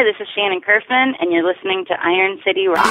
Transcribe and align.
Hi, 0.00 0.04
this 0.04 0.16
is 0.18 0.28
Shannon 0.34 0.62
Curfman, 0.62 1.12
and 1.20 1.30
you're 1.30 1.46
listening 1.46 1.84
to 1.84 1.94
Iron 2.02 2.40
City 2.42 2.68
Rock. 2.68 2.86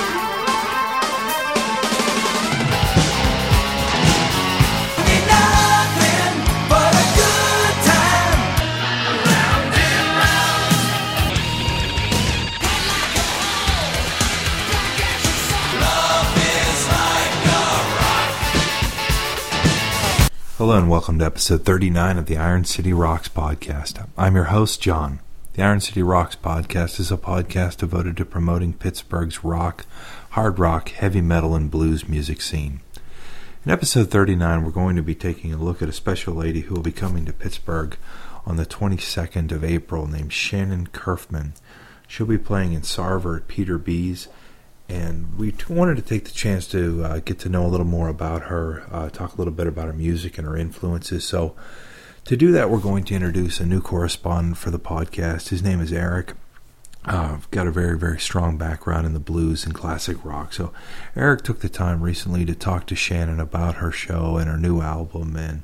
Hello 20.60 20.78
and 20.78 20.92
welcome 20.92 21.18
to 21.18 21.26
episode 21.26 21.66
39 21.66 22.20
of 22.20 22.28
the 22.28 22.38
Iron 22.38 22.66
City 22.66 22.94
Rocks 22.94 23.30
podcast. 23.30 24.08
I'm 24.16 24.36
your 24.36 24.44
host, 24.44 24.80
John. 24.80 25.22
The 25.60 25.66
Iron 25.66 25.82
City 25.82 26.02
Rocks 26.02 26.38
podcast 26.38 27.02
is 27.02 27.12
a 27.12 27.18
podcast 27.18 27.80
devoted 27.80 28.16
to 28.16 28.24
promoting 28.24 28.72
Pittsburgh's 28.72 29.44
rock, 29.44 29.86
hard 30.30 30.58
rock, 30.58 30.88
heavy 30.88 31.20
metal, 31.20 31.54
and 31.54 31.70
blues 31.70 32.08
music 32.08 32.40
scene. 32.40 32.80
In 33.66 33.72
episode 33.74 34.10
39, 34.10 34.64
we're 34.64 34.72
going 34.72 34.96
to 34.96 35.04
be 35.04 35.16
taking 35.16 35.52
a 35.52 35.58
look 35.58 35.82
at 35.82 35.90
a 35.90 35.92
special 35.92 36.34
lady 36.34 36.62
who 36.62 36.76
will 36.76 36.82
be 36.82 36.94
coming 36.94 37.26
to 37.26 37.34
Pittsburgh 37.34 37.98
on 38.46 38.56
the 38.56 38.66
22nd 38.66 39.52
of 39.52 39.66
April 39.66 40.08
named 40.08 40.32
Shannon 40.32 40.88
Curfman. 40.88 41.52
She'll 42.08 42.26
be 42.26 42.38
playing 42.38 42.72
in 42.72 42.84
Sarver 42.84 43.42
at 43.42 43.50
Peter 43.50 43.78
B's 43.78 44.30
and 44.88 45.38
we 45.38 45.52
t- 45.52 45.74
wanted 45.74 45.98
to 45.98 46.02
take 46.02 46.24
the 46.24 46.32
chance 46.32 46.68
to 46.68 47.04
uh, 47.04 47.20
get 47.20 47.38
to 47.40 47.50
know 47.50 47.66
a 47.66 47.68
little 47.68 47.86
more 47.86 48.08
about 48.08 48.44
her, 48.44 48.84
uh, 48.92 49.10
talk 49.10 49.34
a 49.34 49.38
little 49.38 49.54
bit 49.54 49.68
about 49.68 49.88
her 49.88 49.94
music 49.94 50.38
and 50.38 50.48
her 50.48 50.56
influences. 50.56 51.26
So, 51.26 51.54
to 52.30 52.38
do 52.38 52.52
that, 52.52 52.70
we're 52.70 52.78
going 52.78 53.04
to 53.04 53.16
introduce 53.16 53.60
a 53.60 53.66
new 53.66 53.82
correspondent 53.82 54.56
for 54.56 54.70
the 54.70 54.78
podcast. 54.78 55.50
His 55.50 55.64
name 55.64 55.82
is 55.82 55.92
Eric. 55.92 56.34
Uh, 57.04 57.40
got 57.50 57.66
a 57.66 57.72
very, 57.72 57.98
very 57.98 58.20
strong 58.20 58.56
background 58.56 59.08
in 59.08 59.14
the 59.14 59.20
blues 59.20 59.66
and 59.66 59.74
classic 59.74 60.24
rock. 60.24 60.54
So, 60.54 60.72
Eric 61.16 61.42
took 61.42 61.62
the 61.62 61.70
time 61.70 62.04
recently 62.04 62.46
to 62.46 62.54
talk 62.54 62.86
to 62.86 62.96
Shannon 62.96 63.40
about 63.40 63.78
her 63.78 63.92
show 63.92 64.38
and 64.38 64.48
her 64.48 64.58
new 64.58 64.80
album 64.80 65.36
and 65.36 65.64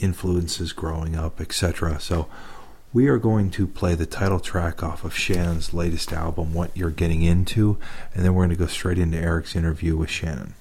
influences 0.00 0.72
growing 0.72 1.14
up, 1.14 1.40
etc. 1.40 2.00
So, 2.00 2.26
we 2.92 3.06
are 3.06 3.18
going 3.18 3.52
to 3.52 3.68
play 3.68 3.94
the 3.94 4.04
title 4.04 4.40
track 4.40 4.82
off 4.82 5.04
of 5.04 5.16
Shannon's 5.16 5.72
latest 5.72 6.12
album, 6.12 6.52
What 6.52 6.76
You're 6.76 6.90
Getting 6.90 7.22
Into, 7.22 7.78
and 8.16 8.24
then 8.24 8.34
we're 8.34 8.46
going 8.46 8.56
to 8.56 8.64
go 8.64 8.66
straight 8.66 8.98
into 8.98 9.16
Eric's 9.16 9.54
interview 9.54 9.96
with 9.96 10.10
Shannon. 10.10 10.54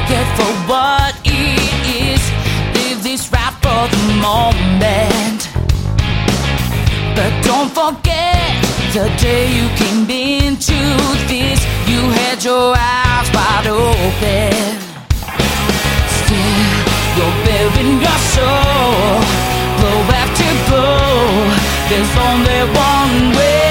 Take 0.00 0.10
it 0.10 0.28
for 0.36 0.52
what 0.70 1.14
it 1.24 1.84
is. 2.04 2.22
Live 2.76 3.02
this 3.02 3.32
right 3.32 3.56
for 3.64 3.82
the 3.94 4.04
moment. 4.28 5.40
But 7.16 7.32
don't 7.48 7.70
forget 7.80 8.52
the 8.92 9.06
day 9.26 9.44
you 9.56 9.66
came 9.80 10.04
into 10.10 10.80
this. 11.32 11.60
You 11.90 12.00
had 12.20 12.44
your 12.44 12.74
eyes 12.76 13.28
wide 13.36 13.68
open. 13.68 14.66
Still, 16.18 16.66
you're 17.16 17.36
bearing 17.46 17.94
your 18.06 18.20
soul, 18.34 19.16
blow 19.78 20.00
after 20.20 20.52
blow. 20.68 21.16
There's 21.88 22.14
only 22.28 22.60
one 22.88 23.36
way 23.38 23.65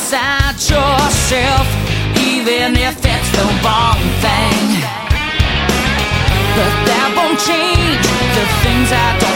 outside 0.00 0.56
yourself, 0.56 1.66
even 2.16 2.74
if 2.74 2.96
it's 3.04 3.30
the 3.36 3.44
wrong 3.62 4.00
thing. 4.24 4.80
But 6.56 6.72
that 6.88 7.12
won't 7.16 7.38
change 7.38 8.06
the 8.34 8.46
things 8.64 8.88
I 8.92 9.18
don't 9.20 9.29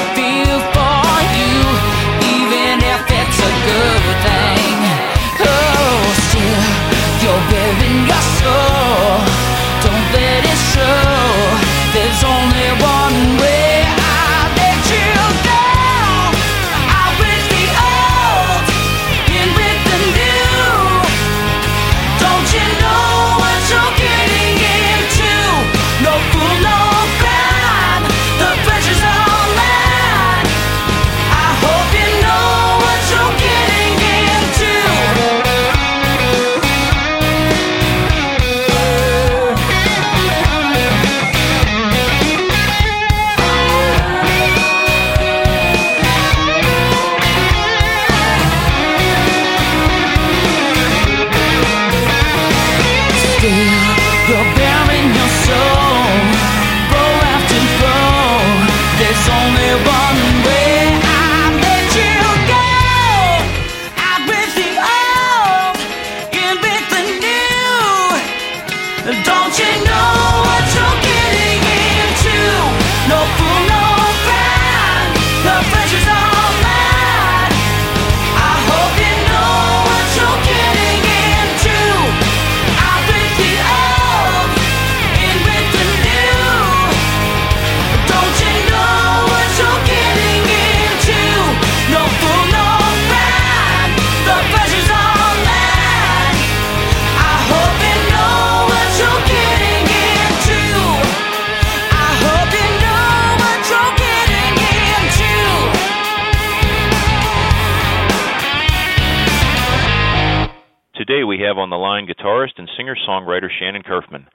Shannon 113.59 113.83
Curfman. 113.83 114.27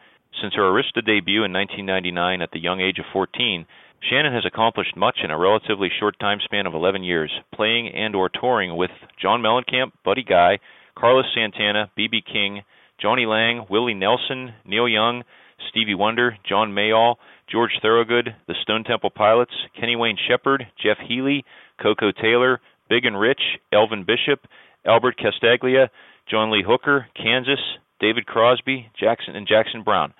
Since 0.42 0.56
her 0.56 0.64
Arista 0.64 1.04
debut 1.06 1.44
in 1.44 1.54
1999 1.54 2.42
at 2.42 2.52
the 2.52 2.60
young 2.60 2.80
age 2.80 3.00
of 3.00 3.06
14, 3.12 3.66
Shannon 4.02 4.34
has 4.34 4.46
accomplished 4.46 4.96
much 4.96 5.20
in 5.24 5.32
a 5.32 5.38
relatively 5.38 5.90
short 6.00 6.18
time 6.20 6.40
span 6.44 6.66
of 6.66 6.74
11 6.74 7.04
years, 7.04 7.32
playing 7.54 7.90
and 7.90 8.16
or 8.16 8.30
touring 8.30 8.78
with 8.78 8.92
John 9.22 9.42
Mellencamp, 9.42 9.92
Buddy 10.06 10.24
Guy, 10.24 10.60
Carlos 10.98 11.26
Santana, 11.34 11.92
B.B. 11.96 12.22
King, 12.22 12.62
Jonny 13.02 13.26
Lang, 13.26 13.66
Willie 13.70 13.94
Nelson, 13.94 14.54
Neil 14.66 14.88
Young, 14.88 15.24
Stevie 15.70 15.96
Wonder, 15.96 16.38
John 16.48 16.72
Mayall, 16.72 17.16
George 17.52 17.72
Thorogood, 17.82 18.36
the 18.48 18.56
Stone 18.62 18.84
Temple 18.84 19.10
Pilots, 19.10 19.54
Kenny 19.78 19.96
Wayne 19.96 20.18
Shepherd, 20.28 20.66
Jeff 20.82 20.98
Healey, 21.06 21.44
Koko 21.82 22.12
Taylor, 22.12 22.62
Big 22.90 23.06
and 23.06 23.20
Rich, 23.20 23.42
Elvin 23.74 24.06
Bishop, 24.06 24.48
Albert 24.86 25.18
Castiglia, 25.18 25.90
John 26.30 26.52
Lee 26.52 26.64
Hooker, 26.66 27.08
Kansas, 27.16 27.60
David 28.00 28.26
Crosby, 28.26 28.92
Jackson 29.00 29.36
and 29.36 29.48
Jackson 29.48 29.84
Browne. 29.84 30.14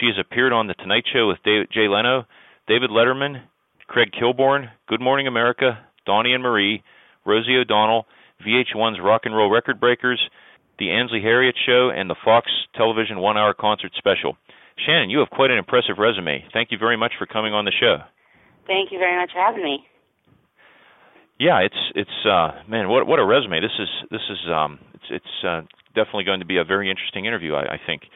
She 0.00 0.06
has 0.06 0.16
appeared 0.18 0.52
on 0.52 0.66
The 0.66 0.74
Tonight 0.74 1.04
Show 1.12 1.28
with 1.28 1.38
David, 1.44 1.68
Jay 1.72 1.88
Leno, 1.88 2.24
David 2.66 2.90
Letterman, 2.90 3.42
Craig 3.88 4.10
Kilborn, 4.12 4.70
Good 4.88 5.00
Morning 5.00 5.26
America, 5.26 5.78
Donnie 6.06 6.32
and 6.32 6.42
Marie, 6.42 6.82
Rosie 7.26 7.56
O'Donnell, 7.56 8.06
VH1's 8.46 9.00
Rock 9.02 9.22
and 9.24 9.36
Roll 9.36 9.50
Record 9.50 9.78
Breakers, 9.80 10.20
The 10.78 10.90
Ainsley 10.90 11.20
Harriott 11.20 11.56
Show, 11.66 11.90
and 11.94 12.08
the 12.08 12.16
Fox 12.24 12.50
Television 12.74 13.18
One 13.18 13.36
Hour 13.36 13.54
Concert 13.54 13.92
Special. 13.96 14.36
Shannon, 14.86 15.10
you 15.10 15.18
have 15.18 15.30
quite 15.30 15.50
an 15.50 15.58
impressive 15.58 15.98
resume. 15.98 16.44
Thank 16.52 16.72
you 16.72 16.78
very 16.78 16.96
much 16.96 17.12
for 17.18 17.26
coming 17.26 17.52
on 17.52 17.64
the 17.64 17.72
show. 17.78 17.98
Thank 18.66 18.92
you 18.92 18.98
very 18.98 19.20
much 19.20 19.30
for 19.32 19.40
having 19.40 19.62
me. 19.62 19.84
Yeah, 21.38 21.58
it's 21.58 21.82
it's 21.96 22.26
uh 22.26 22.62
man, 22.68 22.88
what 22.88 23.06
what 23.06 23.18
a 23.18 23.24
resume. 23.24 23.60
This 23.60 23.74
is 23.78 23.88
this 24.10 24.20
is 24.30 24.38
um 24.48 24.78
it's 24.94 25.04
it's 25.10 25.44
uh 25.44 25.62
definitely 25.94 26.24
going 26.24 26.40
to 26.40 26.46
be 26.46 26.58
a 26.58 26.64
very 26.64 26.90
interesting 26.90 27.24
interview, 27.24 27.54
I, 27.54 27.74
I 27.74 27.80
think. 27.86 28.02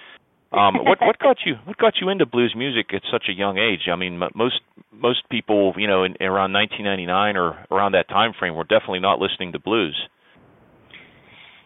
Um 0.52 0.76
what 0.84 0.98
what 1.00 1.18
got 1.18 1.38
you 1.44 1.54
what 1.64 1.76
got 1.76 1.94
you 2.00 2.08
into 2.08 2.24
blues 2.24 2.54
music 2.56 2.94
at 2.94 3.02
such 3.10 3.24
a 3.28 3.32
young 3.32 3.58
age? 3.58 3.88
I 3.92 3.96
mean, 3.96 4.22
m- 4.22 4.30
most 4.34 4.60
most 4.92 5.28
people, 5.28 5.74
you 5.76 5.88
know, 5.88 6.04
in, 6.04 6.12
around 6.20 6.52
1999 6.52 7.36
or 7.36 7.66
around 7.70 7.92
that 7.92 8.08
time 8.08 8.32
frame 8.38 8.54
were 8.54 8.64
definitely 8.64 9.00
not 9.00 9.18
listening 9.18 9.52
to 9.52 9.58
blues. 9.58 9.96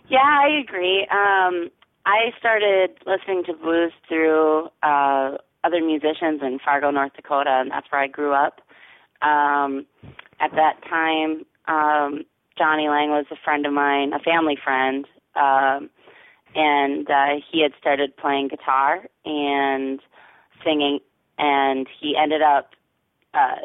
Yeah, 0.08 0.18
I 0.24 0.60
agree. 0.64 1.06
Um 1.10 1.70
I 2.06 2.32
started 2.38 2.92
listening 3.06 3.44
to 3.46 3.52
blues 3.52 3.92
through 4.08 4.68
uh 4.82 5.36
other 5.62 5.84
musicians 5.84 6.40
in 6.40 6.58
Fargo, 6.64 6.90
North 6.90 7.12
Dakota, 7.14 7.60
and 7.60 7.70
that's 7.70 7.86
where 7.92 8.00
I 8.00 8.06
grew 8.08 8.32
up. 8.32 8.60
Um 9.20 9.86
at 10.40 10.52
that 10.52 10.80
time, 10.88 11.44
um 11.68 12.24
Jonny 12.56 12.88
Lang 12.88 13.10
was 13.10 13.26
a 13.30 13.36
friend 13.44 13.66
of 13.66 13.72
mine, 13.74 14.12
a 14.14 14.18
family 14.18 14.56
friend. 14.62 15.06
Um 15.36 15.90
and 16.54 17.08
uh 17.10 17.34
he 17.50 17.62
had 17.62 17.72
started 17.78 18.16
playing 18.16 18.48
guitar 18.48 19.04
and 19.24 20.00
singing 20.64 20.98
and 21.38 21.86
he 22.00 22.16
ended 22.16 22.42
up 22.42 22.70
uh 23.34 23.56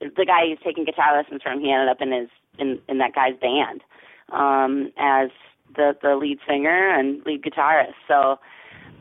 the 0.00 0.24
guy 0.24 0.46
he's 0.46 0.58
taking 0.64 0.84
guitar 0.84 1.16
lessons 1.16 1.42
from 1.42 1.60
he 1.60 1.70
ended 1.70 1.88
up 1.88 2.00
in 2.00 2.12
his 2.12 2.28
in 2.58 2.78
in 2.88 2.98
that 2.98 3.14
guy's 3.14 3.36
band 3.40 3.82
um 4.32 4.92
as 4.98 5.30
the 5.76 5.96
the 6.02 6.16
lead 6.16 6.38
singer 6.48 6.88
and 6.98 7.24
lead 7.26 7.42
guitarist. 7.42 7.94
So 8.06 8.38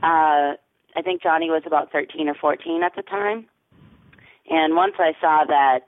uh 0.04 0.56
I 0.96 1.02
think 1.04 1.22
Jonny 1.22 1.50
was 1.50 1.64
about 1.66 1.92
13 1.92 2.28
or 2.28 2.34
14 2.34 2.82
at 2.82 2.96
the 2.96 3.04
time. 3.04 3.46
And 4.50 4.76
once 4.76 4.96
I 4.98 5.12
saw 5.22 5.44
that 5.48 5.88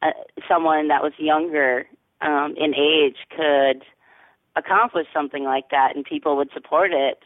uh, 0.00 0.12
someone 0.48 0.88
that 0.88 1.02
was 1.02 1.12
younger 1.18 1.86
um 2.22 2.54
in 2.56 2.74
age 2.74 3.16
could 3.36 3.84
accomplish 4.56 5.06
something 5.12 5.44
like 5.44 5.70
that 5.70 5.94
and 5.94 6.04
people 6.04 6.36
would 6.36 6.50
support 6.52 6.92
it, 6.92 7.18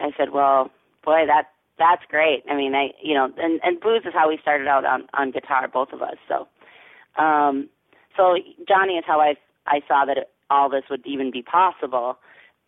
I 0.00 0.10
said, 0.16 0.30
well, 0.32 0.70
boy, 1.04 1.24
that 1.26 1.44
that's 1.78 2.02
great. 2.08 2.42
I 2.50 2.56
mean, 2.56 2.74
I 2.74 2.88
you 3.02 3.14
know, 3.14 3.28
and 3.38 3.60
and 3.62 3.80
blues 3.80 4.02
is 4.04 4.14
how 4.14 4.28
we 4.28 4.38
started 4.40 4.66
out 4.66 4.84
on 4.84 5.06
on 5.14 5.30
guitar, 5.30 5.68
both 5.68 5.92
of 5.92 6.02
us. 6.02 6.16
So, 6.28 6.48
um, 7.22 7.68
so 8.16 8.36
Jonny 8.66 8.94
is 8.94 9.04
how 9.06 9.20
I 9.20 9.34
I 9.66 9.80
saw 9.86 10.04
that 10.06 10.16
it, 10.16 10.30
all 10.50 10.70
this 10.70 10.84
would 10.90 11.06
even 11.06 11.30
be 11.30 11.42
possible. 11.42 12.18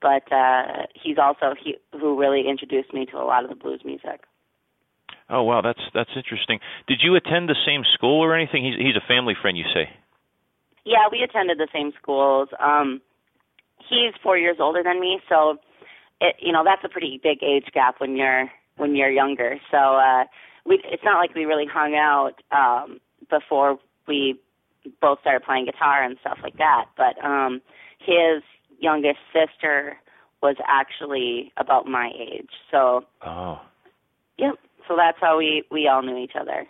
But 0.01 0.31
uh, 0.31 0.87
he's 0.95 1.19
also 1.19 1.55
he 1.61 1.77
who 1.93 2.19
really 2.19 2.49
introduced 2.49 2.95
me 2.95 3.05
to 3.07 3.17
a 3.17 3.27
lot 3.27 3.45
of 3.45 3.51
the 3.51 3.57
blues 3.57 3.83
music. 3.85 4.23
Oh 5.29 5.43
wow, 5.43 5.61
that's 5.61 5.83
that's 5.93 6.11
interesting. 6.17 6.61
Did 6.87 7.01
you 7.03 7.17
attend 7.17 7.49
the 7.49 7.57
same 7.67 7.83
school 7.95 8.23
or 8.23 8.35
anything? 8.35 8.65
He's 8.65 8.77
he's 8.77 8.97
a 8.97 9.07
family 9.07 9.35
friend, 9.41 9.59
you 9.59 9.65
say. 9.75 9.91
Yeah, 10.85 11.09
we 11.11 11.23
attended 11.23 11.59
the 11.59 11.69
same 11.73 11.93
schools. 12.01 12.49
Um, 12.61 13.03
he's 13.89 14.15
four 14.23 14.37
years 14.39 14.57
older 14.61 14.83
than 14.83 15.01
me, 15.01 15.21
so 15.29 15.57
it 16.21 16.37
you 16.41 16.53
know 16.53 16.63
that's 16.65 16.85
a 16.85 16.89
pretty 16.89 17.21
big 17.23 17.43
age 17.43 17.67
gap 17.73 17.97
when 17.99 18.17
you're 18.17 18.51
when 18.77 18.95
you're 18.97 19.11
younger. 19.11 19.57
So 19.71 19.77
uh, 19.77 20.25
we 20.67 20.81
it's 20.85 21.05
not 21.05 21.19
like 21.19 21.35
we 21.35 21.45
really 21.45 21.67
hung 21.71 21.95
out 21.95 22.35
um, 22.53 22.99
before 23.31 23.79
we 24.07 24.39
both 25.01 25.21
started 25.21 25.45
playing 25.45 25.67
guitar 25.67 26.03
and 26.03 26.17
stuff 26.21 26.39
like 26.43 26.57
that. 26.59 26.87
But 26.97 27.23
um, 27.25 27.61
his 27.99 28.43
youngest 28.81 29.19
sister 29.33 29.97
was 30.43 30.57
actually 30.67 31.53
about 31.57 31.87
my 31.87 32.11
age. 32.19 32.51
So 32.71 33.05
Oh. 33.27 33.61
yep. 34.37 34.55
So 34.87 34.97
that's 34.97 35.19
how 35.21 35.37
we 35.39 35.65
we 35.71 35.89
all 35.89 36.03
knew 36.03 36.17
each 36.17 36.37
other. 36.41 36.67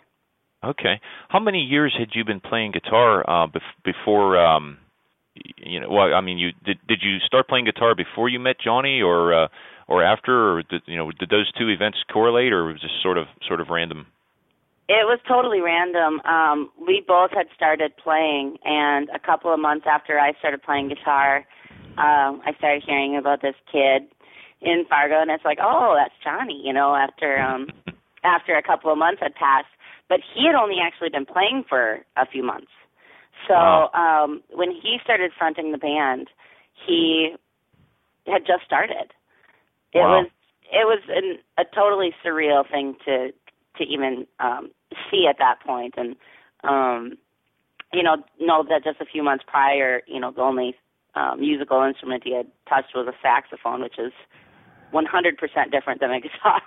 Okay. 0.63 0.99
How 1.29 1.39
many 1.39 1.59
years 1.59 1.95
had 1.97 2.09
you 2.13 2.25
been 2.25 2.41
playing 2.41 2.71
guitar 2.71 3.21
uh 3.29 3.47
bef- 3.47 3.83
before 3.85 4.37
um 4.37 4.77
you 5.35 5.79
know, 5.79 5.89
well, 5.89 6.13
I 6.13 6.21
mean, 6.21 6.37
you 6.37 6.49
did 6.65 6.77
did 6.87 6.99
you 7.01 7.17
start 7.25 7.47
playing 7.47 7.65
guitar 7.65 7.95
before 7.95 8.29
you 8.29 8.39
met 8.39 8.57
Jonny 8.63 9.01
or 9.01 9.33
uh 9.33 9.47
or 9.87 10.03
after 10.03 10.53
or 10.53 10.63
did 10.63 10.81
you 10.85 10.97
know, 10.97 11.11
did 11.11 11.29
those 11.29 11.51
two 11.57 11.69
events 11.69 11.97
correlate 12.11 12.53
or 12.53 12.65
was 12.65 12.75
it 12.77 12.81
just 12.81 13.01
sort 13.01 13.17
of 13.17 13.25
sort 13.47 13.61
of 13.61 13.69
random? 13.69 14.07
It 14.89 15.05
was 15.05 15.19
totally 15.27 15.61
random. 15.61 16.19
Um, 16.25 16.71
we 16.81 17.03
both 17.07 17.29
had 17.29 17.45
started 17.55 17.95
playing, 17.95 18.57
and 18.65 19.07
a 19.13 19.19
couple 19.19 19.53
of 19.53 19.59
months 19.59 19.85
after 19.85 20.19
I 20.19 20.33
started 20.39 20.63
playing 20.63 20.89
guitar, 20.89 21.45
um, 22.01 22.41
I 22.41 22.53
started 22.57 22.81
hearing 22.83 23.15
about 23.15 23.43
this 23.43 23.53
kid 23.71 24.09
in 24.61 24.85
Fargo, 24.89 25.21
and 25.21 25.29
it's 25.29 25.45
like, 25.45 25.59
oh, 25.61 25.95
that's 25.95 26.15
Jonny. 26.23 26.59
You 26.65 26.73
know, 26.73 26.95
after 26.95 27.39
um, 27.39 27.67
after 28.23 28.57
a 28.57 28.63
couple 28.63 28.91
of 28.91 28.97
months 28.97 29.21
had 29.21 29.35
passed, 29.35 29.69
but 30.09 30.21
he 30.33 30.47
had 30.47 30.55
only 30.55 30.77
actually 30.81 31.09
been 31.09 31.25
playing 31.25 31.65
for 31.69 31.99
a 32.17 32.25
few 32.25 32.41
months. 32.41 32.71
So 33.47 33.53
Wow. 33.53 33.89
um, 33.93 34.43
when 34.51 34.71
he 34.71 34.99
started 35.03 35.31
fronting 35.37 35.71
the 35.71 35.77
band, 35.77 36.27
he 36.85 37.35
had 38.27 38.45
just 38.45 38.63
started. 38.65 39.13
It 39.93 39.99
Wow. 39.99 40.21
was 40.21 40.29
it 40.71 40.85
was 40.85 41.01
an, 41.09 41.39
a 41.57 41.65
totally 41.75 42.13
surreal 42.23 42.69
thing 42.69 42.95
to 43.05 43.31
to 43.77 43.83
even 43.83 44.27
um 44.39 44.71
see 45.09 45.25
at 45.27 45.37
that 45.39 45.59
point 45.65 45.95
and 45.97 46.15
um 46.63 47.17
you 47.93 48.03
know 48.03 48.17
know 48.39 48.63
that 48.69 48.83
just 48.83 49.01
a 49.01 49.05
few 49.05 49.23
months 49.23 49.43
prior 49.47 50.01
you 50.07 50.19
know 50.19 50.31
the 50.31 50.41
only 50.41 50.75
um, 51.15 51.39
musical 51.39 51.81
instrument 51.81 52.23
he 52.23 52.33
had 52.35 52.47
touched 52.67 52.93
was 52.93 53.07
a 53.07 53.17
saxophone 53.21 53.81
which 53.81 53.97
is 53.97 54.11
100% 54.93 55.71
different 55.71 56.01
than 56.01 56.11
a 56.11 56.19
guitar 56.21 56.61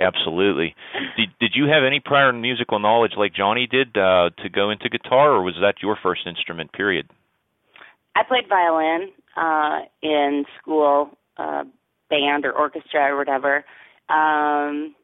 Absolutely. 0.00 0.74
Did 1.16 1.28
did 1.40 1.52
you 1.54 1.64
have 1.64 1.82
any 1.84 2.00
prior 2.00 2.32
musical 2.32 2.78
knowledge 2.78 3.12
like 3.16 3.34
Jonny 3.34 3.66
did 3.66 3.96
uh 3.96 4.30
to 4.42 4.48
go 4.48 4.70
into 4.70 4.88
guitar 4.88 5.32
or 5.32 5.42
was 5.42 5.54
that 5.60 5.82
your 5.82 5.98
first 6.00 6.22
instrument 6.26 6.72
period? 6.72 7.08
I 8.14 8.22
played 8.22 8.48
violin 8.48 9.10
uh 9.36 9.80
in 10.02 10.44
school 10.60 11.10
uh 11.36 11.64
band 12.10 12.44
or 12.44 12.52
orchestra 12.52 13.12
or 13.12 13.16
whatever 13.16 13.56
um 14.08 14.94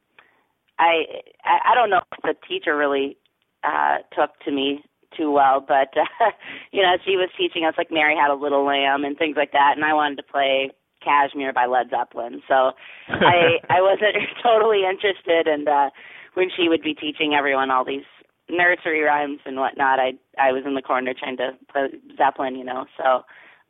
I 0.79 1.05
I, 1.45 1.73
I 1.73 1.75
don't 1.75 1.91
know 1.91 2.01
if 2.13 2.23
the 2.23 2.35
teacher 2.49 2.77
really 2.77 3.17
uh 3.65 3.99
took 4.17 4.31
to 4.45 4.53
me 4.53 4.85
too 5.17 5.31
well, 5.31 5.61
but 5.61 5.95
uh, 5.97 6.31
you 6.73 6.83
know, 6.83 6.97
she 7.05 7.17
was 7.17 7.31
teaching 7.39 7.65
us 7.65 7.75
like 7.79 7.91
Mary 7.91 8.17
Had 8.17 8.33
a 8.33 8.35
Little 8.35 8.65
Lamb 8.65 9.05
and 9.05 9.17
things 9.17 9.37
like 9.37 9.53
that, 9.53 9.75
and 9.77 9.85
I 9.85 9.95
wanted 9.95 10.17
to 10.17 10.23
play 10.25 10.71
Kashmir 11.05 11.53
by 11.53 11.67
Led 11.67 11.91
Zeppelin. 11.91 12.43
So 12.49 12.73
I 13.09 13.61
I 13.69 13.81
wasn't 13.81 14.17
totally 14.43 14.83
interested, 14.89 15.47
and 15.47 15.69
uh, 15.69 15.91
when 16.35 16.49
she 16.57 16.69
would 16.69 16.83
be 16.83 16.95
teaching 16.95 17.35
everyone 17.37 17.71
all 17.71 17.85
these 17.85 18.09
nursery 18.51 19.03
rhymes 19.03 19.41
and 19.45 19.57
whatnot, 19.57 19.99
I 19.99 20.13
I 20.39 20.53
was 20.53 20.65
in 20.67 20.75
the 20.75 20.83
corner 20.83 21.15
trying 21.19 21.37
to 21.39 21.53
play 21.71 21.89
Zeppelin, 22.17 22.57
you 22.57 22.65
know. 22.65 22.87
So, 22.97 23.23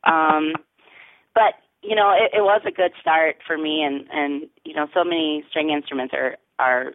um, 0.09 0.53
but 1.33 1.59
you 1.81 1.95
know, 1.95 2.11
it, 2.11 2.37
it 2.37 2.41
was 2.41 2.61
a 2.65 2.71
good 2.71 2.91
start 2.99 3.37
for 3.45 3.57
me, 3.57 3.83
and 3.83 4.05
and 4.11 4.49
you 4.63 4.73
know, 4.73 4.87
so 4.93 5.03
many 5.03 5.43
string 5.49 5.69
instruments 5.69 6.13
are 6.13 6.37
are 6.59 6.93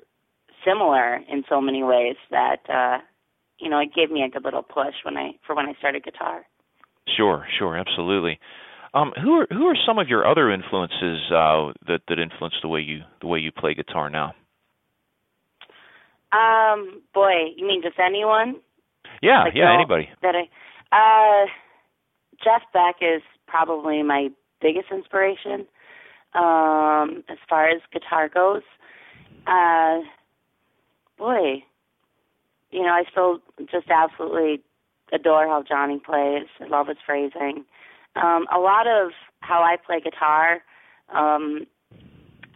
similar 0.64 1.16
in 1.16 1.44
so 1.48 1.60
many 1.60 1.82
ways 1.82 2.16
that 2.30 2.58
uh 2.68 2.98
you 3.58 3.70
know 3.70 3.78
it 3.78 3.94
gave 3.94 4.10
me 4.10 4.22
a 4.22 4.28
good 4.28 4.44
little 4.44 4.62
push 4.62 4.94
when 5.04 5.16
I 5.16 5.32
for 5.46 5.54
when 5.54 5.66
I 5.66 5.74
started 5.78 6.04
guitar. 6.04 6.46
Sure, 7.16 7.46
sure, 7.58 7.76
absolutely. 7.76 8.38
Um, 8.92 9.12
who 9.22 9.34
are 9.34 9.46
who 9.50 9.66
are 9.66 9.76
some 9.86 9.98
of 9.98 10.08
your 10.08 10.26
other 10.26 10.50
influences 10.50 11.30
uh, 11.30 11.72
that 11.86 12.00
that 12.08 12.18
influence 12.18 12.54
the 12.60 12.68
way 12.68 12.80
you 12.80 13.00
the 13.20 13.28
way 13.28 13.38
you 13.38 13.52
play 13.52 13.74
guitar 13.74 14.10
now? 14.10 14.34
Um, 16.32 17.02
boy, 17.14 17.52
you 17.56 17.66
mean 17.66 17.82
just 17.82 17.98
anyone? 17.98 18.56
Yeah, 19.22 19.44
Like, 19.44 19.54
yeah, 19.54 19.74
anybody. 19.74 20.08
That 20.22 20.34
I, 20.34 21.42
uh, 21.44 21.46
Jeff 22.42 22.62
Beck 22.72 22.96
is 23.00 23.22
probably 23.46 24.02
my 24.02 24.28
biggest 24.60 24.86
inspiration 24.90 25.66
um, 26.34 27.24
as 27.28 27.38
far 27.48 27.68
as 27.68 27.80
guitar 27.92 28.28
goes. 28.28 28.62
Uh, 29.46 30.00
boy, 31.18 31.62
you 32.70 32.82
know, 32.82 32.90
I 32.90 33.04
still 33.10 33.38
just 33.70 33.88
absolutely 33.90 34.62
adore 35.12 35.46
how 35.46 35.62
Jonny 35.66 36.00
plays. 36.04 36.46
I 36.60 36.66
love 36.66 36.86
his 36.86 36.98
phrasing. 37.04 37.64
Um, 38.16 38.46
a 38.52 38.58
lot 38.58 38.86
of 38.86 39.12
how 39.40 39.62
I 39.62 39.76
play 39.84 40.00
guitar 40.00 40.62
um, 41.14 41.66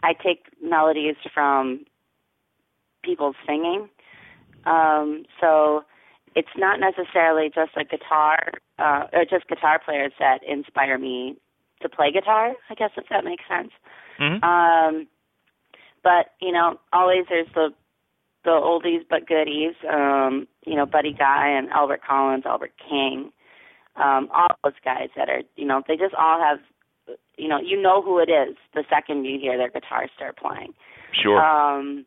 I 0.03 0.13
take 0.13 0.45
melodies 0.61 1.15
from 1.33 1.85
people's 3.03 3.35
singing. 3.45 3.89
Um, 4.65 5.25
so 5.39 5.83
it's 6.35 6.55
not 6.57 6.79
necessarily 6.79 7.49
just 7.53 7.71
a 7.77 7.83
guitar 7.83 8.53
uh, 8.79 9.07
or 9.13 9.25
just 9.25 9.47
guitar 9.47 9.79
players 9.83 10.13
that 10.19 10.39
inspire 10.47 10.97
me 10.97 11.37
to 11.81 11.89
play 11.89 12.11
guitar. 12.11 12.53
I 12.69 12.75
guess 12.75 12.91
if 12.97 13.05
that 13.09 13.23
makes 13.23 13.43
sense. 13.49 13.71
Mm-hmm. 14.19 14.43
Um, 14.43 15.07
but 16.03 16.27
you 16.41 16.51
know, 16.51 16.79
always 16.93 17.25
there's 17.29 17.47
the 17.53 17.69
the 18.43 18.51
oldies 18.51 19.03
but 19.09 19.27
goodies. 19.27 19.75
Um, 19.91 20.47
you 20.65 20.75
know, 20.75 20.85
Buddy 20.85 21.13
Guy 21.13 21.49
and 21.49 21.69
Albert 21.69 22.01
Collins, 22.07 22.43
Albert 22.45 22.73
King, 22.89 23.31
um, 23.95 24.29
all 24.33 24.47
those 24.63 24.73
guys 24.83 25.09
that 25.15 25.29
are 25.29 25.41
you 25.55 25.65
know 25.65 25.81
they 25.87 25.95
just 25.95 26.13
all 26.15 26.39
have 26.39 26.59
you 27.37 27.47
know 27.47 27.59
you 27.63 27.81
know 27.81 28.01
who 28.01 28.19
it 28.19 28.29
is 28.29 28.55
the 28.73 28.83
second 28.89 29.25
you 29.25 29.39
hear 29.39 29.57
their 29.57 29.69
guitar 29.69 30.07
start 30.15 30.37
playing. 30.37 30.73
Sure. 31.13 31.39
Um, 31.39 32.05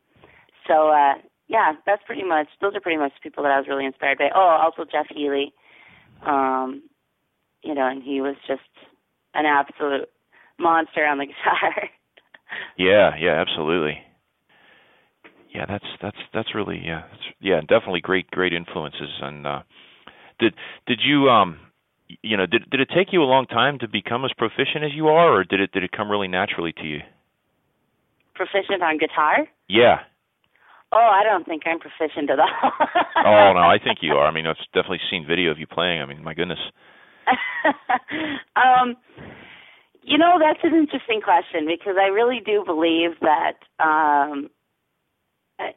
so 0.67 0.89
uh, 0.89 1.15
yeah, 1.47 1.73
that's 1.85 2.03
pretty 2.05 2.23
much 2.23 2.47
those 2.61 2.75
are 2.75 2.81
pretty 2.81 2.99
much 2.99 3.13
the 3.15 3.29
people 3.29 3.43
that 3.43 3.51
I 3.51 3.57
was 3.57 3.67
really 3.67 3.85
inspired 3.85 4.17
by. 4.17 4.29
Oh, 4.33 4.59
also 4.61 4.89
Jeff 4.89 5.07
Healey. 5.09 5.53
Um, 6.25 6.83
you 7.63 7.73
know, 7.73 7.87
and 7.87 8.03
he 8.03 8.21
was 8.21 8.35
just 8.47 8.61
an 9.33 9.45
absolute 9.45 10.09
monster 10.59 11.05
on 11.05 11.17
the 11.17 11.25
guitar. 11.27 11.89
Yeah, 12.77 13.11
yeah, 13.19 13.41
absolutely. 13.41 13.99
Yeah, 15.53 15.65
that's 15.67 15.85
that's 16.01 16.17
that's 16.33 16.53
really 16.53 16.81
yeah, 16.83 17.03
that's, 17.09 17.23
yeah, 17.39 17.61
definitely 17.61 18.01
great 18.01 18.29
great 18.31 18.53
influences. 18.53 19.19
And 19.21 19.47
uh, 19.47 19.61
did 20.39 20.53
did 20.87 20.99
you 21.03 21.29
um 21.29 21.57
you 22.21 22.37
know 22.37 22.45
did 22.45 22.69
did 22.69 22.81
it 22.81 22.89
take 22.95 23.11
you 23.11 23.21
a 23.21 23.29
long 23.29 23.45
time 23.45 23.79
to 23.79 23.87
become 23.87 24.25
as 24.25 24.31
proficient 24.37 24.83
as 24.83 24.91
you 24.93 25.07
are, 25.07 25.39
or 25.39 25.43
did 25.43 25.59
it 25.59 25.71
did 25.71 25.83
it 25.83 25.91
come 25.91 26.09
really 26.09 26.27
naturally 26.27 26.73
to 26.73 26.83
you? 26.83 26.99
Proficient 28.35 28.81
on 28.81 28.97
guitar? 28.97 29.47
Yeah. 29.67 29.99
Oh, 30.91 30.97
I 31.13 31.23
don't 31.23 31.45
think 31.45 31.63
I'm 31.65 31.79
proficient 31.79 32.31
at 32.31 32.39
all. 32.39 32.71
oh 33.17 33.53
no, 33.53 33.61
I 33.61 33.77
think 33.83 33.99
you 34.01 34.13
are. 34.13 34.27
I 34.27 34.31
mean, 34.31 34.47
I've 34.47 34.57
definitely 34.73 35.01
seen 35.11 35.25
video 35.27 35.51
of 35.51 35.59
you 35.59 35.67
playing. 35.67 36.01
I 36.01 36.05
mean, 36.05 36.23
my 36.23 36.33
goodness. 36.33 36.59
um, 38.55 38.95
you 40.01 40.17
know, 40.17 40.39
that's 40.39 40.59
an 40.63 40.73
interesting 40.73 41.21
question 41.21 41.67
because 41.67 41.95
I 42.01 42.07
really 42.07 42.41
do 42.43 42.63
believe 42.65 43.19
that 43.21 43.61
um, 43.83 44.49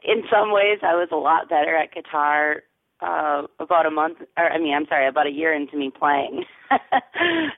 in 0.03 0.23
some 0.31 0.51
ways 0.51 0.79
I 0.81 0.95
was 0.95 1.09
a 1.11 1.15
lot 1.15 1.49
better 1.49 1.75
at 1.75 1.93
guitar 1.93 2.63
uh, 3.03 3.43
about 3.59 3.85
a 3.85 3.91
month, 3.91 4.19
or 4.37 4.51
I 4.51 4.57
mean, 4.57 4.73
I'm 4.73 4.87
sorry, 4.87 5.07
about 5.07 5.27
a 5.27 5.31
year 5.31 5.53
into 5.53 5.77
me 5.77 5.91
playing. 5.97 6.45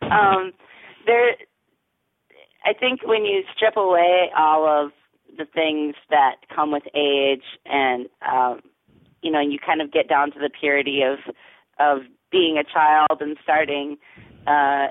um, 0.01 0.51
there, 1.05 1.35
I 2.65 2.73
think 2.73 3.01
when 3.05 3.25
you 3.25 3.43
strip 3.55 3.77
away 3.77 4.31
all 4.35 4.65
of 4.67 4.91
the 5.37 5.45
things 5.45 5.95
that 6.09 6.35
come 6.53 6.71
with 6.71 6.83
age 6.95 7.43
and 7.65 8.07
um 8.27 8.61
you 9.21 9.31
know 9.31 9.39
you 9.39 9.57
kind 9.63 9.81
of 9.81 9.91
get 9.91 10.07
down 10.07 10.31
to 10.31 10.39
the 10.39 10.49
purity 10.49 11.01
of 11.01 11.19
of 11.79 12.03
being 12.31 12.57
a 12.57 12.63
child 12.63 13.19
and 13.21 13.37
starting 13.43 13.97
uh 14.47 14.87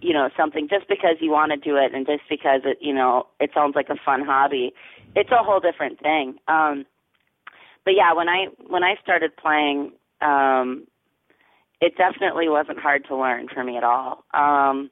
you 0.00 0.12
know 0.12 0.28
something 0.36 0.68
just 0.68 0.88
because 0.88 1.16
you 1.20 1.30
want 1.30 1.52
to 1.52 1.56
do 1.56 1.76
it 1.76 1.94
and 1.94 2.06
just 2.06 2.22
because 2.28 2.60
it 2.64 2.78
you 2.80 2.94
know 2.94 3.26
it 3.40 3.50
sounds 3.54 3.74
like 3.74 3.88
a 3.90 3.96
fun 4.04 4.22
hobby 4.24 4.72
it's 5.14 5.30
a 5.30 5.42
whole 5.42 5.60
different 5.60 6.00
thing 6.00 6.36
um 6.48 6.84
but 7.84 7.94
yeah 7.94 8.12
when 8.12 8.28
i 8.28 8.46
when 8.68 8.82
i 8.82 8.94
started 9.02 9.36
playing 9.36 9.92
um 10.20 10.86
it 11.80 11.96
definitely 11.96 12.48
wasn't 12.48 12.78
hard 12.78 13.04
to 13.06 13.16
learn 13.16 13.48
for 13.52 13.64
me 13.64 13.76
at 13.76 13.84
all 13.84 14.24
um 14.34 14.90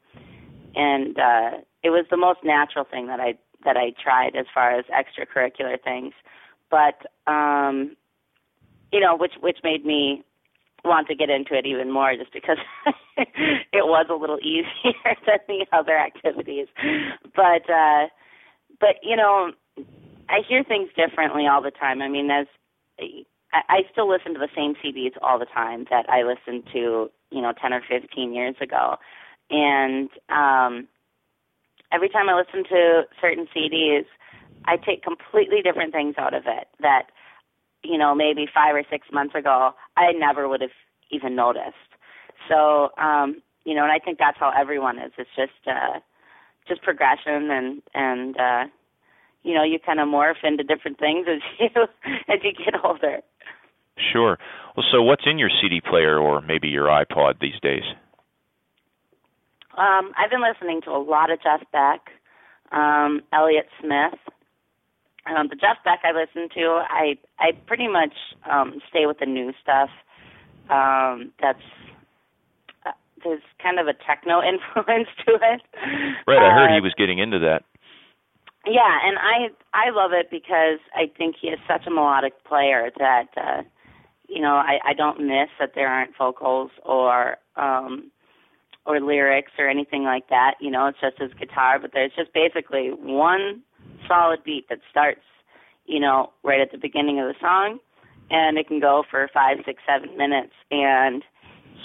and 0.75 1.19
uh 1.19 1.51
it 1.83 1.91
was 1.91 2.05
the 2.11 2.17
most 2.17 2.41
natural 2.45 2.85
thing 2.85 3.07
that 3.07 3.21
i 3.21 3.35
that 3.65 3.77
I 3.77 3.93
tried 4.03 4.37
as 4.37 4.47
far 4.53 4.79
as 4.79 4.85
extracurricular 4.87 5.83
things, 5.83 6.13
but 6.71 7.07
um, 7.31 7.97
you 8.93 9.01
know, 9.01 9.17
which 9.17 9.33
which 9.41 9.59
made 9.63 9.85
me 9.85 10.23
want 10.85 11.07
to 11.09 11.15
get 11.15 11.31
into 11.31 11.55
it 11.55 11.67
even 11.67 11.91
more, 11.93 12.15
just 12.17 12.33
because 12.33 12.59
it 13.17 13.87
was 13.87 14.07
a 14.11 14.15
little 14.15 14.39
easier 14.41 14.93
than 15.27 15.39
the 15.49 15.67
other 15.73 15.97
activities. 15.97 16.67
But 17.35 17.69
uh, 17.71 18.09
but 18.81 18.97
you 19.03 19.17
know, 19.17 19.53
I 20.29 20.41
hear 20.49 20.65
things 20.65 20.89
differently 20.97 21.47
all 21.47 21.63
the 21.63 21.71
time. 21.71 22.03
I 22.03 22.09
mean, 22.09 22.31
as 22.31 22.47
I, 23.53 23.83
still 23.91 24.09
listen 24.09 24.33
to 24.35 24.41
the 24.41 24.49
same 24.57 24.75
CDs 24.75 25.13
all 25.21 25.39
the 25.39 25.47
time 25.47 25.87
that 25.91 26.09
I 26.09 26.23
listened 26.23 26.65
to, 26.73 27.11
you 27.31 27.43
know, 27.43 27.53
10 27.61 27.73
or 27.73 27.83
15 27.89 28.33
years 28.33 28.57
ago. 28.61 28.97
And 29.51 30.09
um 30.29 30.89
every 31.93 32.09
time 32.09 32.29
I 32.29 32.35
listen 32.35 32.65
to 32.71 33.03
certain 33.21 33.47
CDs, 33.55 34.07
I 34.65 34.77
take 34.77 35.03
completely 35.03 35.61
different 35.63 35.93
things 35.93 36.15
out 36.17 36.33
of 36.33 36.45
it 36.47 36.69
that, 36.81 37.09
you 37.85 37.99
know, 37.99 38.15
maybe 38.15 38.47
five 38.53 38.75
or 38.75 38.85
six 38.91 39.09
months 39.13 39.35
ago 39.35 39.73
I 39.97 40.13
never 40.13 40.49
would 40.49 40.63
have 40.63 40.77
even 41.11 41.37
noticed. 41.37 41.91
So, 42.49 42.91
um, 42.97 43.43
you 43.65 43.75
know, 43.75 43.83
and 43.83 43.93
I 43.93 43.99
think 43.99 44.19
that's 44.19 44.39
how 44.39 44.51
everyone 44.59 44.99
is. 44.99 45.13
It's 45.19 45.31
just 45.37 45.67
uh 45.67 46.01
just 46.69 46.83
progression 46.83 47.51
and 47.51 47.83
and 47.95 48.37
uh 48.39 48.65
you 49.43 49.55
know, 49.55 49.65
you 49.65 49.79
kind 49.85 50.01
of 50.01 50.09
morph 50.09 50.43
into 50.45 50.63
different 50.63 50.99
things 50.99 51.27
as 51.29 51.41
you 51.61 51.83
as 52.29 52.41
you 52.43 52.53
get 52.53 52.83
older. 52.85 53.21
Sure. 54.13 54.39
Well, 54.77 54.87
so 54.91 55.03
what's 55.03 55.25
in 55.27 55.39
your 55.39 55.51
CD 55.61 55.81
player 55.81 56.19
or 56.19 56.41
maybe 56.41 56.69
your 56.69 56.87
iPod 56.87 57.41
these 57.41 57.59
days? 57.63 57.83
Um, 59.77 60.13
I've 60.17 60.31
been 60.31 60.43
listening 60.43 60.81
to 60.85 60.91
a 60.91 61.01
lot 61.01 61.31
of 61.31 61.39
Jeff 61.43 61.61
Beck, 61.73 62.01
um, 62.73 63.23
Elliott 63.33 63.67
Smith. 63.81 64.19
Um, 65.25 65.49
the 65.49 65.57
Jeff 65.57 65.79
Beck 65.85 66.01
I 66.05 66.13
listen 66.13 66.49
to, 66.57 66.83
I 66.89 67.15
I 67.39 67.53
pretty 67.67 67.89
much 67.89 68.15
um, 68.51 68.81
stay 68.89 69.07
with 69.07 69.19
the 69.19 69.27
new 69.27 69.53
stuff. 69.63 69.89
Um, 70.69 71.33
that's 71.41 71.63
uh, 72.85 72.91
there's 73.23 73.43
kind 73.63 73.79
of 73.79 73.87
a 73.87 73.95
techno 73.95 74.41
influence 74.43 75.09
to 75.27 75.35
it. 75.35 75.63
Right, 76.27 76.43
I 76.43 76.53
heard 76.55 76.71
uh, 76.71 76.75
he 76.75 76.81
was 76.81 76.95
getting 76.99 77.19
into 77.19 77.39
that. 77.41 77.63
Yeah, 78.67 78.99
and 79.05 79.19
I 79.19 79.49
I 79.75 79.91
love 79.91 80.13
it 80.13 80.31
because 80.31 80.79
I 80.95 81.11
think 81.17 81.37
he 81.41 81.49
is 81.49 81.59
such 81.67 81.87
a 81.87 81.91
melodic 81.91 82.45
player 82.45 82.91
that 82.99 83.29
uh, 83.37 83.63
you 84.29 84.41
know 84.41 84.55
I 84.55 84.79
I 84.85 84.93
don't 84.95 85.21
miss 85.21 85.49
that 85.59 85.73
there 85.75 85.89
aren't 85.89 86.17
vocals 86.17 86.71
or 86.85 87.39
um 87.57 88.11
or 88.87 89.01
lyrics 89.01 89.53
or 89.59 89.69
anything 89.69 90.05
like 90.05 90.29
that. 90.29 90.55
You 90.61 90.71
know, 90.71 90.87
it's 90.87 91.01
just 91.01 91.19
his 91.19 91.33
guitar, 91.39 91.79
but 91.79 91.91
there's 91.93 92.13
just 92.17 92.33
basically 92.33 92.91
one 92.91 93.63
solid 94.09 94.43
beat 94.45 94.69
that 94.69 94.81
starts, 94.91 95.21
you 95.87 96.01
know, 96.01 96.33
right 96.43 96.61
at 96.61 96.73
the 96.73 96.79
beginning 96.79 97.21
of 97.21 97.27
the 97.27 97.35
song, 97.41 97.79
and 98.31 98.59
it 98.59 98.67
can 98.67 98.81
go 98.81 99.05
for 99.09 99.29
five, 99.33 99.59
six, 99.65 99.83
seven 99.89 100.17
minutes, 100.17 100.53
and 100.71 101.23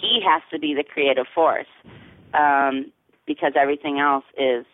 he 0.01 0.21
has 0.25 0.41
to 0.51 0.59
be 0.59 0.73
the 0.73 0.83
creative 0.83 1.25
force 1.33 1.67
um, 2.33 2.91
because 3.25 3.53
everything 3.55 3.99
else 3.99 4.25
is 4.37 4.65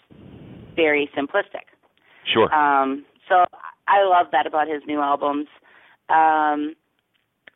very 0.76 1.10
simplistic. 1.18 1.73
Sure. 2.32 2.54
Um, 2.54 3.06
so 3.28 3.46
I 3.88 4.04
love 4.04 4.28
that 4.32 4.48
about 4.48 4.68
his 4.68 4.82
new 4.88 5.02
albums. 5.02 5.48
Um, 6.10 6.76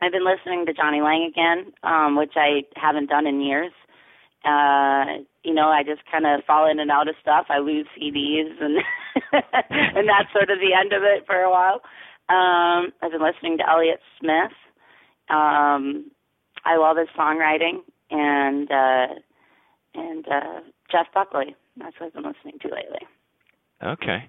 I've 0.00 0.12
been 0.12 0.24
listening 0.24 0.66
to 0.66 0.72
Jonny 0.72 1.00
Lang 1.00 1.28
again, 1.28 1.72
um, 1.82 2.16
which 2.16 2.32
I 2.36 2.62
haven't 2.76 3.08
done 3.08 3.26
in 3.26 3.40
years 3.40 3.72
uh 4.44 5.18
you 5.42 5.52
know 5.52 5.68
i 5.68 5.82
just 5.82 6.00
kind 6.10 6.24
of 6.24 6.44
fall 6.46 6.70
in 6.70 6.78
and 6.78 6.90
out 6.92 7.08
of 7.08 7.16
stuff 7.20 7.46
i 7.48 7.58
lose 7.58 7.86
cds 7.98 8.54
and 8.60 8.76
and 9.96 10.08
that's 10.08 10.32
sort 10.32 10.48
of 10.48 10.58
the 10.60 10.74
end 10.78 10.92
of 10.92 11.02
it 11.02 11.26
for 11.26 11.42
a 11.42 11.50
while 11.50 11.80
um 12.28 12.92
i've 13.02 13.10
been 13.10 13.22
listening 13.22 13.58
to 13.58 13.68
elliott 13.68 13.98
smith 14.20 14.54
um 15.28 16.08
i 16.64 16.76
love 16.76 16.96
his 16.96 17.08
songwriting 17.18 17.80
and 18.10 18.70
uh 18.70 19.14
and 19.94 20.24
uh 20.28 20.60
jeff 20.90 21.06
buckley 21.12 21.56
that's 21.76 21.98
what 21.98 22.06
i've 22.06 22.14
been 22.14 22.22
listening 22.22 22.58
to 22.60 22.68
lately 22.68 23.06
Okay. 23.80 24.28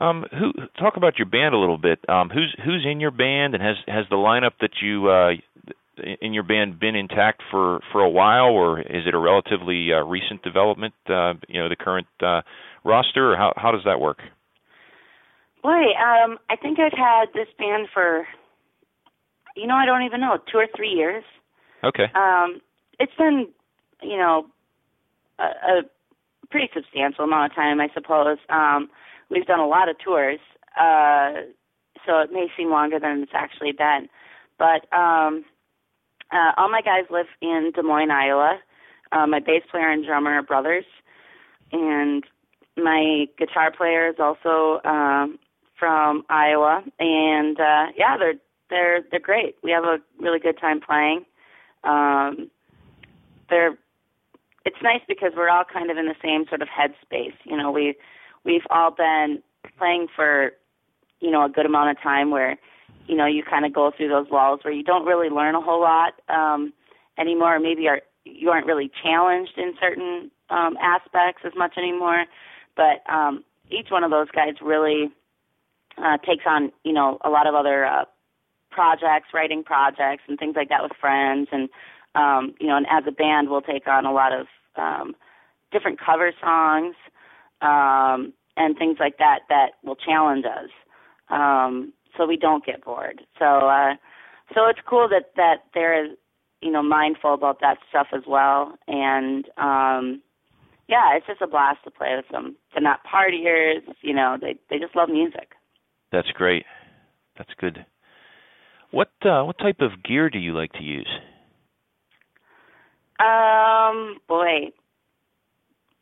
Um, 0.00 0.24
who 0.32 0.52
talk 0.78 0.96
about 0.96 1.18
your 1.18 1.26
band 1.26 1.54
a 1.54 1.58
little 1.58 1.78
bit? 1.78 2.00
Um, 2.08 2.28
who's 2.30 2.54
who's 2.64 2.84
in 2.90 3.00
your 3.00 3.10
band, 3.12 3.54
and 3.54 3.62
has 3.62 3.76
has 3.86 4.04
the 4.10 4.16
lineup 4.16 4.52
that 4.60 4.70
you 4.82 5.08
uh, 5.08 5.30
in 6.20 6.34
your 6.34 6.42
band 6.42 6.80
been 6.80 6.96
intact 6.96 7.42
for 7.50 7.80
for 7.92 8.00
a 8.00 8.10
while, 8.10 8.46
or 8.50 8.80
is 8.80 9.06
it 9.06 9.14
a 9.14 9.18
relatively 9.18 9.92
uh, 9.92 10.02
recent 10.04 10.42
development? 10.42 10.94
Uh, 11.08 11.34
you 11.48 11.60
know, 11.62 11.68
the 11.68 11.76
current 11.76 12.08
uh, 12.20 12.42
roster, 12.84 13.32
or 13.32 13.36
how 13.36 13.52
how 13.56 13.70
does 13.70 13.82
that 13.84 14.00
work? 14.00 14.18
boy 15.62 15.70
um 15.96 16.38
i 16.50 16.56
think 16.56 16.78
i've 16.78 16.92
had 16.92 17.26
this 17.34 17.48
band 17.58 17.88
for 17.92 18.26
you 19.56 19.66
know 19.66 19.74
i 19.74 19.86
don't 19.86 20.02
even 20.02 20.20
know 20.20 20.38
two 20.52 20.58
or 20.58 20.66
three 20.76 20.90
years 20.90 21.24
Okay. 21.82 22.04
um 22.14 22.60
it's 23.00 23.14
been 23.16 23.48
you 24.02 24.16
know 24.18 24.46
a, 25.38 25.42
a 25.42 25.82
pretty 26.50 26.68
substantial 26.74 27.24
amount 27.24 27.50
of 27.50 27.56
time 27.56 27.80
i 27.80 27.88
suppose 27.94 28.36
um 28.50 28.90
we've 29.34 29.46
done 29.46 29.60
a 29.60 29.66
lot 29.66 29.88
of 29.88 29.98
tours 29.98 30.40
uh 30.80 31.32
so 32.06 32.18
it 32.20 32.32
may 32.32 32.48
seem 32.56 32.70
longer 32.70 32.98
than 32.98 33.22
it's 33.22 33.32
actually 33.34 33.72
been 33.72 34.08
but 34.58 34.86
um 34.96 35.44
uh 36.32 36.52
all 36.56 36.70
my 36.70 36.80
guys 36.80 37.04
live 37.10 37.26
in 37.42 37.72
des 37.74 37.82
moines 37.82 38.10
iowa 38.10 38.58
uh, 39.12 39.26
my 39.26 39.38
bass 39.38 39.62
player 39.70 39.90
and 39.90 40.04
drummer 40.04 40.38
are 40.38 40.42
brothers 40.42 40.84
and 41.72 42.24
my 42.76 43.26
guitar 43.38 43.70
player 43.70 44.08
is 44.08 44.16
also 44.18 44.80
um, 44.84 45.38
from 45.78 46.24
Iowa, 46.28 46.82
and 46.98 47.58
uh, 47.58 47.86
yeah, 47.96 48.16
they're 48.18 48.34
they're 48.70 49.00
they're 49.10 49.20
great. 49.20 49.56
We 49.62 49.70
have 49.70 49.84
a 49.84 49.98
really 50.18 50.38
good 50.38 50.58
time 50.60 50.80
playing. 50.80 51.24
Um, 51.84 52.50
they're 53.50 53.76
it's 54.64 54.82
nice 54.82 55.02
because 55.06 55.32
we're 55.36 55.50
all 55.50 55.64
kind 55.70 55.90
of 55.90 55.98
in 55.98 56.06
the 56.06 56.14
same 56.22 56.46
sort 56.48 56.62
of 56.62 56.68
headspace. 56.68 57.34
You 57.44 57.56
know, 57.56 57.70
we 57.70 57.94
we've 58.44 58.66
all 58.70 58.90
been 58.90 59.42
playing 59.78 60.08
for 60.14 60.52
you 61.20 61.30
know 61.30 61.44
a 61.44 61.48
good 61.48 61.66
amount 61.66 61.90
of 61.90 62.02
time 62.02 62.30
where 62.30 62.56
you 63.06 63.16
know 63.16 63.26
you 63.26 63.42
kind 63.42 63.64
of 63.64 63.72
go 63.72 63.90
through 63.96 64.08
those 64.08 64.30
walls 64.30 64.60
where 64.62 64.72
you 64.72 64.82
don't 64.82 65.06
really 65.06 65.28
learn 65.28 65.54
a 65.54 65.60
whole 65.60 65.80
lot 65.80 66.14
um, 66.28 66.72
anymore. 67.18 67.58
Maybe 67.58 67.88
are 67.88 68.00
you 68.24 68.50
aren't 68.50 68.66
really 68.66 68.90
challenged 69.02 69.56
in 69.56 69.74
certain 69.80 70.30
um, 70.50 70.76
aspects 70.80 71.42
as 71.44 71.52
much 71.56 71.74
anymore. 71.76 72.24
But 72.76 73.08
um, 73.10 73.44
each 73.70 73.88
one 73.90 74.04
of 74.04 74.10
those 74.10 74.28
guys 74.30 74.54
really 74.62 75.10
uh, 75.98 76.18
takes 76.18 76.44
on 76.46 76.72
you 76.84 76.92
know 76.92 77.18
a 77.24 77.30
lot 77.30 77.46
of 77.46 77.54
other 77.54 77.84
uh, 77.84 78.04
projects, 78.70 79.28
writing 79.32 79.62
projects, 79.62 80.22
and 80.28 80.38
things 80.38 80.56
like 80.56 80.68
that 80.68 80.82
with 80.82 80.92
friends, 81.00 81.48
and 81.52 81.68
um, 82.14 82.54
you 82.60 82.66
know, 82.66 82.76
and 82.76 82.86
as 82.90 83.04
a 83.06 83.12
band, 83.12 83.48
we'll 83.50 83.62
take 83.62 83.86
on 83.86 84.06
a 84.06 84.12
lot 84.12 84.32
of 84.32 84.46
um, 84.76 85.14
different 85.72 85.98
cover 85.98 86.32
songs 86.40 86.94
um, 87.64 88.32
and 88.56 88.76
things 88.76 88.98
like 89.00 89.18
that 89.18 89.40
that 89.48 89.72
will 89.82 89.96
challenge 89.96 90.44
us, 90.44 90.70
um, 91.30 91.92
so 92.16 92.26
we 92.26 92.36
don't 92.36 92.64
get 92.64 92.84
bored. 92.84 93.22
So, 93.38 93.44
uh, 93.44 93.94
so 94.54 94.66
it's 94.66 94.78
cool 94.88 95.08
that 95.08 95.32
that 95.36 95.64
they're 95.72 96.06
you 96.60 96.70
know 96.70 96.82
mindful 96.82 97.34
about 97.34 97.60
that 97.60 97.78
stuff 97.88 98.08
as 98.14 98.22
well, 98.28 98.74
and 98.86 99.46
um, 99.56 100.22
yeah, 100.88 101.16
it's 101.16 101.26
just 101.26 101.40
a 101.40 101.46
blast 101.46 101.78
to 101.84 101.90
play 101.90 102.14
with 102.16 102.28
them. 102.30 102.56
They're 102.72 102.82
not 102.82 103.00
partiers, 103.04 103.80
you 104.02 104.14
know, 104.14 104.36
they 104.40 104.56
they 104.70 104.78
just 104.78 104.94
love 104.94 105.08
music. 105.08 105.52
That's 106.12 106.30
great. 106.34 106.64
That's 107.38 107.50
good. 107.58 107.84
What 108.90 109.10
uh, 109.24 109.42
what 109.44 109.58
type 109.58 109.80
of 109.80 110.02
gear 110.04 110.30
do 110.30 110.38
you 110.38 110.54
like 110.54 110.72
to 110.74 110.82
use? 110.82 111.08
Um, 113.18 114.18
boy, 114.28 114.72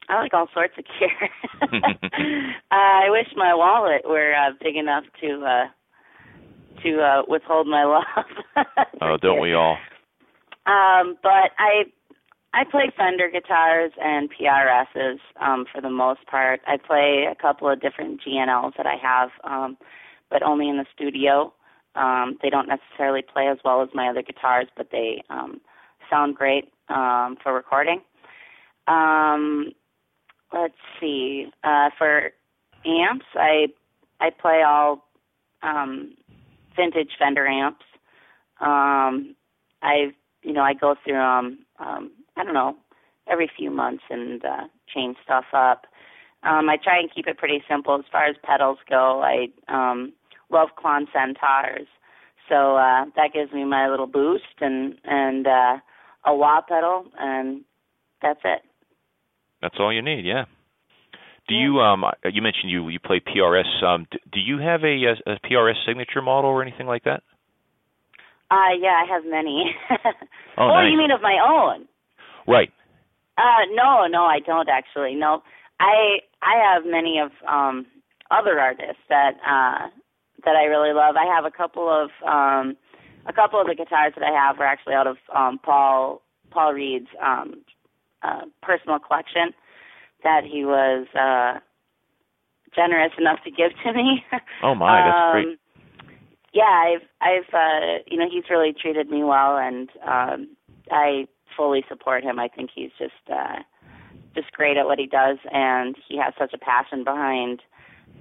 I 0.08 0.20
like 0.20 0.34
all 0.34 0.48
sorts 0.52 0.74
of 0.78 0.84
gear. 0.98 1.30
I 2.70 3.08
wish 3.10 3.28
my 3.36 3.54
wallet 3.54 4.02
were 4.06 4.34
uh, 4.34 4.50
big 4.62 4.76
enough 4.76 5.04
to 5.20 5.44
uh 5.44 6.82
to 6.82 7.00
uh 7.00 7.22
withhold 7.28 7.66
my 7.66 7.84
love. 8.56 8.66
oh, 9.00 9.16
don't 9.20 9.40
we 9.40 9.54
all? 9.54 9.76
Um, 10.66 11.16
but 11.22 11.50
I 11.58 11.84
I 12.54 12.64
play 12.70 12.92
Fender 12.96 13.30
guitars 13.30 13.92
and 14.00 14.28
PRSs 14.30 15.18
um, 15.40 15.64
for 15.72 15.80
the 15.80 15.90
most 15.90 16.26
part. 16.26 16.60
I 16.66 16.76
play 16.76 17.26
a 17.30 17.34
couple 17.34 17.68
of 17.68 17.80
different 17.80 18.20
G&Ls 18.22 18.74
that 18.76 18.86
I 18.86 18.96
have, 19.02 19.30
um, 19.44 19.78
but 20.30 20.42
only 20.42 20.68
in 20.68 20.76
the 20.76 20.84
studio. 20.94 21.54
Um, 21.94 22.36
they 22.42 22.50
don't 22.50 22.68
necessarily 22.68 23.22
play 23.22 23.48
as 23.48 23.56
well 23.64 23.82
as 23.82 23.88
my 23.94 24.08
other 24.08 24.22
guitars, 24.22 24.66
but 24.76 24.88
they 24.92 25.22
um, 25.30 25.62
sound 26.10 26.36
great 26.36 26.70
um, 26.90 27.38
for 27.42 27.54
recording. 27.54 28.02
Um, 28.86 29.72
let's 30.52 30.74
see. 31.00 31.46
Uh, 31.64 31.90
for 31.96 32.30
amps, 32.84 33.26
I 33.34 33.66
I 34.20 34.30
play 34.30 34.62
all 34.66 35.04
um, 35.62 36.14
vintage 36.76 37.10
Fender 37.18 37.46
amps. 37.46 37.84
Um, 38.60 39.34
I 39.82 40.12
you 40.42 40.52
know 40.52 40.62
I 40.62 40.74
go 40.74 40.94
through 41.04 41.14
them. 41.14 41.58
Um, 41.78 42.12
I 42.36 42.44
don't 42.44 42.54
know, 42.54 42.76
every 43.28 43.50
few 43.56 43.70
months 43.70 44.04
and 44.10 44.44
uh, 44.44 44.64
change 44.92 45.16
stuff 45.24 45.44
up. 45.52 45.86
Um, 46.42 46.68
I 46.68 46.76
try 46.82 46.98
and 46.98 47.12
keep 47.12 47.26
it 47.26 47.38
pretty 47.38 47.62
simple 47.68 47.94
as 47.94 48.04
far 48.10 48.24
as 48.24 48.36
pedals 48.42 48.78
go. 48.88 49.22
I 49.22 49.48
um, 49.68 50.12
love 50.50 50.70
Klon 50.82 51.06
Centaurs, 51.12 51.86
so 52.48 52.76
uh, 52.76 53.04
that 53.16 53.32
gives 53.32 53.52
me 53.52 53.64
my 53.64 53.88
little 53.88 54.06
boost 54.06 54.60
and 54.60 54.94
and 55.04 55.46
uh, 55.46 55.76
a 56.24 56.34
wah 56.34 56.60
pedal, 56.66 57.06
and 57.18 57.62
that's 58.20 58.40
it. 58.44 58.62
That's 59.62 59.76
all 59.78 59.92
you 59.92 60.02
need, 60.02 60.24
yeah. 60.26 60.44
Do 61.48 61.54
you 61.54 61.80
um 61.80 62.04
you 62.24 62.42
mentioned 62.42 62.70
you 62.70 62.88
you 62.88 62.98
play 62.98 63.20
PRS 63.20 63.82
um 63.82 64.06
do 64.10 64.40
you 64.40 64.58
have 64.58 64.82
a, 64.82 64.94
a, 65.26 65.38
PRS 65.46 65.74
signature 65.86 66.22
model 66.22 66.50
or 66.50 66.62
anything 66.62 66.86
like 66.86 67.04
that? 67.04 67.22
Uh 68.50 68.74
yeah, 68.78 69.00
I 69.02 69.06
have 69.08 69.24
many. 69.24 69.74
Oh, 70.58 70.64
oh 70.64 70.74
nice. 70.74 70.92
you 70.92 70.98
mean 70.98 71.10
of 71.10 71.22
my 71.22 71.38
own? 71.40 71.88
Right. 72.46 72.70
Uh 73.38 73.64
no, 73.72 74.06
no, 74.06 74.24
I 74.24 74.40
don't 74.44 74.68
actually. 74.68 75.14
No. 75.14 75.42
I 75.80 76.18
I 76.42 76.74
have 76.74 76.84
many 76.84 77.18
of 77.18 77.30
um 77.48 77.86
other 78.30 78.60
artists 78.60 79.02
that 79.08 79.32
uh 79.46 79.88
that 80.44 80.56
I 80.56 80.64
really 80.64 80.92
love. 80.92 81.16
I 81.16 81.24
have 81.34 81.44
a 81.44 81.50
couple 81.50 81.88
of 81.88 82.10
um 82.26 82.76
a 83.26 83.32
couple 83.32 83.60
of 83.60 83.66
the 83.66 83.74
guitars 83.74 84.12
that 84.16 84.24
I 84.24 84.32
have 84.32 84.60
are 84.60 84.66
actually 84.66 84.94
out 84.94 85.06
of 85.06 85.16
um 85.34 85.58
Paul 85.58 86.20
Paul 86.50 86.74
Reed's 86.74 87.08
um 87.24 87.62
uh 88.22 88.42
personal 88.62 88.98
collection 88.98 89.52
that 90.22 90.42
he 90.44 90.64
was 90.64 91.06
uh 91.14 91.60
generous 92.74 93.12
enough 93.18 93.38
to 93.44 93.50
give 93.50 93.72
to 93.84 93.92
me. 93.92 94.24
Oh 94.62 94.74
my, 94.74 95.02
that's 95.02 95.16
um, 95.16 95.32
great. 95.32 95.58
Yeah, 96.54 96.62
I've 96.64 97.06
I've 97.20 97.54
uh 97.54 98.02
you 98.06 98.18
know, 98.18 98.28
he's 98.30 98.50
really 98.50 98.72
treated 98.72 99.10
me 99.10 99.24
well 99.24 99.56
and 99.56 99.88
um 100.06 100.56
I 100.90 101.26
fully 101.56 101.84
support 101.88 102.24
him. 102.24 102.38
I 102.38 102.48
think 102.48 102.70
he's 102.74 102.90
just 102.98 103.12
uh 103.30 103.62
just 104.34 104.52
great 104.52 104.76
at 104.76 104.86
what 104.86 104.98
he 104.98 105.06
does 105.06 105.38
and 105.52 105.96
he 106.08 106.18
has 106.18 106.32
such 106.38 106.54
a 106.54 106.58
passion 106.58 107.04
behind 107.04 107.60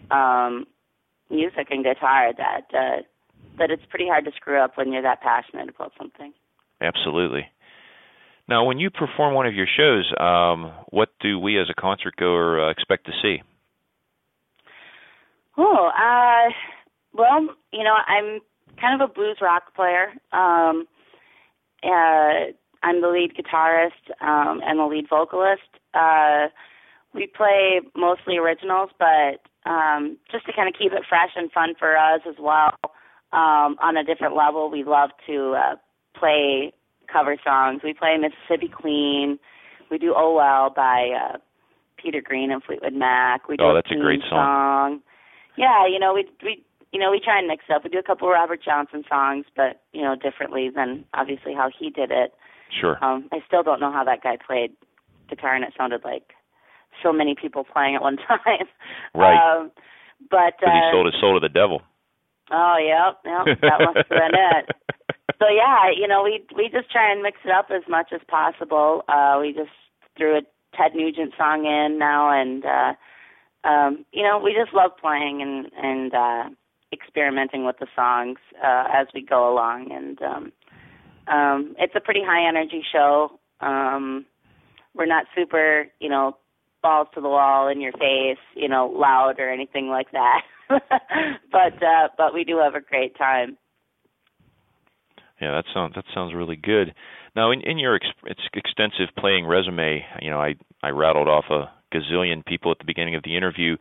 um 0.09 0.65
music 1.29 1.67
and 1.69 1.83
guitar 1.83 2.33
that 2.35 2.65
uh 2.73 3.01
that 3.59 3.69
it's 3.69 3.85
pretty 3.89 4.07
hard 4.07 4.25
to 4.25 4.31
screw 4.35 4.59
up 4.59 4.77
when 4.77 4.91
you're 4.91 5.01
that 5.01 5.21
passionate 5.21 5.69
about 5.69 5.93
something. 5.97 6.33
Absolutely. 6.81 7.45
Now, 8.51 8.65
when 8.65 8.79
you 8.79 8.89
perform 8.89 9.33
one 9.33 9.47
of 9.47 9.53
your 9.53 9.65
shows, 9.65 10.11
um, 10.19 10.73
what 10.89 11.07
do 11.21 11.39
we 11.39 11.57
as 11.57 11.67
a 11.69 11.73
concert 11.73 12.17
goer 12.17 12.67
uh, 12.67 12.69
expect 12.69 13.05
to 13.05 13.13
see? 13.21 13.41
Oh, 15.57 15.87
uh, 15.87 16.51
well, 17.13 17.47
you 17.71 17.85
know, 17.85 17.95
I'm 18.05 18.41
kind 18.77 19.01
of 19.01 19.09
a 19.09 19.13
blues 19.13 19.37
rock 19.41 19.73
player. 19.73 20.07
Um, 20.33 20.85
uh, 21.81 22.51
I'm 22.83 23.01
the 23.01 23.07
lead 23.07 23.31
guitarist 23.37 24.11
um, 24.19 24.59
and 24.65 24.79
the 24.79 24.83
lead 24.83 25.05
vocalist. 25.09 25.61
Uh, 25.93 26.47
we 27.13 27.27
play 27.27 27.79
mostly 27.95 28.35
originals, 28.35 28.89
but 28.99 29.39
um, 29.65 30.17
just 30.29 30.45
to 30.47 30.51
kind 30.53 30.67
of 30.67 30.75
keep 30.77 30.91
it 30.91 31.03
fresh 31.07 31.31
and 31.37 31.49
fun 31.53 31.73
for 31.79 31.95
us 31.95 32.19
as 32.27 32.35
well. 32.37 32.73
Um, 33.31 33.77
on 33.81 33.95
a 33.95 34.03
different 34.03 34.35
level, 34.35 34.69
we 34.69 34.83
love 34.83 35.11
to 35.27 35.53
uh, 35.57 35.75
play 36.19 36.73
cover 37.11 37.35
songs. 37.43 37.81
We 37.83 37.93
play 37.93 38.17
Mississippi 38.17 38.67
Queen. 38.71 39.39
We 39.89 39.97
do 39.97 40.13
Oh 40.15 40.33
Well 40.35 40.71
by 40.73 41.09
uh, 41.11 41.37
Peter 42.01 42.21
Green 42.21 42.51
and 42.51 42.63
Fleetwood 42.63 42.93
Mac. 42.93 43.47
We 43.47 43.57
do 43.57 43.63
Oh, 43.63 43.73
that's 43.73 43.91
a 43.91 43.99
great 43.99 44.21
song. 44.29 44.29
song. 44.29 45.01
Yeah, 45.57 45.85
you 45.87 45.99
know, 45.99 46.13
we 46.13 46.25
we 46.43 46.63
you 46.91 46.99
know, 46.99 47.09
we 47.11 47.21
try 47.23 47.39
and 47.39 47.47
mix 47.47 47.65
up. 47.73 47.83
We 47.83 47.89
do 47.89 47.99
a 47.99 48.03
couple 48.03 48.27
of 48.27 48.33
Robert 48.33 48.59
Johnson 48.63 49.03
songs, 49.07 49.45
but 49.55 49.81
you 49.93 50.01
know, 50.01 50.15
differently 50.15 50.69
than 50.73 51.05
obviously 51.13 51.53
how 51.53 51.69
he 51.77 51.89
did 51.89 52.11
it. 52.11 52.33
Sure. 52.79 53.03
Um, 53.03 53.27
I 53.31 53.39
still 53.47 53.63
don't 53.63 53.79
know 53.79 53.91
how 53.91 54.03
that 54.03 54.23
guy 54.23 54.37
played 54.45 54.71
guitar, 55.29 55.55
and 55.55 55.63
it 55.63 55.73
sounded 55.77 56.01
like 56.03 56.33
so 57.03 57.11
many 57.13 57.35
people 57.35 57.63
playing 57.63 57.95
at 57.95 58.01
one 58.01 58.17
time. 58.27 58.67
Right. 59.15 59.35
Um, 59.39 59.71
but 60.29 60.53
he 60.59 60.67
uh, 60.67 60.91
sold 60.91 61.05
his 61.07 61.15
soul 61.19 61.33
to 61.33 61.39
the 61.39 61.51
devil. 61.51 61.81
Oh, 62.51 62.75
yeah, 62.77 63.11
yeah, 63.25 63.43
That 63.61 63.79
must 63.79 63.97
have 63.97 64.09
been 64.09 64.35
it. 64.35 64.75
So 65.39 65.47
yeah, 65.49 65.89
you 65.95 66.07
know, 66.07 66.23
we 66.23 66.45
we 66.55 66.69
just 66.69 66.91
try 66.91 67.11
and 67.11 67.21
mix 67.21 67.39
it 67.45 67.51
up 67.51 67.67
as 67.71 67.83
much 67.89 68.11
as 68.13 68.21
possible. 68.27 69.03
Uh 69.07 69.37
we 69.39 69.53
just 69.53 69.71
threw 70.17 70.37
a 70.37 70.41
Ted 70.75 70.91
Nugent 70.95 71.33
song 71.37 71.65
in 71.65 71.97
now 71.97 72.29
and 72.31 72.63
uh 72.65 72.93
um 73.67 74.05
you 74.11 74.23
know, 74.23 74.39
we 74.43 74.53
just 74.53 74.73
love 74.73 74.91
playing 74.99 75.41
and 75.41 75.67
and 75.81 76.13
uh 76.13 76.49
experimenting 76.93 77.65
with 77.65 77.77
the 77.79 77.87
songs 77.95 78.37
uh 78.63 78.85
as 78.93 79.07
we 79.13 79.21
go 79.21 79.51
along 79.51 79.91
and 79.91 80.21
um 80.21 80.51
um 81.27 81.75
it's 81.79 81.95
a 81.95 82.01
pretty 82.01 82.21
high 82.23 82.47
energy 82.47 82.83
show. 82.91 83.39
Um 83.61 84.25
we're 84.93 85.05
not 85.05 85.25
super, 85.35 85.85
you 85.99 86.09
know, 86.09 86.35
balls 86.83 87.07
to 87.13 87.21
the 87.21 87.29
wall 87.29 87.67
in 87.69 87.79
your 87.79 87.93
face, 87.93 88.37
you 88.55 88.67
know, 88.67 88.87
loud 88.87 89.39
or 89.39 89.49
anything 89.49 89.87
like 89.87 90.11
that. 90.11 90.41
but 90.69 91.81
uh 91.83 92.09
but 92.17 92.33
we 92.33 92.43
do 92.43 92.57
have 92.57 92.75
a 92.75 92.81
great 92.81 93.17
time. 93.17 93.57
Yeah, 95.41 95.51
that 95.51 95.65
sounds 95.73 95.95
that 95.95 96.05
sounds 96.13 96.33
really 96.35 96.55
good. 96.55 96.93
Now, 97.35 97.51
in 97.51 97.61
in 97.61 97.79
your 97.79 97.95
ex- 97.95 98.05
it's 98.25 98.41
extensive 98.53 99.09
playing 99.17 99.47
resume, 99.47 100.05
you 100.21 100.29
know, 100.29 100.39
I 100.39 100.55
I 100.83 100.89
rattled 100.89 101.27
off 101.27 101.45
a 101.49 101.71
gazillion 101.93 102.45
people 102.45 102.71
at 102.71 102.77
the 102.79 102.85
beginning 102.85 103.15
of 103.15 103.23
the 103.23 103.35
interview. 103.35 103.75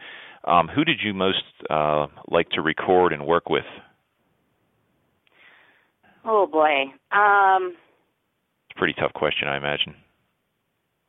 Um, 0.44 0.68
who 0.68 0.84
did 0.84 1.00
you 1.04 1.12
most 1.12 1.44
uh, 1.68 2.06
like 2.28 2.48
to 2.50 2.62
record 2.62 3.12
and 3.12 3.26
work 3.26 3.50
with? 3.50 3.64
Oh 6.24 6.46
boy. 6.46 6.84
Um 7.12 7.76
It's 8.70 8.76
a 8.76 8.78
pretty 8.78 8.94
tough 8.94 9.12
question, 9.12 9.48
I 9.48 9.56
imagine. 9.56 9.94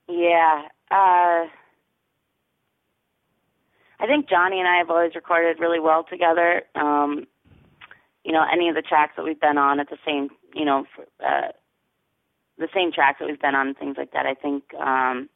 yeah. 0.08 0.64
Uh 0.90 1.48
I 4.00 4.08
think 4.08 4.28
Jonny 4.28 4.60
and 4.60 4.68
I 4.68 4.78
have 4.78 4.90
always 4.90 5.14
recorded 5.14 5.60
really 5.60 5.80
well 5.80 6.04
together. 6.04 6.64
Um, 6.74 7.28
you 8.32 8.38
know, 8.38 8.46
any 8.50 8.70
of 8.70 8.76
the 8.76 8.82
tracks 8.82 9.12
that 9.18 9.26
we've 9.26 9.42
been 9.42 9.58
on 9.58 9.82
at 9.82 9.90
the 9.90 9.98
same, 10.06 10.30
you 10.56 10.64
know, 10.64 10.86
for, 10.96 11.04
uh, 11.22 11.52
the 12.58 12.70
same 12.74 12.90
tracks 12.90 13.20
that 13.20 13.28
we've 13.28 13.42
been 13.42 13.56
on 13.56 13.68
and 13.68 13.78
things 13.78 13.96
like 13.98 14.14
that. 14.14 14.26
I 14.26 14.36
think 14.36 14.64
um, 14.76 15.28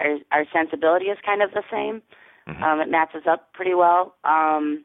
our 0.00 0.18
our 0.32 0.44
sensibility 0.52 1.04
is 1.04 1.18
kind 1.24 1.42
of 1.42 1.52
the 1.52 1.62
same. 1.70 2.02
Mhm. 2.48 2.60
Um, 2.60 2.80
it 2.80 2.90
matches 2.90 3.22
up 3.24 3.52
pretty 3.52 3.72
well. 3.72 4.16
Um, 4.24 4.84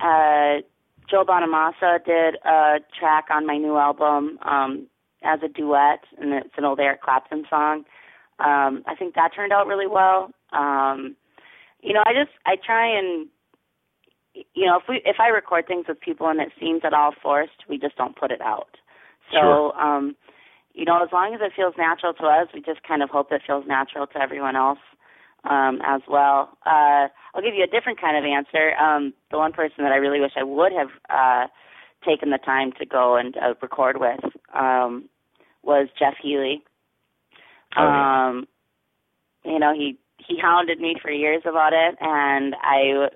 uh, 0.00 0.62
Joe 1.10 1.22
Bonamassa 1.22 2.02
did 2.06 2.36
a 2.46 2.78
track 2.98 3.26
on 3.30 3.46
my 3.46 3.58
new 3.58 3.76
album 3.76 4.38
um, 4.40 4.86
as 5.22 5.40
a 5.42 5.48
duet, 5.48 6.00
and 6.18 6.32
it's 6.32 6.56
an 6.56 6.64
old 6.64 6.80
Eric 6.80 7.02
Clapton 7.02 7.44
song. 7.50 7.84
Um, 8.38 8.84
I 8.86 8.94
think 8.98 9.16
that 9.16 9.34
turned 9.34 9.52
out 9.52 9.66
really 9.66 9.86
well. 9.86 10.30
Um, 10.54 11.14
you 11.82 11.92
know, 11.92 12.02
I 12.06 12.14
just 12.14 12.32
I 12.46 12.56
try 12.56 12.86
and 12.86 13.28
you 14.54 14.66
know 14.66 14.76
if 14.76 14.84
we 14.88 15.02
if 15.04 15.16
I 15.20 15.28
record 15.28 15.66
things 15.66 15.86
with 15.88 16.00
people 16.00 16.28
and 16.28 16.40
it 16.40 16.52
seems 16.60 16.82
at 16.84 16.94
all 16.94 17.12
forced, 17.22 17.68
we 17.68 17.78
just 17.78 17.96
don't 17.96 18.16
put 18.16 18.30
it 18.30 18.40
out. 18.40 18.76
So 19.32 19.38
Sure. 19.38 19.80
um, 19.80 20.16
you 20.74 20.84
know, 20.84 21.02
as 21.02 21.08
long 21.12 21.34
as 21.34 21.40
it 21.42 21.52
feels 21.56 21.74
natural 21.76 22.14
to 22.14 22.24
us, 22.26 22.48
we 22.54 22.60
just 22.60 22.82
kind 22.86 23.02
of 23.02 23.10
hope 23.10 23.32
it 23.32 23.42
feels 23.46 23.64
natural 23.66 24.06
to 24.06 24.18
everyone 24.18 24.54
else 24.54 24.78
um, 25.44 25.80
as 25.84 26.02
well. 26.08 26.56
Uh, 26.64 27.08
I'll 27.34 27.42
give 27.42 27.54
you 27.54 27.64
a 27.64 27.66
different 27.66 28.00
kind 28.00 28.16
of 28.16 28.24
answer. 28.24 28.74
Um, 28.76 29.12
the 29.30 29.38
one 29.38 29.52
person 29.52 29.82
that 29.84 29.92
I 29.92 29.96
really 29.96 30.20
wish 30.20 30.32
I 30.36 30.44
would 30.44 30.72
have 30.72 30.88
uh, 31.10 31.46
taken 32.06 32.30
the 32.30 32.38
time 32.38 32.72
to 32.78 32.86
go 32.86 33.16
and 33.16 33.36
uh, 33.36 33.54
record 33.60 33.98
with 33.98 34.20
um, 34.54 35.08
was 35.62 35.88
Jeff 35.98 36.14
Healey. 36.22 36.62
Oh, 37.76 37.82
yeah. 37.82 38.28
Um, 38.28 38.46
you 39.44 39.58
know, 39.58 39.74
he 39.74 39.98
he 40.18 40.38
hounded 40.40 40.80
me 40.80 40.96
for 41.00 41.10
years 41.10 41.42
about 41.44 41.72
it, 41.72 41.96
and 42.00 42.54
I 42.62 43.08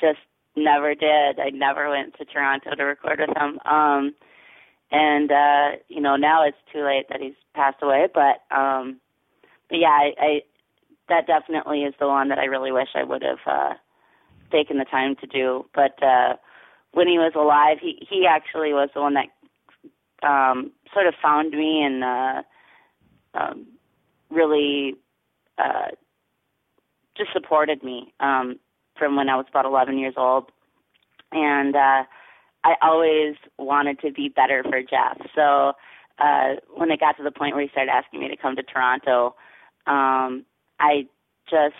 just 0.00 0.18
never 0.56 0.94
did. 0.94 1.38
I 1.38 1.50
never 1.50 1.90
went 1.90 2.16
to 2.18 2.24
Toronto 2.24 2.74
to 2.74 2.84
record 2.84 3.20
with 3.20 3.36
him. 3.36 3.58
Um, 3.64 4.14
and 4.90 5.30
uh, 5.30 5.78
you 5.88 6.00
know, 6.00 6.16
now 6.16 6.44
it's 6.46 6.56
too 6.72 6.84
late 6.84 7.06
that 7.10 7.20
he's 7.20 7.34
passed 7.54 7.82
away. 7.82 8.06
But 8.12 8.42
um, 8.56 9.00
but 9.68 9.78
yeah, 9.78 9.88
I, 9.88 10.12
I 10.18 10.40
that 11.08 11.26
definitely 11.26 11.82
is 11.82 11.94
the 11.98 12.06
one 12.06 12.28
that 12.28 12.38
I 12.38 12.44
really 12.44 12.72
wish 12.72 12.88
I 12.94 13.04
would 13.04 13.22
have 13.22 13.38
uh, 13.46 13.74
taken 14.50 14.78
the 14.78 14.84
time 14.84 15.16
to 15.16 15.26
do. 15.26 15.66
But 15.74 16.02
uh, 16.02 16.34
when 16.92 17.08
he 17.08 17.18
was 17.18 17.32
alive, 17.34 17.78
he 17.80 18.06
he 18.08 18.26
actually 18.26 18.72
was 18.72 18.90
the 18.94 19.00
one 19.00 19.14
that 19.14 20.26
um, 20.26 20.72
sort 20.92 21.06
of 21.06 21.14
found 21.20 21.52
me 21.52 21.82
and 21.82 22.04
uh, 22.04 22.42
um, 23.34 23.66
really 24.30 24.94
uh, 25.58 25.88
just 27.16 27.32
supported 27.32 27.82
me 27.82 28.12
um, 28.20 28.58
from 28.98 29.16
when 29.16 29.28
I 29.28 29.36
was 29.36 29.46
about 29.48 29.64
11 29.64 29.98
years 29.98 30.14
old, 30.16 30.50
and 31.32 31.74
uh, 31.74 32.04
I 32.64 32.74
always 32.82 33.36
wanted 33.58 34.00
to 34.00 34.12
be 34.12 34.28
better 34.28 34.62
for 34.62 34.80
Jeff. 34.82 35.18
So 35.34 35.72
uh, 36.18 36.54
when 36.74 36.90
it 36.90 37.00
got 37.00 37.16
to 37.18 37.22
the 37.22 37.30
point 37.30 37.54
where 37.54 37.62
he 37.62 37.70
started 37.70 37.90
asking 37.90 38.20
me 38.20 38.28
to 38.28 38.36
come 38.36 38.56
to 38.56 38.62
Toronto, 38.62 39.34
um, 39.86 40.44
I 40.80 41.06
just 41.48 41.74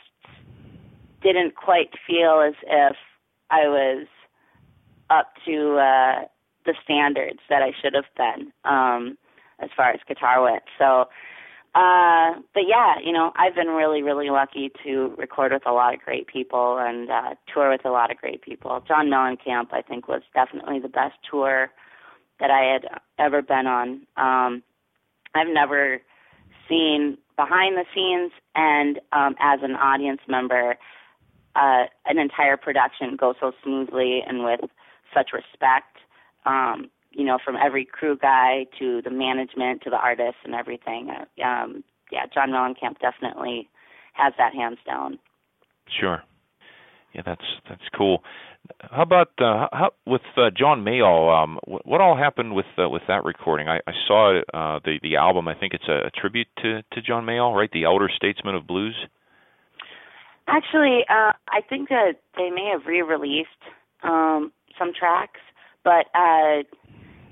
didn't 1.22 1.56
quite 1.56 1.90
feel 2.06 2.40
as 2.46 2.54
if 2.66 2.96
I 3.50 3.68
was 3.68 4.06
up 5.10 5.32
to 5.46 5.76
uh, 5.76 6.24
the 6.64 6.74
standards 6.84 7.40
that 7.48 7.62
I 7.62 7.72
should 7.80 7.94
have 7.94 8.04
been 8.16 8.52
um, 8.64 9.16
as 9.60 9.70
far 9.76 9.90
as 9.90 10.00
guitar 10.06 10.42
went. 10.42 10.64
So 10.78 11.06
uh, 11.76 12.40
but 12.54 12.62
yeah, 12.66 12.94
you 13.04 13.12
know, 13.12 13.32
I've 13.36 13.54
been 13.54 13.68
really, 13.68 14.02
really 14.02 14.30
lucky 14.30 14.70
to 14.82 15.14
record 15.18 15.52
with 15.52 15.66
a 15.66 15.72
lot 15.72 15.92
of 15.92 16.00
great 16.00 16.26
people 16.26 16.78
and 16.78 17.10
uh, 17.10 17.34
tour 17.52 17.70
with 17.70 17.84
a 17.84 17.90
lot 17.90 18.10
of 18.10 18.16
great 18.16 18.40
people. 18.40 18.82
John 18.88 19.08
Mellencamp, 19.08 19.72
I 19.72 19.82
think, 19.82 20.08
was 20.08 20.22
definitely 20.32 20.80
the 20.80 20.88
best 20.88 21.16
tour 21.30 21.70
that 22.40 22.50
I 22.50 22.72
had 22.72 23.00
ever 23.18 23.42
been 23.42 23.66
on. 23.66 24.06
Um, 24.16 24.62
I've 25.34 25.52
never 25.52 26.00
seen 26.66 27.18
behind 27.36 27.76
the 27.76 27.84
scenes 27.94 28.32
and 28.54 28.98
um, 29.12 29.36
as 29.38 29.60
an 29.62 29.72
audience 29.72 30.20
member 30.26 30.76
uh, 31.56 31.84
an 32.06 32.18
entire 32.18 32.56
production 32.56 33.16
go 33.16 33.34
so 33.38 33.52
smoothly 33.62 34.22
and 34.26 34.44
with 34.44 34.60
such 35.12 35.30
respect. 35.34 35.98
Um, 36.46 36.90
you 37.16 37.24
know, 37.24 37.38
from 37.42 37.56
every 37.56 37.84
crew 37.84 38.16
guy 38.16 38.66
to 38.78 39.00
the 39.02 39.10
management 39.10 39.82
to 39.82 39.90
the 39.90 39.96
artists 39.96 40.40
and 40.44 40.54
everything. 40.54 41.08
Uh, 41.10 41.42
um, 41.42 41.82
yeah, 42.12 42.26
John 42.32 42.50
Mellencamp 42.50 42.98
definitely 43.00 43.68
has 44.12 44.34
that 44.38 44.54
hands 44.54 44.78
down. 44.86 45.18
Sure. 46.00 46.22
Yeah, 47.14 47.22
that's 47.24 47.44
that's 47.68 47.88
cool. 47.96 48.22
How 48.90 49.02
about 49.02 49.28
uh, 49.38 49.68
how, 49.72 49.90
with 50.06 50.22
uh, 50.36 50.50
John 50.56 50.84
Mayall? 50.84 51.42
Um, 51.42 51.58
what, 51.64 51.86
what 51.86 52.00
all 52.00 52.16
happened 52.16 52.54
with 52.54 52.66
uh, 52.76 52.88
with 52.90 53.02
that 53.08 53.24
recording? 53.24 53.68
I, 53.68 53.78
I 53.86 53.92
saw 54.06 54.40
uh, 54.52 54.80
the 54.84 54.98
the 55.02 55.16
album. 55.16 55.48
I 55.48 55.54
think 55.54 55.72
it's 55.72 55.88
a, 55.88 56.08
a 56.08 56.10
tribute 56.10 56.48
to 56.58 56.82
to 56.92 57.00
John 57.00 57.24
Mayall, 57.24 57.56
right? 57.56 57.70
The 57.72 57.84
Elder 57.84 58.10
Statesman 58.14 58.54
of 58.54 58.66
Blues. 58.66 58.96
Actually, 60.48 61.00
uh, 61.08 61.32
I 61.48 61.60
think 61.68 61.88
that 61.88 62.20
they 62.36 62.50
may 62.50 62.70
have 62.72 62.86
re-released 62.86 63.48
um, 64.04 64.52
some 64.78 64.92
tracks, 64.92 65.40
but 65.82 66.06
uh, 66.14 66.62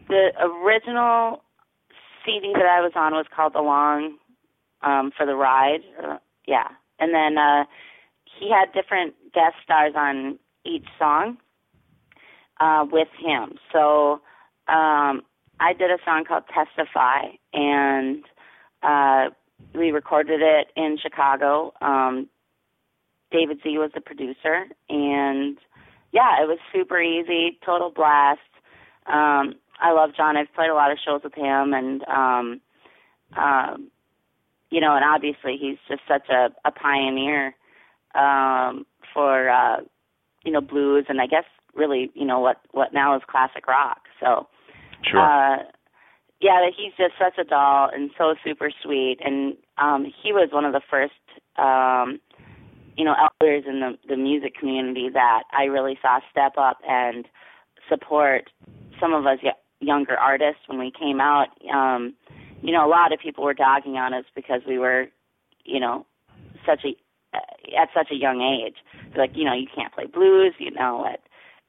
the 0.08 0.30
original 0.40 1.42
CD 2.24 2.52
that 2.54 2.66
I 2.66 2.80
was 2.80 2.92
on 2.94 3.12
was 3.12 3.26
called 3.34 3.54
Along 3.54 4.16
um, 4.82 5.10
for 5.16 5.26
the 5.26 5.34
Ride. 5.34 5.80
Uh, 6.02 6.18
yeah, 6.46 6.68
and 6.98 7.14
then 7.14 7.38
uh, 7.38 7.64
he 8.24 8.50
had 8.50 8.72
different 8.72 9.14
guest 9.32 9.56
stars 9.62 9.94
on 9.96 10.38
each 10.64 10.86
song 10.98 11.36
uh, 12.60 12.84
with 12.90 13.08
him. 13.18 13.58
So 13.72 14.20
um, 14.68 15.22
I 15.60 15.72
did 15.78 15.90
a 15.90 15.98
song 16.04 16.24
called 16.26 16.44
Testify, 16.52 17.36
and 17.52 18.24
uh, 18.82 19.30
we 19.74 19.90
recorded 19.90 20.40
it 20.42 20.68
in 20.76 20.98
Chicago. 21.00 21.72
Um, 21.80 22.28
David 23.30 23.58
Z 23.62 23.78
was 23.78 23.90
the 23.94 24.00
producer, 24.00 24.66
and 24.88 25.58
yeah, 26.12 26.42
it 26.42 26.46
was 26.46 26.58
super 26.72 27.00
easy, 27.00 27.58
total 27.64 27.90
blast. 27.90 28.40
Um, 29.06 29.54
I 29.80 29.92
love 29.92 30.10
John. 30.16 30.36
I've 30.36 30.52
played 30.54 30.70
a 30.70 30.74
lot 30.74 30.90
of 30.92 30.98
shows 31.04 31.22
with 31.24 31.34
him, 31.34 31.72
and 31.72 32.02
um, 32.08 32.60
um, 33.36 33.90
you 34.70 34.80
know, 34.80 34.94
and 34.94 35.04
obviously 35.04 35.56
he's 35.60 35.78
just 35.88 36.02
such 36.08 36.28
a, 36.30 36.48
a 36.64 36.70
pioneer 36.70 37.54
um, 38.14 38.86
for 39.12 39.50
uh, 39.50 39.78
you 40.44 40.52
know 40.52 40.60
blues, 40.60 41.06
and 41.08 41.20
I 41.20 41.26
guess 41.26 41.44
really 41.74 42.10
you 42.14 42.24
know 42.24 42.40
what 42.40 42.60
what 42.72 42.94
now 42.94 43.16
is 43.16 43.22
classic 43.28 43.66
rock. 43.66 44.02
So 44.20 44.48
Sure. 45.04 45.20
uh, 45.20 45.56
yeah, 46.40 46.60
that 46.60 46.72
he's 46.76 46.92
just 46.96 47.14
such 47.18 47.38
a 47.38 47.44
doll 47.44 47.90
and 47.92 48.10
so 48.18 48.34
super 48.44 48.70
sweet. 48.82 49.18
And 49.24 49.56
um, 49.78 50.04
he 50.04 50.32
was 50.32 50.50
one 50.52 50.64
of 50.64 50.72
the 50.72 50.80
first, 50.90 51.12
um, 51.56 52.20
you 52.96 53.04
know, 53.04 53.14
elders 53.14 53.64
in 53.66 53.80
the 53.80 53.98
the 54.08 54.16
music 54.16 54.54
community 54.58 55.08
that 55.12 55.42
I 55.52 55.64
really 55.64 55.98
saw 56.00 56.20
step 56.30 56.52
up 56.58 56.78
and 56.88 57.26
support 57.88 58.50
some 59.00 59.12
of 59.12 59.26
us 59.26 59.38
younger 59.80 60.16
artists 60.16 60.62
when 60.66 60.78
we 60.78 60.90
came 60.90 61.20
out. 61.20 61.48
Um, 61.72 62.14
you 62.62 62.72
know, 62.72 62.86
a 62.86 62.88
lot 62.88 63.12
of 63.12 63.20
people 63.20 63.44
were 63.44 63.54
dogging 63.54 63.96
on 63.96 64.14
us 64.14 64.24
because 64.34 64.62
we 64.66 64.78
were, 64.78 65.06
you 65.64 65.80
know, 65.80 66.06
such 66.66 66.84
a 66.84 66.96
at 67.78 67.88
such 67.94 68.08
a 68.10 68.16
young 68.16 68.40
age. 68.40 68.76
Like, 69.16 69.32
you 69.34 69.44
know, 69.44 69.54
you 69.54 69.66
can't 69.74 69.92
play 69.92 70.06
blues. 70.06 70.54
You 70.58 70.70
know, 70.70 71.06
at 71.06 71.20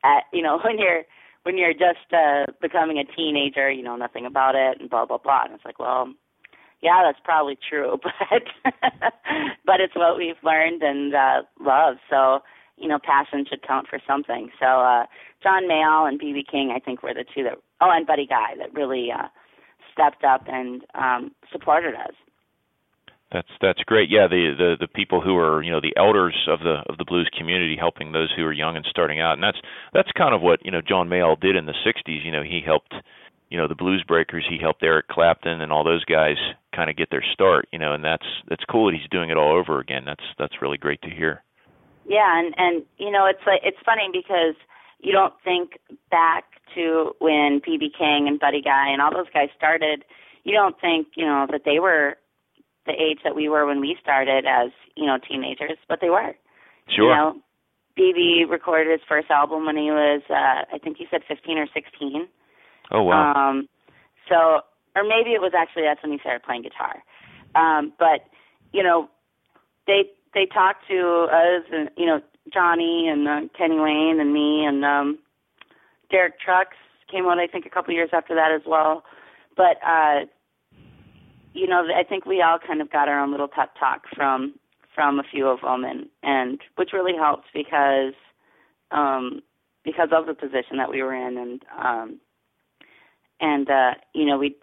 at 0.03 0.23
you 0.31 0.41
know 0.41 0.59
when 0.63 0.77
you're 0.79 1.03
when 1.43 1.57
you're 1.57 1.73
just 1.73 2.13
uh 2.13 2.45
becoming 2.61 2.97
a 2.97 3.15
teenager, 3.15 3.71
you 3.71 3.83
know 3.83 3.95
nothing 3.95 4.25
about 4.25 4.55
it 4.55 4.79
and 4.79 4.89
blah 4.89 5.05
blah 5.05 5.17
blah. 5.17 5.43
And 5.45 5.53
it's 5.53 5.65
like, 5.65 5.79
well, 5.79 6.13
yeah, 6.81 7.01
that's 7.03 7.23
probably 7.23 7.57
true, 7.69 7.97
but 8.03 8.71
but 9.65 9.81
it's 9.81 9.95
what 9.95 10.17
we've 10.17 10.41
learned 10.43 10.81
and 10.81 11.13
uh 11.13 11.41
love. 11.59 11.97
So, 12.09 12.39
you 12.77 12.87
know, 12.87 12.99
passion 13.03 13.45
should 13.49 13.65
count 13.65 13.87
for 13.89 13.99
something. 14.07 14.49
So, 14.59 14.65
uh 14.65 15.05
John 15.43 15.63
Mayall 15.69 16.07
and 16.07 16.19
BB 16.19 16.47
King 16.49 16.71
I 16.75 16.79
think 16.79 17.03
were 17.03 17.13
the 17.13 17.25
two 17.35 17.43
that 17.43 17.57
oh, 17.81 17.91
and 17.91 18.07
Buddy 18.07 18.27
Guy 18.27 18.55
that 18.59 18.73
really 18.73 19.09
uh 19.11 19.27
stepped 19.93 20.23
up 20.23 20.43
and 20.47 20.83
um 20.93 21.31
supported 21.51 21.95
us. 21.95 22.13
That's 23.31 23.49
that's 23.61 23.83
great. 23.83 24.09
Yeah, 24.09 24.27
the 24.27 24.53
the 24.57 24.75
the 24.79 24.87
people 24.87 25.19
who 25.19 25.35
are 25.37 25.61
you 25.61 25.71
know 25.71 25.81
the 25.81 25.95
elders 25.97 26.35
of 26.47 26.59
the 26.59 26.83
of 26.87 26.97
the 26.97 27.05
blues 27.05 27.29
community, 27.37 27.75
helping 27.77 28.11
those 28.11 28.31
who 28.35 28.43
are 28.43 28.53
young 28.53 28.75
and 28.75 28.85
starting 28.89 29.19
out, 29.19 29.33
and 29.33 29.43
that's 29.43 29.57
that's 29.93 30.11
kind 30.17 30.35
of 30.35 30.41
what 30.41 30.63
you 30.63 30.71
know 30.71 30.81
John 30.81 31.09
Mayall 31.09 31.39
did 31.39 31.55
in 31.55 31.65
the 31.65 31.73
'60s. 31.85 32.23
You 32.23 32.31
know, 32.31 32.43
he 32.43 32.61
helped 32.63 32.93
you 33.49 33.57
know 33.57 33.67
the 33.67 33.75
Blues 33.75 34.03
Breakers, 34.07 34.45
he 34.49 34.57
helped 34.59 34.83
Eric 34.83 35.07
Clapton 35.07 35.61
and 35.61 35.71
all 35.71 35.83
those 35.83 36.05
guys 36.05 36.37
kind 36.75 36.89
of 36.89 36.97
get 36.97 37.09
their 37.09 37.23
start. 37.33 37.67
You 37.71 37.79
know, 37.79 37.93
and 37.93 38.03
that's 38.03 38.25
that's 38.47 38.63
cool 38.69 38.87
that 38.87 38.97
he's 38.97 39.09
doing 39.09 39.29
it 39.29 39.37
all 39.37 39.57
over 39.57 39.79
again. 39.79 40.03
That's 40.05 40.23
that's 40.37 40.61
really 40.61 40.77
great 40.77 41.01
to 41.01 41.09
hear. 41.09 41.43
Yeah, 42.07 42.39
and 42.39 42.53
and 42.57 42.83
you 42.97 43.11
know 43.11 43.25
it's 43.25 43.41
like 43.45 43.61
it's 43.63 43.77
funny 43.85 44.09
because 44.13 44.55
you 44.99 45.11
don't 45.11 45.33
think 45.43 45.79
back 46.09 46.45
to 46.75 47.13
when 47.19 47.61
BB 47.61 47.97
King 47.97 48.27
and 48.27 48.39
Buddy 48.39 48.61
Guy 48.61 48.89
and 48.89 49.01
all 49.01 49.11
those 49.11 49.31
guys 49.33 49.49
started. 49.55 50.03
You 50.43 50.53
don't 50.53 50.79
think 50.79 51.07
you 51.15 51.25
know 51.25 51.47
that 51.51 51.61
they 51.65 51.79
were 51.79 52.17
the 52.85 52.93
age 52.93 53.19
that 53.23 53.35
we 53.35 53.49
were 53.49 53.65
when 53.65 53.81
we 53.81 53.97
started 54.01 54.45
as 54.45 54.71
you 54.95 55.05
know 55.05 55.17
teenagers, 55.17 55.77
but 55.87 55.99
they 56.01 56.09
were. 56.09 56.35
Sure. 56.89 57.09
You 57.09 57.15
know, 57.15 57.41
BB 57.97 58.49
recorded 58.49 58.91
his 58.91 59.01
first 59.07 59.31
album 59.31 59.65
when 59.65 59.77
he 59.77 59.89
was, 59.89 60.21
uh, 60.29 60.67
I 60.73 60.77
think 60.83 60.97
he 60.97 61.07
said 61.09 61.21
15 61.27 61.57
or 61.57 61.67
16. 61.73 62.27
oh 62.91 63.03
wow. 63.03 63.33
Um, 63.33 63.69
so, 64.29 64.61
or 64.95 65.03
maybe 65.03 65.31
it 65.31 65.41
was 65.41 65.53
actually 65.57 65.83
that's 65.83 66.01
when 66.03 66.11
he 66.11 66.19
started 66.19 66.43
playing 66.43 66.63
guitar. 66.63 67.03
Um, 67.55 67.93
but 67.97 68.27
you 68.73 68.83
know, 68.83 69.09
they 69.87 70.03
they 70.33 70.45
talked 70.45 70.87
to 70.89 71.27
us, 71.31 71.63
and 71.71 71.89
you 71.97 72.05
know, 72.05 72.19
Jonny 72.53 73.07
and 73.07 73.27
uh, 73.27 73.41
Kenny 73.57 73.79
Wayne 73.79 74.19
and 74.19 74.33
me 74.33 74.65
and 74.65 74.85
um, 74.85 75.19
Derek 76.11 76.39
Trucks 76.39 76.77
came 77.11 77.25
out. 77.25 77.39
I 77.39 77.47
think 77.47 77.65
a 77.65 77.69
couple 77.69 77.93
years 77.93 78.09
after 78.13 78.35
that 78.35 78.51
as 78.51 78.61
well. 78.65 79.03
But 79.57 79.77
uh, 79.85 80.25
you 81.53 81.67
know, 81.67 81.87
I 81.95 82.03
think 82.03 82.25
we 82.25 82.41
all 82.41 82.59
kind 82.59 82.81
of 82.81 82.91
got 82.91 83.07
our 83.07 83.19
own 83.19 83.31
little 83.31 83.47
pep 83.47 83.71
talk 83.79 84.03
from 84.15 84.55
from 84.93 85.19
a 85.19 85.23
few 85.23 85.47
of 85.47 85.61
them, 85.61 85.83
and 85.83 86.07
and 86.23 86.59
which 86.75 86.91
really 86.93 87.15
helped 87.17 87.47
because 87.53 88.13
um, 88.91 89.41
because 89.83 90.09
of 90.11 90.25
the 90.25 90.33
position 90.33 90.77
that 90.77 90.89
we 90.89 91.01
were 91.01 91.13
in, 91.13 91.37
and 91.37 91.65
um, 91.81 92.19
and 93.39 93.69
uh, 93.69 93.91
you 94.13 94.25
know, 94.25 94.37
we 94.37 94.55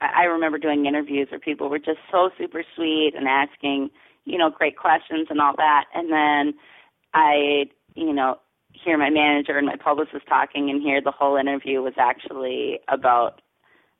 I 0.00 0.24
remember 0.24 0.58
doing 0.58 0.86
interviews 0.86 1.28
where 1.30 1.40
people 1.40 1.68
were 1.68 1.78
just 1.78 1.98
so 2.10 2.30
super 2.38 2.64
sweet 2.74 3.12
and 3.16 3.28
asking 3.28 3.90
you 4.24 4.38
know 4.38 4.50
great 4.50 4.76
questions 4.76 5.28
and 5.30 5.40
all 5.40 5.54
that, 5.56 5.84
and 5.94 6.10
then 6.12 6.54
I 7.14 7.64
you 7.94 8.12
know 8.12 8.38
hear 8.72 8.96
my 8.98 9.10
manager 9.10 9.58
and 9.58 9.66
my 9.66 9.76
publicist 9.76 10.26
talking, 10.28 10.70
and 10.70 10.82
hear 10.82 11.00
the 11.00 11.12
whole 11.12 11.36
interview 11.36 11.82
was 11.82 11.94
actually 11.98 12.80
about 12.88 13.40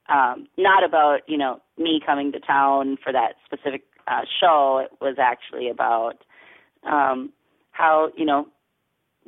um, 0.09 0.48
not 0.59 0.85
about 0.85 1.20
you 1.27 1.38
know 1.38 1.61
me 1.79 2.01
coming 2.05 2.33
to 2.33 2.40
town 2.40 2.96
for 3.03 3.12
that 3.12 3.35
specific 3.44 3.83
uh, 4.09 4.22
show. 4.40 4.85
It 4.85 4.90
was 5.01 5.16
actually 5.18 5.68
about 5.68 6.25
um, 6.85 7.33
how 7.70 8.11
you 8.16 8.25
know 8.25 8.46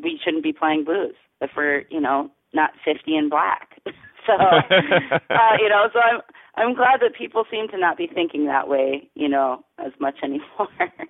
we 0.02 0.18
shouldn't 0.22 0.42
be 0.42 0.52
playing 0.52 0.84
blues 0.84 1.14
if 1.40 1.50
we're 1.56 1.84
you 1.90 2.00
know 2.00 2.30
not 2.52 2.70
50 2.84 3.16
and 3.16 3.30
black. 3.30 3.76
so 4.26 4.32
uh, 4.32 5.56
you 5.58 5.68
know, 5.68 5.88
so 5.92 5.98
I'm 6.00 6.20
I'm 6.56 6.74
glad 6.74 7.00
that 7.00 7.14
people 7.18 7.44
seem 7.50 7.68
to 7.68 7.78
not 7.78 7.96
be 7.96 8.06
thinking 8.06 8.46
that 8.46 8.68
way, 8.68 9.10
you 9.14 9.28
know, 9.28 9.64
as 9.78 9.92
much 10.00 10.16
anymore. 10.22 10.68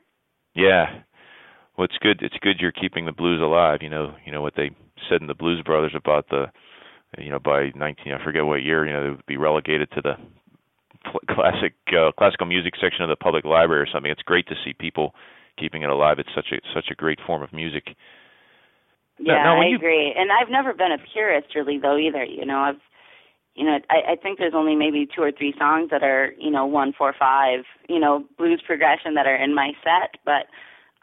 Yeah. 0.56 1.00
Well, 1.76 1.84
it's 1.86 1.98
good. 2.00 2.20
It's 2.22 2.36
good 2.40 2.56
you're 2.60 2.72
keeping 2.72 3.04
the 3.06 3.12
blues 3.12 3.40
alive. 3.42 3.80
You 3.82 3.90
know, 3.90 4.14
you 4.24 4.32
know 4.32 4.42
what 4.42 4.54
they 4.56 4.70
said 5.08 5.20
in 5.20 5.26
the 5.26 5.34
Blues 5.34 5.62
Brothers 5.64 5.92
about 5.94 6.28
the, 6.30 6.46
you 7.18 7.30
know, 7.30 7.38
by 7.38 7.70
19, 7.74 8.12
I 8.12 8.24
forget 8.24 8.44
what 8.46 8.62
year, 8.62 8.86
you 8.86 8.92
know, 8.92 9.02
they 9.02 9.10
would 9.10 9.26
be 9.26 9.36
relegated 9.36 9.90
to 9.92 10.00
the 10.00 10.14
classic 11.34 11.74
uh, 11.88 12.12
classical 12.16 12.46
music 12.46 12.74
section 12.80 13.02
of 13.02 13.08
the 13.08 13.16
public 13.16 13.44
library 13.44 13.82
or 13.82 13.86
something. 13.92 14.10
It's 14.10 14.22
great 14.22 14.46
to 14.48 14.54
see 14.64 14.72
people 14.72 15.14
keeping 15.58 15.82
it 15.82 15.90
alive. 15.90 16.18
It's 16.18 16.30
such 16.34 16.52
a 16.52 16.56
such 16.74 16.86
a 16.90 16.94
great 16.94 17.18
form 17.26 17.42
of 17.42 17.52
music. 17.52 17.96
Yeah, 19.18 19.34
now, 19.44 19.58
when 19.58 19.66
I 19.66 19.70
you- 19.70 19.76
agree. 19.76 20.14
And 20.16 20.30
I've 20.32 20.50
never 20.50 20.72
been 20.72 20.92
a 20.92 20.98
purist 21.12 21.54
really 21.54 21.78
though 21.78 21.96
either. 21.98 22.24
You 22.24 22.44
know, 22.46 22.58
I've 22.58 22.80
you 23.54 23.64
know, 23.64 23.78
I, 23.88 24.12
I 24.12 24.16
think 24.16 24.38
there's 24.38 24.54
only 24.54 24.74
maybe 24.74 25.06
two 25.14 25.22
or 25.22 25.30
three 25.30 25.54
songs 25.56 25.90
that 25.90 26.02
are, 26.02 26.32
you 26.38 26.50
know, 26.50 26.66
one, 26.66 26.92
four, 26.96 27.14
five, 27.16 27.60
you 27.88 28.00
know, 28.00 28.24
blues 28.36 28.60
progression 28.66 29.14
that 29.14 29.26
are 29.26 29.36
in 29.36 29.54
my 29.54 29.72
set. 29.84 30.18
But 30.24 30.46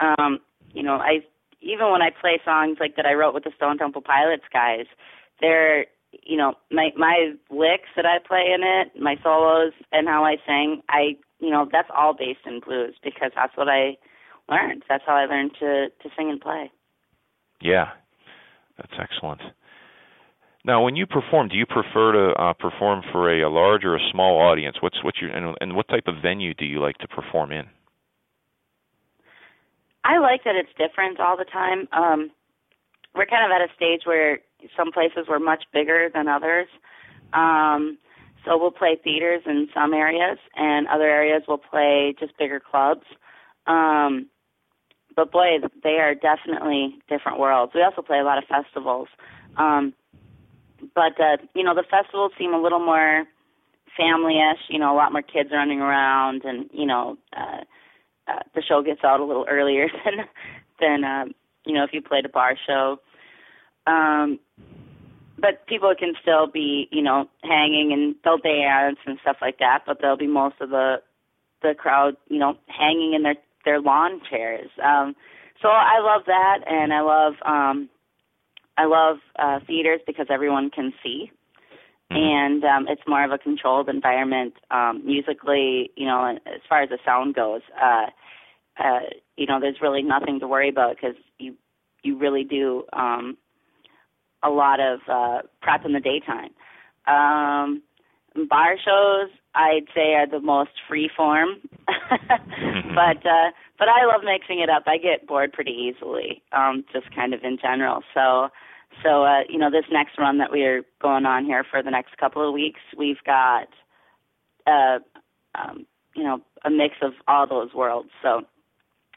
um, 0.06 0.40
you 0.74 0.84
know, 0.84 0.96
I 0.96 1.20
even 1.62 1.92
when 1.92 2.02
I 2.02 2.10
play 2.10 2.40
songs 2.44 2.78
like 2.80 2.96
that 2.96 3.06
I 3.06 3.14
wrote 3.14 3.34
with 3.34 3.44
the 3.44 3.52
Stone 3.56 3.78
Temple 3.78 4.02
Pilots 4.02 4.44
guys, 4.52 4.86
they're 5.40 5.86
you 6.24 6.38
know, 6.38 6.56
my 6.72 6.90
my 6.98 7.34
licks 7.50 7.90
that 7.96 8.06
I 8.06 8.18
play 8.26 8.52
in 8.54 8.62
it, 8.64 9.00
my 9.02 9.16
solos 9.24 9.74
and 9.92 10.08
how 10.08 10.26
I 10.26 10.36
sing, 10.46 10.82
I 10.90 11.18
you 11.40 11.50
know, 11.50 11.68
that's 11.72 11.90
all 11.96 12.14
based 12.14 12.46
in 12.46 12.60
blues 12.60 12.96
because 13.04 13.32
that's 13.36 13.56
what 13.56 13.68
I 13.68 13.98
learned. 14.50 14.84
That's 14.90 15.04
how 15.06 15.16
I 15.16 15.26
learned 15.26 15.52
to 15.60 15.88
to 15.90 16.10
sing 16.18 16.30
and 16.30 16.42
play. 16.42 16.72
Yeah, 17.62 17.90
that's 18.78 18.94
excellent. 19.00 19.42
Now, 20.64 20.84
when 20.84 20.96
you 20.96 21.08
perform, 21.08 21.48
do 21.48 21.56
you 21.56 21.66
prefer 21.66 22.12
to 22.12 22.40
uh, 22.40 22.54
perform 22.54 23.02
for 23.12 23.32
a, 23.34 23.48
a 23.48 23.50
large 23.50 23.84
or 23.84 23.96
a 23.96 24.12
small 24.12 24.40
audience? 24.40 24.78
What's 24.82 25.04
what's 25.04 25.20
your 25.22 25.32
and, 25.32 25.56
and 25.62 25.76
what 25.76 25.88
type 25.88 26.08
of 26.08 26.16
venue 26.22 26.54
do 26.54 26.66
you 26.66 26.82
like 26.82 26.98
to 27.00 27.08
perform 27.08 27.52
in? 27.52 27.66
I 30.04 30.18
like 30.20 30.44
that 30.44 30.56
it's 30.56 30.70
different 30.78 31.20
all 31.20 31.38
the 31.38 31.46
time. 31.46 31.88
Um, 31.92 32.32
we're 33.14 33.26
kind 33.26 33.46
of 33.46 33.52
at 33.52 33.62
a 33.62 33.74
stage 33.76 34.02
where 34.06 34.40
some 34.76 34.92
places 34.92 35.28
were 35.28 35.40
much 35.40 35.64
bigger 35.74 36.10
than 36.14 36.28
others. 36.28 36.68
Um, 37.34 37.98
so 38.46 38.58
we'll 38.58 38.72
play 38.72 38.98
theaters 39.04 39.44
in 39.46 39.68
some 39.74 39.94
areas, 39.94 40.40
and 40.56 40.88
other 40.88 41.08
areas 41.08 41.44
we'll 41.48 41.60
play 41.60 42.16
just 42.20 42.38
bigger 42.38 42.60
clubs. 42.60 43.06
Um, 43.68 44.28
but 45.16 45.32
boy, 45.32 45.58
they 45.84 45.98
are 46.00 46.16
definitely 46.16 46.96
different 47.08 47.40
worlds. 47.40 47.74
We 47.76 47.84
also 47.84 48.02
play 48.02 48.20
a 48.20 48.24
lot 48.24 48.38
of 48.38 48.46
festivals. 48.46 49.10
Um, 49.58 49.94
but 50.96 51.20
uh, 51.20 51.38
you 51.54 51.64
know, 51.64 51.76
the 51.76 51.84
festivals 51.90 52.32
seem 52.40 52.54
a 52.54 52.62
little 52.62 52.80
more 52.80 53.26
family-ish. 53.96 54.62
You 54.70 54.80
know, 54.80 54.94
a 54.94 54.98
lot 54.98 55.12
more 55.12 55.22
kids 55.22 55.50
running 55.52 55.82
around, 55.82 56.44
and 56.44 56.70
you 56.74 56.86
know, 56.86 57.18
uh, 57.36 57.62
uh, 58.32 58.40
the 58.56 58.62
show 58.62 58.82
gets 58.82 59.04
out 59.04 59.20
a 59.20 59.26
little 59.26 59.46
earlier 59.50 59.88
than 60.06 60.26
than 60.80 61.04
um, 61.04 61.34
you 61.66 61.74
know 61.74 61.84
if 61.84 61.92
you 61.94 62.02
played 62.02 62.26
a 62.26 62.30
bar 62.30 62.56
show. 62.68 63.00
Um, 63.88 64.40
but 65.38 65.66
people 65.66 65.94
can 65.98 66.14
still 66.22 66.48
be 66.48 66.88
you 66.92 67.02
know 67.02 67.30
hanging 67.44 67.92
and 67.94 68.16
they'll 68.24 68.38
dance 68.38 68.98
and 69.06 69.18
stuff 69.22 69.38
like 69.42 69.60
that. 69.60 69.84
But 69.86 69.98
there'll 70.02 70.18
be 70.18 70.28
most 70.28 70.56
of 70.62 70.70
the 70.70 71.02
the 71.62 71.74
crowd 71.78 72.16
you 72.28 72.40
know 72.40 72.58
hanging 72.68 73.14
in 73.14 73.24
their 73.24 73.36
their 73.66 73.82
lawn 73.82 74.22
chairs. 74.30 74.70
Um, 74.84 75.16
so 75.62 75.68
I 75.68 76.00
love 76.00 76.24
that, 76.26 76.60
and 76.68 76.94
I 76.94 77.02
love 77.02 77.34
um, 77.46 77.90
I 78.78 78.86
love 78.86 79.18
uh, 79.38 79.60
theaters 79.66 80.02
because 80.06 80.28
everyone 80.30 80.70
can 80.70 80.94
see 81.04 81.32
and 82.12 82.64
um, 82.66 82.88
it's 82.90 83.02
more 83.08 83.24
of 83.24 83.32
a 83.32 83.38
controlled 83.38 83.88
environment 83.88 84.54
um, 84.70 85.02
musically. 85.06 85.92
You 85.96 86.08
know, 86.08 86.38
as 86.46 86.62
far 86.68 86.84
as 86.84 86.90
the 86.90 86.98
sound 87.06 87.36
goes, 87.36 87.62
uh, 87.82 88.08
uh, 88.84 89.00
you 89.38 89.46
know, 89.46 89.60
there's 89.60 89.82
really 89.82 90.04
nothing 90.04 90.40
to 90.40 90.48
worry 90.48 90.70
about 90.70 90.96
because 90.96 91.16
you 91.40 91.56
you 92.04 92.18
really 92.18 92.44
do 92.44 92.84
um, 92.94 93.38
a 94.44 94.50
lot 94.50 94.80
of 94.80 95.00
uh, 95.08 95.40
prep 95.62 95.86
in 95.86 95.94
the 95.94 96.00
daytime. 96.00 96.50
Um, 97.08 97.84
bar 98.50 98.76
shows, 98.84 99.30
I'd 99.54 99.88
say, 99.94 100.14
are 100.14 100.28
the 100.28 100.40
most 100.40 100.72
free 100.88 101.10
form, 101.16 101.50
but 101.88 103.26
uh, 103.26 103.52
but 103.78 103.88
I 103.88 104.06
love 104.06 104.22
mixing 104.24 104.60
it 104.60 104.70
up. 104.70 104.84
I 104.88 104.98
get 104.98 105.28
bored 105.28 105.54
pretty 105.54 105.72
easily, 105.72 106.42
um, 106.52 106.84
just 106.94 107.14
kind 107.16 107.34
of 107.34 107.44
in 107.44 107.58
general. 107.62 108.02
So 108.14 108.50
so, 109.04 109.24
uh, 109.24 109.42
you 109.50 109.58
know, 109.58 109.72
this 109.72 109.86
next 109.92 110.18
run 110.18 110.38
that 110.38 110.52
we 110.52 110.64
are 110.64 110.82
going 111.02 111.26
on 111.26 111.46
here 111.46 111.64
for 111.70 111.82
the 111.82 111.90
next 111.90 112.18
couple 112.18 112.48
of 112.48 112.54
weeks, 112.54 112.80
we've 112.98 113.24
got, 113.26 113.68
uh, 114.68 115.00
um, 115.56 115.86
you 116.16 116.24
know, 116.24 116.42
a 116.66 116.70
mix 116.70 116.96
of 117.02 117.14
all 117.28 117.48
those 117.48 117.74
worlds. 117.74 118.10
So, 118.22 118.42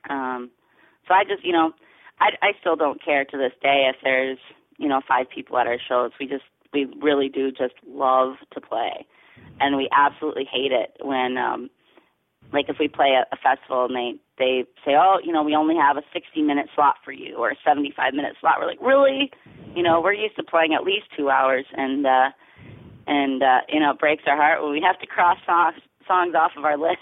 um, 0.09 0.51
so 1.07 1.15
I 1.15 1.25
just, 1.25 1.45
you 1.45 1.53
know, 1.53 1.73
I, 2.21 2.31
I 2.43 2.53
still 2.61 2.77
don't 2.77 3.03
care 3.03 3.25
to 3.25 3.37
this 3.37 3.53
day 3.63 3.89
if 3.89 3.97
there's, 4.03 4.39
you 4.79 4.89
know, 4.89 5.01
five 5.07 5.27
people 5.33 5.59
at 5.59 5.67
our 5.67 5.79
shows. 5.89 6.13
We 6.19 6.27
just, 6.27 6.45
we 6.73 6.87
really 7.01 7.29
do 7.29 7.51
just 7.51 7.75
love 7.87 8.35
to 8.53 8.61
play, 8.61 9.07
and 9.61 9.77
we 9.77 9.89
absolutely 9.97 10.47
hate 10.51 10.73
it 10.73 10.97
when, 11.01 11.37
um, 11.39 11.71
like 12.53 12.69
if 12.69 12.77
we 12.79 12.89
play 12.89 13.19
a, 13.19 13.27
a 13.35 13.39
festival 13.39 13.87
and 13.87 13.95
they 13.95 14.21
they 14.39 14.65
say, 14.85 14.93
oh, 14.99 15.19
you 15.23 15.33
know, 15.33 15.43
we 15.43 15.55
only 15.55 15.77
have 15.77 15.97
a 15.97 16.03
60 16.13 16.43
minute 16.43 16.67
slot 16.75 16.97
for 17.05 17.13
you 17.13 17.37
or 17.37 17.51
a 17.51 17.57
75 17.65 18.15
minute 18.15 18.35
slot. 18.41 18.57
We're 18.59 18.67
like, 18.67 18.83
really? 18.83 19.31
You 19.75 19.83
know, 19.83 20.01
we're 20.01 20.15
used 20.15 20.37
to 20.37 20.43
playing 20.43 20.75
at 20.75 20.85
least 20.85 21.07
two 21.17 21.31
hours, 21.31 21.67
and 21.73 22.07
uh, 22.07 22.31
and 23.07 23.43
uh, 23.43 23.61
you 23.69 23.81
know, 23.81 23.91
it 23.91 23.99
breaks 23.99 24.25
our 24.27 24.37
heart 24.37 24.63
when 24.63 24.73
we 24.73 24.83
have 24.87 24.99
to 25.01 25.07
cross 25.07 25.39
songs 25.47 25.81
songs 26.07 26.35
off 26.35 26.53
of 26.57 26.65
our 26.65 26.79
list. 26.89 26.99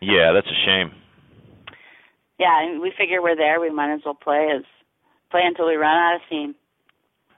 Yeah, 0.00 0.32
that's 0.32 0.46
a 0.46 0.58
shame. 0.66 0.90
Yeah, 2.38 2.62
and 2.62 2.80
we 2.80 2.92
figure 2.96 3.22
we're 3.22 3.36
there. 3.36 3.60
We 3.60 3.70
might 3.70 3.92
as 3.94 4.00
well 4.04 4.14
play 4.14 4.50
as 4.54 4.64
play 5.30 5.42
until 5.44 5.66
we 5.66 5.74
run 5.74 5.96
out 5.96 6.16
of 6.16 6.20
steam. 6.26 6.54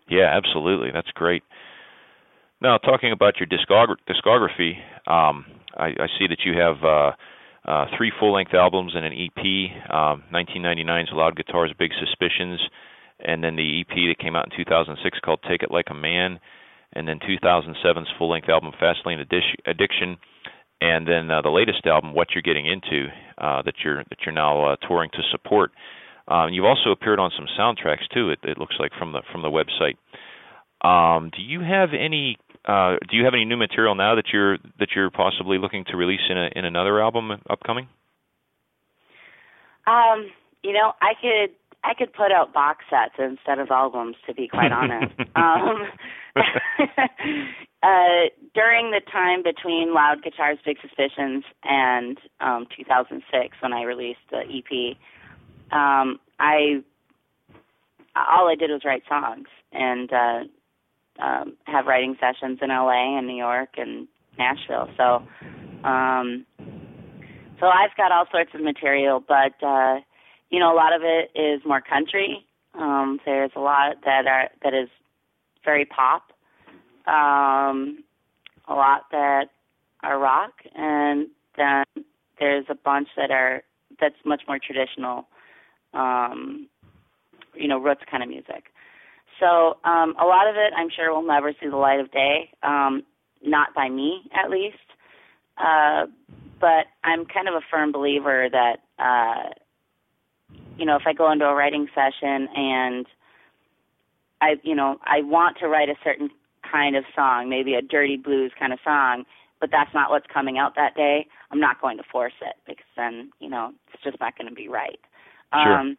Yeah, 0.08 0.30
absolutely. 0.36 0.90
That's 0.92 1.10
great. 1.14 1.42
Now, 2.60 2.78
talking 2.78 3.12
about 3.12 3.34
your 3.38 3.46
discog- 3.46 3.96
discography, 4.08 4.78
um, 5.10 5.44
I, 5.76 5.88
I 5.88 6.06
see 6.18 6.26
that 6.28 6.40
you 6.44 6.58
have 6.58 6.82
uh, 6.82 7.12
uh, 7.70 7.86
three 7.96 8.12
full-length 8.18 8.54
albums 8.54 8.92
and 8.94 9.04
an 9.04 9.12
EP. 9.12 9.92
Um, 9.92 10.24
1999's 10.32 11.10
Loud 11.12 11.36
Guitars, 11.36 11.72
Big 11.78 11.90
Suspicions, 12.00 12.60
and 13.20 13.42
then 13.42 13.56
the 13.56 13.80
EP 13.80 13.94
that 14.08 14.16
came 14.18 14.36
out 14.36 14.46
in 14.50 14.56
2006 14.56 15.18
called 15.24 15.40
Take 15.48 15.62
It 15.62 15.70
Like 15.70 15.86
a 15.90 15.94
Man, 15.94 16.38
and 16.92 17.06
then 17.06 17.18
2007's 17.18 18.08
full-length 18.18 18.48
album 18.48 18.72
Fastlane 18.80 19.22
Addic- 19.22 19.60
Addiction, 19.66 20.16
and 20.80 21.06
then 21.06 21.30
uh, 21.30 21.42
the 21.42 21.50
latest 21.50 21.86
album 21.86 22.14
What 22.14 22.28
You're 22.34 22.42
Getting 22.42 22.66
Into 22.66 23.06
uh, 23.38 23.62
that 23.62 23.74
you're 23.84 24.04
that 24.04 24.18
you're 24.24 24.34
now 24.34 24.72
uh, 24.72 24.76
touring 24.86 25.10
to 25.10 25.22
support. 25.30 25.72
Um, 26.28 26.52
you've 26.52 26.64
also 26.64 26.90
appeared 26.90 27.18
on 27.20 27.30
some 27.36 27.46
soundtracks 27.58 28.08
too. 28.12 28.30
It, 28.30 28.40
it 28.42 28.58
looks 28.58 28.76
like 28.78 28.92
from 28.98 29.12
the 29.12 29.22
from 29.32 29.42
the 29.42 29.48
website. 29.48 29.96
Um, 30.86 31.30
do 31.34 31.42
you 31.42 31.60
have 31.60 31.90
any 31.98 32.36
uh, 32.66 32.96
do 33.08 33.16
you 33.16 33.24
have 33.24 33.34
any 33.34 33.44
new 33.44 33.56
material 33.56 33.94
now 33.94 34.14
that 34.16 34.26
you're 34.32 34.58
that 34.78 34.88
you're 34.94 35.10
possibly 35.10 35.58
looking 35.58 35.84
to 35.88 35.96
release 35.96 36.20
in 36.28 36.36
a 36.36 36.50
in 36.54 36.64
another 36.64 37.00
album 37.00 37.30
upcoming? 37.48 37.88
Um, 39.86 40.30
you 40.62 40.72
know, 40.72 40.92
I 41.00 41.14
could 41.20 41.54
I 41.86 41.94
could 41.94 42.12
put 42.12 42.32
out 42.32 42.52
box 42.52 42.84
sets 42.90 43.14
instead 43.18 43.60
of 43.60 43.70
albums 43.70 44.16
to 44.26 44.34
be 44.34 44.48
quite 44.48 44.72
honest. 44.72 45.14
um 45.36 45.86
uh 47.82 48.26
during 48.54 48.90
the 48.90 49.00
time 49.10 49.44
between 49.44 49.94
Loud 49.94 50.22
Guitars 50.24 50.58
Big 50.64 50.78
Suspicions 50.80 51.44
and 51.62 52.18
um 52.40 52.66
2006 52.76 53.56
when 53.60 53.72
I 53.72 53.84
released 53.84 54.18
the 54.30 54.40
EP 54.40 54.96
um 55.70 56.18
I 56.40 56.82
all 58.16 58.48
I 58.48 58.56
did 58.58 58.70
was 58.70 58.82
write 58.84 59.04
songs 59.08 59.46
and 59.72 60.12
uh 60.12 61.22
um 61.22 61.56
have 61.66 61.86
writing 61.86 62.16
sessions 62.18 62.58
in 62.62 62.70
LA 62.70 63.16
and 63.16 63.28
New 63.28 63.36
York 63.36 63.70
and 63.76 64.08
Nashville. 64.36 64.88
So 64.96 65.22
um 65.88 66.44
so 67.60 67.66
I've 67.66 67.96
got 67.96 68.10
all 68.10 68.26
sorts 68.32 68.50
of 68.54 68.60
material 68.60 69.22
but 69.26 69.54
uh 69.64 70.00
you 70.50 70.58
know, 70.60 70.72
a 70.72 70.76
lot 70.76 70.92
of 70.94 71.02
it 71.02 71.30
is 71.34 71.60
more 71.64 71.80
country. 71.80 72.44
Um, 72.74 73.20
there's 73.24 73.50
a 73.56 73.60
lot 73.60 73.96
that 74.04 74.26
are 74.26 74.50
that 74.62 74.74
is 74.74 74.88
very 75.64 75.84
pop. 75.84 76.32
Um, 77.06 78.04
a 78.68 78.74
lot 78.74 79.06
that 79.12 79.46
are 80.02 80.18
rock, 80.18 80.52
and 80.74 81.28
then 81.56 81.84
there's 82.38 82.66
a 82.68 82.74
bunch 82.74 83.08
that 83.16 83.30
are 83.30 83.62
that's 84.00 84.16
much 84.24 84.42
more 84.46 84.58
traditional. 84.58 85.26
Um, 85.94 86.68
you 87.54 87.68
know, 87.68 87.78
roots 87.78 88.02
kind 88.10 88.22
of 88.22 88.28
music. 88.28 88.64
So 89.40 89.78
um, 89.84 90.14
a 90.20 90.24
lot 90.26 90.48
of 90.48 90.56
it, 90.56 90.72
I'm 90.76 90.88
sure, 90.94 91.14
will 91.14 91.26
never 91.26 91.52
see 91.52 91.68
the 91.68 91.76
light 91.76 92.00
of 92.00 92.10
day. 92.10 92.50
Um, 92.62 93.02
not 93.42 93.74
by 93.74 93.88
me, 93.88 94.22
at 94.34 94.50
least. 94.50 94.76
Uh, 95.58 96.06
but 96.60 96.86
I'm 97.04 97.24
kind 97.26 97.48
of 97.48 97.54
a 97.54 97.60
firm 97.70 97.92
believer 97.92 98.48
that 98.50 98.76
uh, 98.98 99.50
you 100.76 100.84
know, 100.84 100.96
if 100.96 101.02
I 101.06 101.12
go 101.12 101.30
into 101.30 101.44
a 101.44 101.54
writing 101.54 101.88
session 101.94 102.48
and 102.54 103.06
I, 104.40 104.56
you 104.62 104.74
know, 104.74 104.98
I 105.04 105.22
want 105.22 105.56
to 105.60 105.68
write 105.68 105.88
a 105.88 105.94
certain 106.04 106.30
kind 106.70 106.96
of 106.96 107.04
song, 107.14 107.48
maybe 107.48 107.74
a 107.74 107.82
dirty 107.82 108.16
blues 108.16 108.52
kind 108.58 108.72
of 108.72 108.78
song, 108.84 109.24
but 109.60 109.70
that's 109.70 109.94
not 109.94 110.10
what's 110.10 110.26
coming 110.32 110.58
out 110.58 110.74
that 110.76 110.94
day, 110.94 111.26
I'm 111.50 111.60
not 111.60 111.80
going 111.80 111.96
to 111.96 112.02
force 112.10 112.34
it 112.42 112.56
because 112.66 112.84
then, 112.96 113.30
you 113.40 113.48
know, 113.48 113.72
it's 113.92 114.02
just 114.02 114.20
not 114.20 114.36
going 114.36 114.48
to 114.48 114.54
be 114.54 114.68
right. 114.68 114.98
Sure. 115.52 115.72
Um 115.72 115.98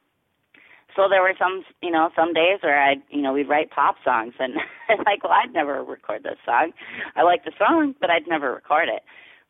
so 0.95 1.03
there 1.07 1.21
were 1.21 1.35
some, 1.37 1.63
you 1.83 1.91
know, 1.91 2.09
some 2.15 2.33
days 2.33 2.57
where 2.63 2.81
I'd, 2.81 3.03
you 3.11 3.21
know, 3.21 3.31
we'd 3.31 3.47
write 3.47 3.69
pop 3.69 3.97
songs 4.03 4.33
and 4.39 4.55
I'm 4.89 4.97
like, 5.05 5.23
well, 5.23 5.33
I'd 5.33 5.53
never 5.53 5.83
record 5.83 6.23
this 6.23 6.39
song. 6.43 6.71
I 7.15 7.21
like 7.21 7.45
the 7.45 7.51
song, 7.57 7.93
but 8.01 8.09
I'd 8.09 8.27
never 8.27 8.51
record 8.51 8.89
it. 8.89 9.03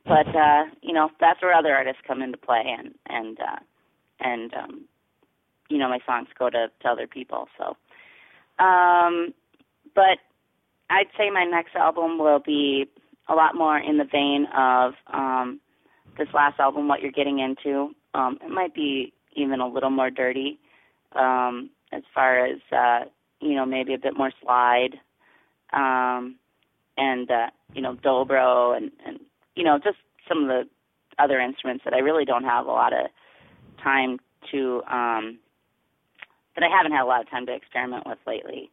But 0.06 0.28
uh, 0.36 0.66
you 0.82 0.94
know, 0.94 1.10
that's 1.20 1.42
where 1.42 1.54
other 1.54 1.74
artists 1.74 2.02
come 2.08 2.22
into 2.22 2.38
play 2.38 2.63
and 2.66 2.94
and 3.08 3.38
uh 3.40 3.60
and 4.20 4.54
um 4.54 4.86
you 5.70 5.78
know 5.78 5.90
my 5.90 6.00
songs 6.06 6.28
go 6.38 6.50
to, 6.50 6.68
to 6.82 6.88
other 6.88 7.08
people. 7.08 7.48
So, 7.58 7.76
um, 8.64 9.34
but 9.96 10.20
I'd 10.90 11.08
say 11.18 11.30
my 11.30 11.44
next 11.44 11.76
album 11.76 12.18
will 12.18 12.40
be 12.40 12.86
a 13.28 13.36
lot 13.36 13.56
more 13.56 13.78
in 13.78 13.98
the 13.98 14.06
vein 14.06 14.48
of 14.56 14.94
um, 15.14 15.60
this 16.18 16.28
last 16.34 16.60
album, 16.60 16.88
what 16.88 17.02
you're 17.02 17.12
getting 17.12 17.40
into. 17.40 17.94
Um, 18.14 18.40
it 18.44 18.50
might 18.50 18.74
be 18.74 19.14
even 19.36 19.60
a 19.60 19.68
little 19.68 19.90
more 19.90 20.10
dirty, 20.10 20.60
um, 21.16 21.70
as 21.92 22.04
far 22.14 22.46
as 22.46 22.60
uh, 22.72 23.06
you 23.40 23.56
know, 23.56 23.66
maybe 23.66 23.94
a 23.94 24.00
bit 24.00 24.18
more 24.18 24.32
slide, 24.42 24.96
um, 25.74 26.36
and 26.98 27.30
uh, 27.30 27.48
you 27.74 27.82
know, 27.82 27.96
dobro, 27.96 28.76
and 28.76 28.92
and 29.06 29.20
you 29.56 29.64
know, 29.64 29.78
just 29.78 29.98
some 30.28 30.44
of 30.44 30.48
the 30.48 30.64
other 31.20 31.40
instruments 31.40 31.84
that 31.84 31.94
I 31.94 32.00
really 32.00 32.26
don't 32.26 32.44
have 32.44 32.66
a 32.66 32.72
lot 32.72 32.94
of 32.94 33.10
time 33.84 34.20
to 34.52 34.82
um 34.90 35.40
that 36.58 36.65
I 36.65 36.76
haven't 36.76 36.91
had 36.91 37.04
a 37.04 37.06
lot 37.06 37.22
of 37.22 37.30
time 37.30 37.46
to 37.46 37.54
experiment 37.54 38.06
with 38.08 38.17
lately. 38.26 38.72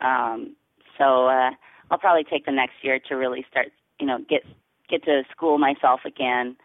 Um, 0.00 0.56
so 0.98 1.28
uh, 1.28 1.50
I'll 1.90 1.98
probably 1.98 2.24
take 2.24 2.44
the 2.44 2.52
next 2.52 2.74
year 2.82 2.98
to 3.08 3.14
really 3.14 3.46
start, 3.48 3.68
you 4.00 4.06
know, 4.06 4.18
get 4.28 4.42
get 4.88 5.04
to 5.04 5.22
school 5.30 5.56
myself 5.56 6.00
again, 6.04 6.56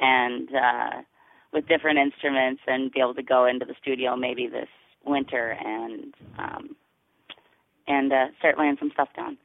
and 0.00 0.48
uh, 0.48 1.02
with 1.52 1.68
different 1.68 1.98
instruments, 1.98 2.62
and 2.66 2.90
be 2.90 3.00
able 3.00 3.14
to 3.14 3.22
go 3.22 3.46
into 3.46 3.64
the 3.64 3.74
studio 3.80 4.16
maybe 4.16 4.48
this 4.48 4.68
winter 5.06 5.56
and 5.64 6.14
um, 6.36 6.76
and 7.86 8.12
uh, 8.12 8.26
start 8.40 8.58
laying 8.58 8.76
some 8.80 8.90
stuff 8.92 9.08
down. 9.16 9.38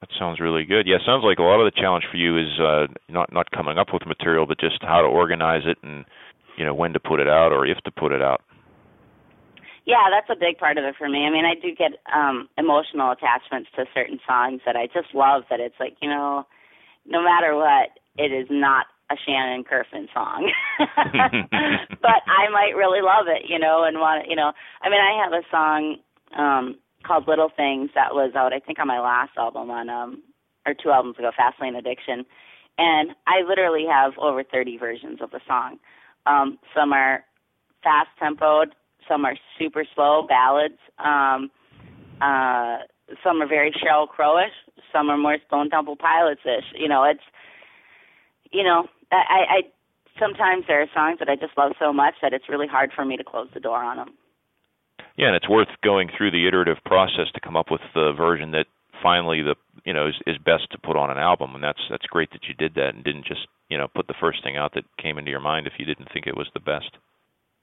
That 0.00 0.08
sounds 0.18 0.40
really 0.40 0.64
good. 0.64 0.86
Yeah, 0.86 0.96
sounds 1.04 1.24
like 1.24 1.38
a 1.38 1.42
lot 1.42 1.60
of 1.60 1.70
the 1.70 1.78
challenge 1.78 2.04
for 2.10 2.16
you 2.16 2.38
is 2.38 2.58
uh, 2.58 2.86
not 3.10 3.30
not 3.32 3.50
coming 3.50 3.76
up 3.76 3.88
with 3.92 4.06
material, 4.06 4.46
but 4.46 4.58
just 4.58 4.78
how 4.80 5.02
to 5.02 5.08
organize 5.08 5.62
it 5.66 5.76
and 5.82 6.06
you 6.56 6.64
know 6.64 6.72
when 6.72 6.94
to 6.94 7.00
put 7.00 7.20
it 7.20 7.28
out 7.28 7.52
or 7.52 7.66
if 7.66 7.76
to 7.84 7.90
put 7.90 8.12
it 8.12 8.22
out. 8.22 8.40
Yeah, 9.84 10.06
that's 10.10 10.30
a 10.30 10.38
big 10.38 10.58
part 10.58 10.78
of 10.78 10.84
it 10.84 10.94
for 10.96 11.08
me. 11.08 11.24
I 11.26 11.30
mean, 11.30 11.44
I 11.44 11.54
do 11.54 11.74
get 11.74 11.98
um 12.14 12.48
emotional 12.56 13.10
attachments 13.10 13.70
to 13.76 13.84
certain 13.94 14.20
songs 14.26 14.60
that 14.64 14.76
I 14.76 14.86
just 14.86 15.14
love 15.14 15.42
that 15.50 15.60
it's 15.60 15.74
like, 15.80 15.96
you 16.00 16.08
know, 16.08 16.46
no 17.06 17.22
matter 17.22 17.56
what, 17.56 17.90
it 18.16 18.30
is 18.32 18.46
not 18.50 18.86
a 19.10 19.16
Shannon 19.26 19.64
Curfman 19.64 20.06
song. 20.14 20.50
but 20.78 22.20
I 22.30 22.48
might 22.52 22.76
really 22.76 23.02
love 23.02 23.26
it, 23.26 23.48
you 23.48 23.58
know, 23.58 23.84
and 23.84 23.98
want 23.98 24.26
you 24.28 24.36
know, 24.36 24.52
I 24.82 24.88
mean, 24.88 25.00
I 25.00 25.22
have 25.22 25.32
a 25.32 25.42
song 25.50 25.96
um 26.38 26.76
called 27.04 27.26
Little 27.26 27.50
Things 27.56 27.90
that 27.96 28.14
was 28.14 28.32
out 28.36 28.52
I 28.52 28.60
think 28.60 28.78
on 28.78 28.86
my 28.86 29.00
last 29.00 29.32
album 29.36 29.70
on 29.70 29.88
um 29.90 30.22
or 30.64 30.74
two 30.74 30.90
albums 30.90 31.18
ago, 31.18 31.32
Fastlane 31.36 31.76
Addiction. 31.76 32.24
And 32.78 33.10
I 33.26 33.42
literally 33.46 33.84
have 33.90 34.12
over 34.18 34.44
30 34.44 34.78
versions 34.78 35.18
of 35.20 35.32
the 35.32 35.40
song. 35.46 35.78
Um 36.26 36.58
some 36.72 36.92
are 36.92 37.24
fast 37.82 38.10
tempoed 38.22 38.74
some 39.08 39.24
are 39.24 39.36
super 39.58 39.84
slow 39.94 40.26
ballads. 40.28 40.78
Um, 40.98 41.50
uh, 42.20 42.78
some 43.22 43.42
are 43.42 43.48
very 43.48 43.72
Sheryl 43.72 44.06
Crowish. 44.08 44.54
Some 44.92 45.10
are 45.10 45.18
more 45.18 45.38
Stone 45.46 45.70
Temple 45.70 45.96
Pilots 45.96 46.40
ish. 46.44 46.64
You 46.74 46.88
know, 46.88 47.04
it's 47.04 47.22
you 48.52 48.62
know, 48.62 48.86
I, 49.10 49.16
I 49.48 49.60
sometimes 50.20 50.64
there 50.68 50.82
are 50.82 50.86
songs 50.94 51.18
that 51.18 51.28
I 51.28 51.36
just 51.36 51.56
love 51.56 51.72
so 51.78 51.92
much 51.92 52.14
that 52.22 52.32
it's 52.32 52.48
really 52.48 52.66
hard 52.68 52.90
for 52.94 53.04
me 53.04 53.16
to 53.16 53.24
close 53.24 53.48
the 53.54 53.60
door 53.60 53.82
on 53.82 53.96
them. 53.96 54.10
Yeah, 55.16 55.28
and 55.28 55.36
it's 55.36 55.48
worth 55.48 55.68
going 55.82 56.08
through 56.16 56.30
the 56.30 56.46
iterative 56.46 56.78
process 56.84 57.26
to 57.34 57.40
come 57.40 57.56
up 57.56 57.70
with 57.70 57.80
the 57.94 58.12
version 58.16 58.52
that 58.52 58.66
finally 59.02 59.42
the 59.42 59.56
you 59.84 59.92
know 59.92 60.08
is, 60.08 60.14
is 60.26 60.36
best 60.38 60.70
to 60.70 60.78
put 60.78 60.96
on 60.96 61.10
an 61.10 61.18
album, 61.18 61.54
and 61.54 61.64
that's 61.64 61.82
that's 61.90 62.06
great 62.06 62.30
that 62.32 62.44
you 62.48 62.54
did 62.54 62.74
that 62.74 62.94
and 62.94 63.04
didn't 63.04 63.26
just 63.26 63.46
you 63.68 63.76
know 63.76 63.88
put 63.88 64.06
the 64.06 64.14
first 64.20 64.42
thing 64.42 64.56
out 64.56 64.72
that 64.74 64.84
came 65.00 65.18
into 65.18 65.30
your 65.30 65.40
mind 65.40 65.66
if 65.66 65.74
you 65.78 65.84
didn't 65.84 66.08
think 66.12 66.26
it 66.26 66.36
was 66.36 66.48
the 66.54 66.60
best. 66.60 66.90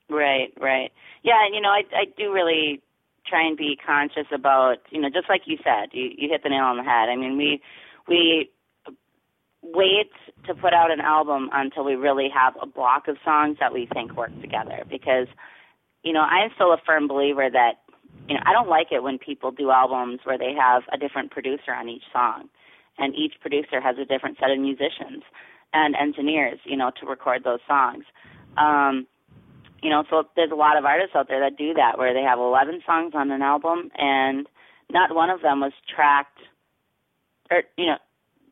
Right, 0.10 0.54
right. 0.60 0.92
Yeah, 1.24 1.46
and 1.46 1.54
you 1.54 1.62
know, 1.62 1.70
I 1.70 1.84
I 1.94 2.06
do 2.18 2.34
really 2.34 2.82
try 3.28 3.46
and 3.46 3.56
be 3.58 3.78
conscious 3.86 4.26
about, 4.34 4.78
you 4.90 5.00
know, 5.00 5.10
just 5.10 5.30
like 5.30 5.42
you 5.46 5.58
said, 5.64 5.90
you 5.92 6.10
you 6.18 6.30
hit 6.30 6.44
the 6.44 6.50
nail 6.50 6.64
on 6.66 6.78
the 6.78 6.84
head. 6.84 7.10
I 7.10 7.16
mean, 7.16 7.38
we 7.38 7.62
we 8.08 8.50
wait 9.62 10.12
to 10.48 10.56
put 10.56 10.74
out 10.74 10.90
an 10.90 11.02
album 11.02 11.50
until 11.54 11.84
we 11.84 11.96
really 11.96 12.30
have 12.34 12.54
a 12.62 12.66
block 12.66 13.08
of 13.08 13.18
songs 13.24 13.58
that 13.60 13.74
we 13.74 13.88
think 13.94 14.16
work 14.16 14.32
together 14.42 14.84
because 14.90 15.28
you 16.04 16.14
know, 16.14 16.22
I'm 16.22 16.50
still 16.56 16.72
a 16.72 16.78
firm 16.86 17.08
believer 17.08 17.50
that 17.52 17.74
you 18.28 18.36
know, 18.36 18.42
I 18.46 18.54
don't 18.54 18.70
like 18.70 18.88
it 18.92 19.04
when 19.04 19.20
people 19.20 19.52
do 19.52 19.70
albums 19.70 20.22
where 20.24 20.38
they 20.38 20.54
have 20.58 20.84
a 20.94 20.98
different 20.98 21.32
producer 21.32 21.74
on 21.74 21.90
each 21.90 22.04
song 22.12 22.50
and 22.98 23.14
each 23.16 23.34
producer 23.42 23.82
has 23.82 23.98
a 23.98 24.06
different 24.06 24.38
set 24.40 24.50
of 24.50 24.60
musicians 24.60 25.24
and 25.74 25.96
engineers, 25.96 26.60
you 26.64 26.78
know, 26.78 26.92
to 27.00 27.06
record 27.06 27.44
those 27.44 27.60
songs. 27.68 28.06
Um 28.58 29.06
you 29.82 29.90
know, 29.90 30.04
so 30.10 30.24
there's 30.36 30.52
a 30.52 30.56
lot 30.56 30.78
of 30.78 30.86
artists 30.86 31.16
out 31.16 31.28
there 31.28 31.40
that 31.42 31.58
do 31.58 31.74
that 31.74 31.98
where 31.98 32.14
they 32.14 32.22
have 32.22 32.40
11 32.40 32.82
songs 32.86 33.14
on 33.16 33.32
an 33.32 33.42
album 33.42 33.90
and 33.98 34.48
not 34.92 35.16
one 35.16 35.30
of 35.30 35.42
them 35.42 35.62
was 35.62 35.74
tracked 35.94 36.40
or 37.52 37.64
you 37.78 37.86
know 37.86 37.98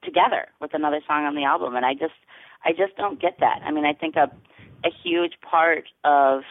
together 0.03 0.47
with 0.61 0.73
another 0.73 1.01
song 1.07 1.25
on 1.25 1.35
the 1.35 1.43
album 1.43 1.75
and 1.75 1.85
I 1.85 1.93
just 1.93 2.13
I 2.63 2.71
just 2.71 2.95
don't 2.97 3.21
get 3.21 3.37
that. 3.39 3.59
I 3.65 3.71
mean, 3.71 3.85
I 3.85 3.93
think 3.93 4.15
a 4.15 4.31
a 4.85 4.89
huge 5.03 5.33
part 5.41 5.85
of 6.03 6.41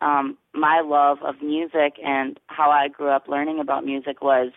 um 0.00 0.36
my 0.52 0.82
love 0.84 1.18
of 1.24 1.36
music 1.42 1.94
and 2.04 2.38
how 2.46 2.70
I 2.70 2.88
grew 2.88 3.08
up 3.08 3.28
learning 3.28 3.60
about 3.60 3.84
music 3.84 4.22
was 4.22 4.52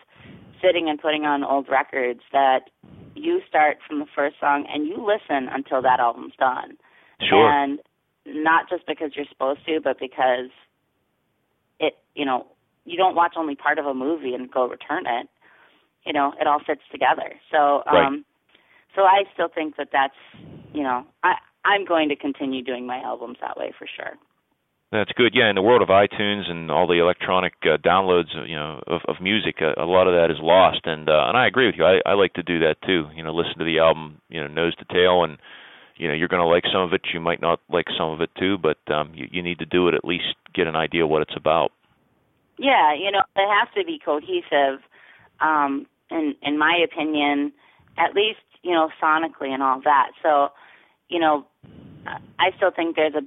sitting 0.62 0.90
and 0.90 1.00
putting 1.00 1.24
on 1.24 1.44
old 1.44 1.68
records 1.70 2.22
that 2.32 2.70
you 3.16 3.42
start 3.48 3.78
from 3.88 4.00
the 4.00 4.08
first 4.16 4.36
song 4.40 4.66
and 4.72 4.88
you 4.88 4.98
listen 4.98 5.48
until 5.52 5.82
that 5.82 6.00
album's 6.00 6.34
done. 6.40 6.78
Sure. 7.22 7.50
And 7.50 7.80
not 8.28 8.70
just 8.70 8.86
because 8.86 9.12
you're 9.16 9.26
supposed 9.30 9.66
to, 9.66 9.80
but 9.82 10.00
because 10.00 10.52
it, 11.80 11.94
you 12.16 12.26
know, 12.26 12.48
you 12.86 12.98
don't 12.98 13.16
watch 13.16 13.34
only 13.38 13.56
part 13.56 13.80
of 13.80 13.86
a 13.86 13.94
movie 13.94 14.34
and 14.34 14.52
go 14.52 14.68
return 14.68 15.06
it. 15.08 15.28
You 16.06 16.14
know, 16.14 16.34
it 16.40 16.48
all 16.48 16.60
fits 16.66 16.82
together. 16.92 17.34
So, 17.52 17.84
um 17.86 17.94
Right. 17.94 18.24
so 18.96 19.02
I 19.04 19.24
still 19.34 19.50
think 19.54 19.78
that 19.78 19.90
that's, 19.92 20.16
you 20.74 20.84
know, 20.84 21.06
I 21.24 21.36
I'm 21.66 21.86
going 21.86 22.10
to 22.10 22.16
continue 22.16 22.64
doing 22.64 22.86
my 22.86 23.00
albums 23.02 23.38
that 23.42 23.58
way 23.58 23.74
for 23.78 23.88
sure. 23.88 24.18
That's 24.92 25.12
good. 25.18 25.34
Yeah, 25.36 25.50
in 25.50 25.56
the 25.56 25.62
world 25.62 25.82
of 25.82 25.90
iTunes 25.90 26.50
and 26.50 26.72
all 26.72 26.88
the 26.88 27.00
electronic 27.00 27.54
uh, 27.64 27.76
downloads, 27.76 28.32
you 28.48 28.56
know, 28.56 28.82
of, 28.88 29.02
of 29.10 29.16
music, 29.22 29.56
a, 29.60 29.82
a 29.82 29.84
lot 29.84 30.08
of 30.08 30.14
that 30.14 30.32
is 30.32 30.38
lost. 30.42 30.80
And 30.86 31.10
uh, 31.10 31.26
and 31.28 31.38
I 31.38 31.46
agree 31.46 31.66
with 31.66 31.76
you. 31.78 31.84
I, 31.84 32.00
I 32.06 32.14
like 32.14 32.34
to 32.36 32.44
do 32.44 32.60
that 32.60 32.78
too. 32.86 33.08
You 33.14 33.22
know, 33.22 33.34
listen 33.34 33.60
to 33.60 33.66
the 33.66 33.80
album, 33.80 34.22
you 34.30 34.40
know, 34.40 34.48
nose 34.48 34.76
to 34.78 34.86
tail, 34.86 35.26
and 35.26 35.38
you 35.98 36.08
know, 36.08 36.14
you're 36.14 36.28
going 36.28 36.42
to 36.42 36.48
like 36.48 36.64
some 36.72 36.82
of 36.82 36.94
it. 36.94 37.02
You 37.14 37.20
might 37.20 37.42
not 37.42 37.60
like 37.70 37.88
some 37.98 38.10
of 38.10 38.22
it 38.22 38.30
too, 38.40 38.58
but 38.58 38.78
um, 38.94 39.12
you, 39.14 39.28
you 39.32 39.42
need 39.42 39.60
to 39.60 39.66
do 39.66 39.88
it 39.88 39.94
at 39.94 40.06
least 40.06 40.36
get 40.54 40.68
an 40.68 40.76
idea 40.76 41.08
what 41.08 41.22
it's 41.22 41.36
about. 41.36 41.72
Yeah, 42.58 42.94
you 42.94 43.12
know, 43.12 43.22
it 43.36 43.48
has 43.48 43.68
to 43.78 43.84
be 43.86 44.00
cohesive. 44.04 44.82
Um, 45.40 45.86
in 46.10 46.36
in 46.42 46.58
my 46.58 46.78
opinion, 46.84 47.52
at 47.98 48.16
least 48.16 48.40
you 48.64 48.72
know 48.72 48.90
sonically 49.02 49.50
and 49.50 49.62
all 49.62 49.82
that. 49.84 50.12
So, 50.24 50.50
you 51.10 51.20
know, 51.20 51.46
I 52.40 52.52
still 52.56 52.72
think 52.72 52.96
there's 52.96 53.14
a 53.14 53.22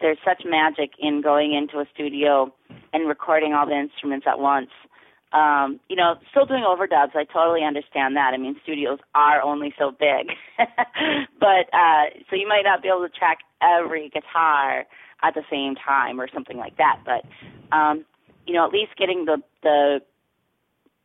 there's 0.00 0.18
such 0.24 0.42
magic 0.44 0.92
in 0.98 1.22
going 1.22 1.54
into 1.54 1.78
a 1.78 1.86
studio 1.94 2.52
and 2.92 3.08
recording 3.08 3.54
all 3.54 3.66
the 3.66 3.78
instruments 3.78 4.26
at 4.28 4.38
once. 4.38 4.70
Um, 5.32 5.80
you 5.88 5.96
know, 5.96 6.14
still 6.30 6.44
doing 6.44 6.62
overdubs, 6.62 7.16
I 7.16 7.24
totally 7.24 7.64
understand 7.64 8.16
that. 8.16 8.32
I 8.34 8.36
mean, 8.36 8.56
studios 8.62 8.98
are 9.14 9.40
only 9.42 9.74
so 9.78 9.90
big. 9.90 10.28
but 11.40 11.72
uh 11.72 12.12
so 12.28 12.36
you 12.36 12.46
might 12.46 12.62
not 12.64 12.82
be 12.82 12.88
able 12.88 13.06
to 13.06 13.18
track 13.18 13.38
every 13.62 14.10
guitar 14.10 14.84
at 15.22 15.34
the 15.34 15.42
same 15.50 15.74
time 15.74 16.20
or 16.20 16.28
something 16.32 16.56
like 16.56 16.76
that, 16.76 17.00
but 17.04 17.24
um 17.76 18.04
you 18.46 18.54
know, 18.54 18.66
at 18.66 18.72
least 18.72 18.92
getting 18.98 19.24
the 19.24 19.38
the 19.62 20.00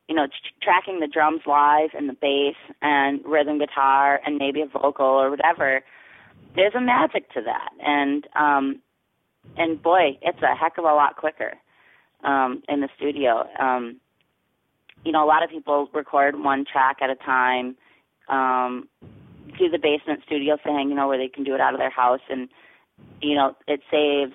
you 0.09 0.15
know, 0.15 0.27
tr- 0.27 0.63
tracking 0.63 0.99
the 0.99 1.07
drums 1.07 1.41
live 1.45 1.89
and 1.93 2.09
the 2.09 2.13
bass 2.13 2.55
and 2.81 3.21
rhythm 3.25 3.59
guitar 3.59 4.19
and 4.25 4.37
maybe 4.37 4.61
a 4.61 4.65
vocal 4.65 5.05
or 5.05 5.29
whatever. 5.29 5.81
There's 6.55 6.73
a 6.75 6.81
magic 6.81 7.31
to 7.33 7.41
that. 7.43 7.69
And 7.79 8.27
um 8.35 8.81
and 9.55 9.81
boy, 9.81 10.17
it's 10.21 10.41
a 10.41 10.55
heck 10.55 10.77
of 10.77 10.83
a 10.83 10.93
lot 10.93 11.15
quicker 11.15 11.53
um, 12.23 12.61
in 12.67 12.81
the 12.81 12.89
studio. 12.97 13.47
Um, 13.59 13.99
you 15.07 15.13
know, 15.13 15.23
a 15.23 15.25
lot 15.25 15.41
of 15.41 15.49
people 15.49 15.87
record 15.93 16.37
one 16.37 16.65
track 16.69 16.97
at 17.01 17.09
a 17.09 17.15
time. 17.15 17.77
Um, 18.27 18.89
do 19.57 19.69
the 19.69 19.79
basement 19.81 20.19
studio 20.25 20.57
thing, 20.61 20.89
you 20.89 20.95
know, 20.95 21.07
where 21.07 21.17
they 21.17 21.29
can 21.29 21.45
do 21.45 21.55
it 21.55 21.61
out 21.61 21.73
of 21.73 21.79
their 21.79 21.89
house, 21.89 22.19
and 22.29 22.49
you 23.21 23.33
know, 23.33 23.55
it 23.67 23.79
saves 23.89 24.33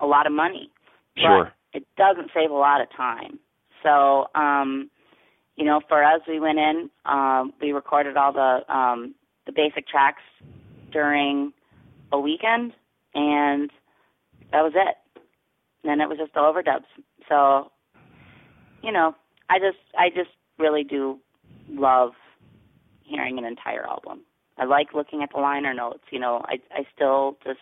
a 0.00 0.06
lot 0.06 0.26
of 0.26 0.32
money. 0.32 0.70
Sure. 1.18 1.52
But 1.72 1.82
it 1.82 1.86
doesn't 1.98 2.30
save 2.34 2.50
a 2.50 2.54
lot 2.54 2.80
of 2.80 2.88
time. 2.96 3.38
So, 3.82 4.28
um, 4.34 4.90
you 5.56 5.66
know, 5.66 5.82
for 5.86 6.02
us, 6.02 6.22
we 6.26 6.40
went 6.40 6.58
in, 6.58 6.88
um, 7.04 7.52
we 7.60 7.72
recorded 7.72 8.16
all 8.16 8.32
the 8.32 8.74
um, 8.74 9.14
the 9.44 9.52
basic 9.52 9.86
tracks 9.86 10.22
during 10.92 11.52
a 12.10 12.18
weekend, 12.18 12.72
and 13.14 13.70
that 14.50 14.62
was 14.62 14.72
it. 14.74 14.96
And 15.82 15.90
then 15.90 16.00
it 16.00 16.08
was 16.08 16.16
just 16.16 16.32
the 16.32 16.40
overdubs. 16.40 16.88
So, 17.28 17.70
you 18.82 18.90
know, 18.90 19.14
I 19.50 19.58
just 19.58 19.78
I 19.98 20.08
just 20.08 20.30
really 20.58 20.84
do 20.84 21.18
love 21.68 22.12
hearing 23.02 23.38
an 23.38 23.44
entire 23.44 23.86
album. 23.86 24.22
I 24.56 24.64
like 24.64 24.94
looking 24.94 25.22
at 25.22 25.30
the 25.34 25.40
liner 25.40 25.74
notes. 25.74 26.04
You 26.10 26.20
know, 26.20 26.42
I 26.44 26.54
I 26.72 26.84
still 26.94 27.36
just 27.44 27.60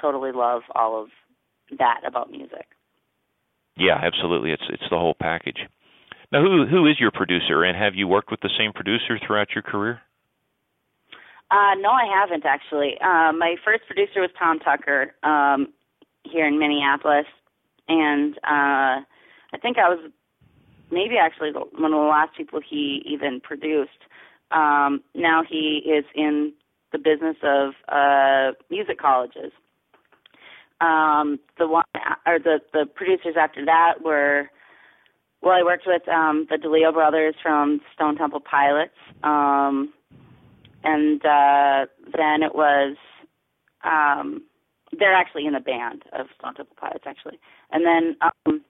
totally 0.00 0.32
love 0.32 0.62
all 0.74 1.02
of 1.02 1.08
that 1.78 2.00
about 2.06 2.30
music. 2.30 2.66
Yeah, 3.76 3.98
absolutely. 4.00 4.50
It's 4.50 4.62
it's 4.68 4.88
the 4.90 4.96
whole 4.96 5.14
package. 5.20 5.58
Now, 6.32 6.42
who 6.42 6.66
who 6.66 6.86
is 6.86 6.96
your 6.98 7.10
producer, 7.10 7.64
and 7.64 7.76
have 7.76 7.94
you 7.94 8.08
worked 8.08 8.30
with 8.30 8.40
the 8.40 8.50
same 8.58 8.72
producer 8.72 9.18
throughout 9.24 9.48
your 9.54 9.62
career? 9.62 10.00
Uh, 11.50 11.74
no, 11.78 11.90
I 11.90 12.06
haven't 12.10 12.44
actually. 12.46 12.94
Uh, 13.00 13.32
my 13.32 13.56
first 13.64 13.82
producer 13.86 14.20
was 14.20 14.30
Tom 14.38 14.58
Tucker 14.58 15.14
um, 15.22 15.72
here 16.24 16.46
in 16.46 16.58
Minneapolis, 16.58 17.26
and 17.88 18.34
uh, 18.38 19.04
I 19.52 19.58
think 19.60 19.78
I 19.78 19.88
was 19.88 20.10
maybe 20.94 21.16
actually 21.20 21.52
one 21.52 21.92
of 21.92 22.00
the 22.00 22.08
last 22.08 22.36
people 22.36 22.60
he 22.60 23.02
even 23.06 23.40
produced. 23.40 23.90
Um, 24.50 25.02
now 25.14 25.42
he 25.48 25.82
is 25.84 26.04
in 26.14 26.52
the 26.92 26.98
business 26.98 27.36
of 27.42 27.74
uh, 27.88 28.52
music 28.70 28.98
colleges. 28.98 29.52
Um, 30.80 31.38
the 31.58 31.68
one 31.68 31.84
or 32.26 32.38
the 32.38 32.60
the 32.72 32.86
producers 32.86 33.36
after 33.38 33.64
that 33.64 34.02
were 34.04 34.50
well, 35.42 35.52
I 35.52 35.62
worked 35.62 35.84
with 35.86 36.08
um, 36.08 36.46
the 36.48 36.56
DeLeo 36.56 36.92
brothers 36.92 37.34
from 37.42 37.80
Stone 37.94 38.16
Temple 38.16 38.40
Pilots. 38.40 38.94
Um, 39.22 39.92
and 40.84 41.24
uh, 41.24 41.86
then 42.16 42.42
it 42.42 42.54
was 42.54 42.96
um, 43.82 44.42
they're 44.98 45.14
actually 45.14 45.46
in 45.46 45.54
the 45.54 45.60
band 45.60 46.02
of 46.12 46.26
Stone 46.38 46.54
Temple 46.54 46.76
Pilots 46.78 47.04
actually, 47.06 47.38
and 47.72 47.84
then 47.84 48.16
um, 48.20 48.60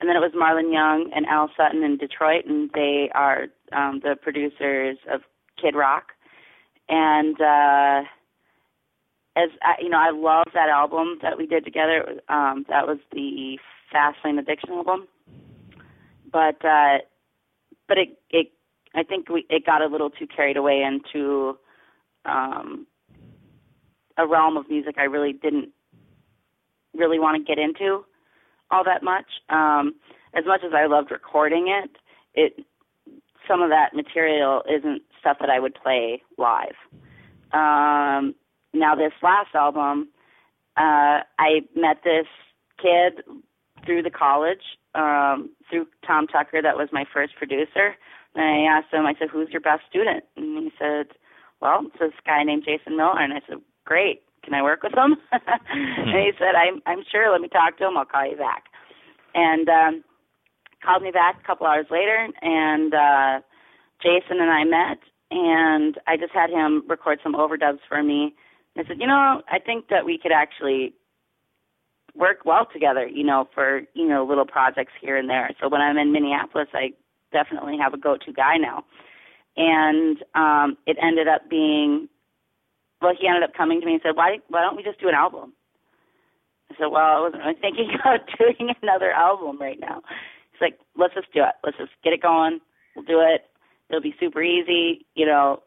and 0.00 0.08
then 0.08 0.16
it 0.16 0.20
was 0.20 0.32
Marlon 0.34 0.72
Young 0.72 1.10
and 1.14 1.26
Al 1.26 1.50
Sutton 1.56 1.82
in 1.82 1.96
Detroit, 1.96 2.44
and 2.46 2.70
they 2.74 3.10
are 3.14 3.46
um, 3.72 4.00
the 4.02 4.16
producers 4.20 4.98
of 5.12 5.22
Kid 5.60 5.74
Rock, 5.74 6.12
and 6.88 7.40
uh, 7.40 8.02
as 9.36 9.50
I, 9.62 9.74
you 9.80 9.88
know, 9.88 9.98
I 9.98 10.10
love 10.10 10.46
that 10.54 10.68
album 10.68 11.18
that 11.22 11.38
we 11.38 11.46
did 11.46 11.64
together. 11.64 12.20
Um, 12.28 12.64
that 12.68 12.86
was 12.86 12.98
the 13.12 13.58
Fast 13.90 14.18
Lane 14.24 14.38
Addiction 14.38 14.70
album, 14.70 15.08
but 16.30 16.62
uh, 16.64 16.98
but 17.88 17.98
it 17.98 18.18
it 18.30 18.52
I 18.94 19.02
think 19.02 19.28
we 19.28 19.46
it 19.48 19.64
got 19.64 19.82
a 19.82 19.86
little 19.86 20.10
too 20.10 20.26
carried 20.26 20.58
away 20.58 20.82
into 20.82 21.56
um, 22.26 22.86
a 24.18 24.26
realm 24.26 24.56
of 24.56 24.68
music 24.68 24.96
I 24.98 25.04
really 25.04 25.32
didn't 25.32 25.70
really 26.94 27.18
want 27.18 27.36
to 27.38 27.44
get 27.44 27.62
into 27.62 28.04
all 28.70 28.84
that 28.84 29.02
much. 29.02 29.26
Um, 29.48 29.94
as 30.34 30.44
much 30.46 30.60
as 30.64 30.72
I 30.74 30.86
loved 30.86 31.10
recording 31.10 31.68
it, 31.68 31.90
it 32.34 32.64
some 33.48 33.62
of 33.62 33.70
that 33.70 33.94
material 33.94 34.62
isn't 34.68 35.02
stuff 35.20 35.36
that 35.40 35.50
I 35.50 35.60
would 35.60 35.74
play 35.74 36.22
live. 36.36 36.74
Um, 37.52 38.34
now 38.74 38.94
this 38.94 39.12
last 39.22 39.54
album, 39.54 40.08
uh, 40.76 41.22
I 41.38 41.62
met 41.74 41.98
this 42.04 42.26
kid 42.82 43.22
through 43.84 44.02
the 44.02 44.10
college, 44.10 44.62
um, 44.94 45.50
through 45.70 45.86
Tom 46.06 46.26
Tucker, 46.26 46.60
that 46.60 46.76
was 46.76 46.88
my 46.92 47.04
first 47.12 47.36
producer. 47.36 47.94
And 48.34 48.44
I 48.44 48.76
asked 48.76 48.92
him, 48.92 49.06
I 49.06 49.14
said, 49.18 49.28
who's 49.30 49.48
your 49.50 49.60
best 49.60 49.82
student? 49.88 50.24
And 50.36 50.64
he 50.64 50.72
said, 50.78 51.06
well, 51.60 51.86
it's 51.86 51.98
this 51.98 52.12
guy 52.26 52.42
named 52.42 52.64
Jason 52.66 52.96
Miller. 52.96 53.18
And 53.18 53.32
I 53.32 53.40
said, 53.48 53.58
great. 53.84 54.22
Can 54.46 54.54
I 54.54 54.62
work 54.62 54.82
with 54.82 54.94
him? 54.94 55.16
and 55.32 56.08
he 56.08 56.30
said, 56.38 56.54
I'm, 56.54 56.80
I'm 56.86 57.04
sure. 57.10 57.30
Let 57.30 57.42
me 57.42 57.48
talk 57.48 57.76
to 57.78 57.86
him. 57.86 57.98
I'll 57.98 58.06
call 58.06 58.24
you 58.24 58.36
back. 58.36 58.64
And 59.34 59.68
um, 59.68 60.04
called 60.82 61.02
me 61.02 61.10
back 61.10 61.36
a 61.42 61.46
couple 61.46 61.66
hours 61.66 61.86
later, 61.90 62.28
and 62.40 62.94
uh, 62.94 63.40
Jason 64.00 64.40
and 64.40 64.50
I 64.50 64.64
met, 64.64 64.98
and 65.30 65.98
I 66.06 66.16
just 66.16 66.32
had 66.32 66.48
him 66.48 66.84
record 66.88 67.18
some 67.22 67.34
overdubs 67.34 67.80
for 67.88 68.02
me. 68.02 68.34
And 68.74 68.86
I 68.86 68.88
said, 68.88 69.00
you 69.00 69.06
know, 69.06 69.42
I 69.50 69.58
think 69.58 69.88
that 69.90 70.06
we 70.06 70.16
could 70.16 70.32
actually 70.32 70.94
work 72.14 72.44
well 72.44 72.66
together, 72.72 73.06
you 73.06 73.24
know, 73.24 73.48
for, 73.52 73.82
you 73.94 74.08
know, 74.08 74.24
little 74.24 74.46
projects 74.46 74.92
here 75.00 75.16
and 75.16 75.28
there. 75.28 75.50
So 75.60 75.68
when 75.68 75.80
I'm 75.80 75.98
in 75.98 76.12
Minneapolis, 76.12 76.68
I 76.72 76.90
definitely 77.32 77.76
have 77.82 77.92
a 77.92 77.98
go-to 77.98 78.32
guy 78.32 78.56
now. 78.56 78.84
And 79.56 80.18
um, 80.34 80.78
it 80.86 80.96
ended 81.02 81.28
up 81.28 81.50
being, 81.50 82.08
well, 83.06 83.14
he 83.18 83.28
ended 83.28 83.44
up 83.44 83.54
coming 83.54 83.80
to 83.80 83.86
me 83.86 83.92
and 83.92 84.00
said, 84.02 84.16
why, 84.16 84.38
why 84.48 84.62
don't 84.62 84.76
we 84.76 84.82
just 84.82 84.98
do 85.00 85.08
an 85.08 85.14
album? 85.14 85.52
I 86.72 86.74
said, 86.74 86.86
well, 86.90 87.06
I 87.06 87.20
wasn't 87.20 87.42
really 87.42 87.58
thinking 87.60 87.90
about 87.94 88.20
doing 88.38 88.74
another 88.82 89.12
album 89.12 89.60
right 89.60 89.78
now. 89.78 90.02
He's 90.50 90.60
like, 90.60 90.78
let's 90.98 91.14
just 91.14 91.32
do 91.32 91.42
it. 91.44 91.54
Let's 91.62 91.78
just 91.78 91.92
get 92.02 92.12
it 92.12 92.20
going. 92.20 92.58
We'll 92.96 93.04
do 93.04 93.20
it. 93.20 93.46
It'll 93.88 94.02
be 94.02 94.16
super 94.18 94.42
easy, 94.42 95.06
you 95.14 95.24
know, 95.24 95.62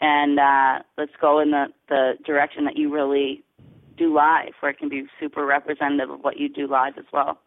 and 0.00 0.40
uh, 0.40 0.78
let's 0.96 1.12
go 1.20 1.40
in 1.40 1.50
the, 1.50 1.66
the 1.90 2.14
direction 2.24 2.64
that 2.64 2.78
you 2.78 2.90
really 2.90 3.44
do 3.98 4.14
live, 4.14 4.52
where 4.60 4.70
it 4.70 4.78
can 4.78 4.88
be 4.88 5.04
super 5.20 5.44
representative 5.44 6.08
of 6.08 6.20
what 6.20 6.38
you 6.38 6.48
do 6.48 6.66
live 6.66 6.94
as 6.96 7.04
well. 7.12 7.38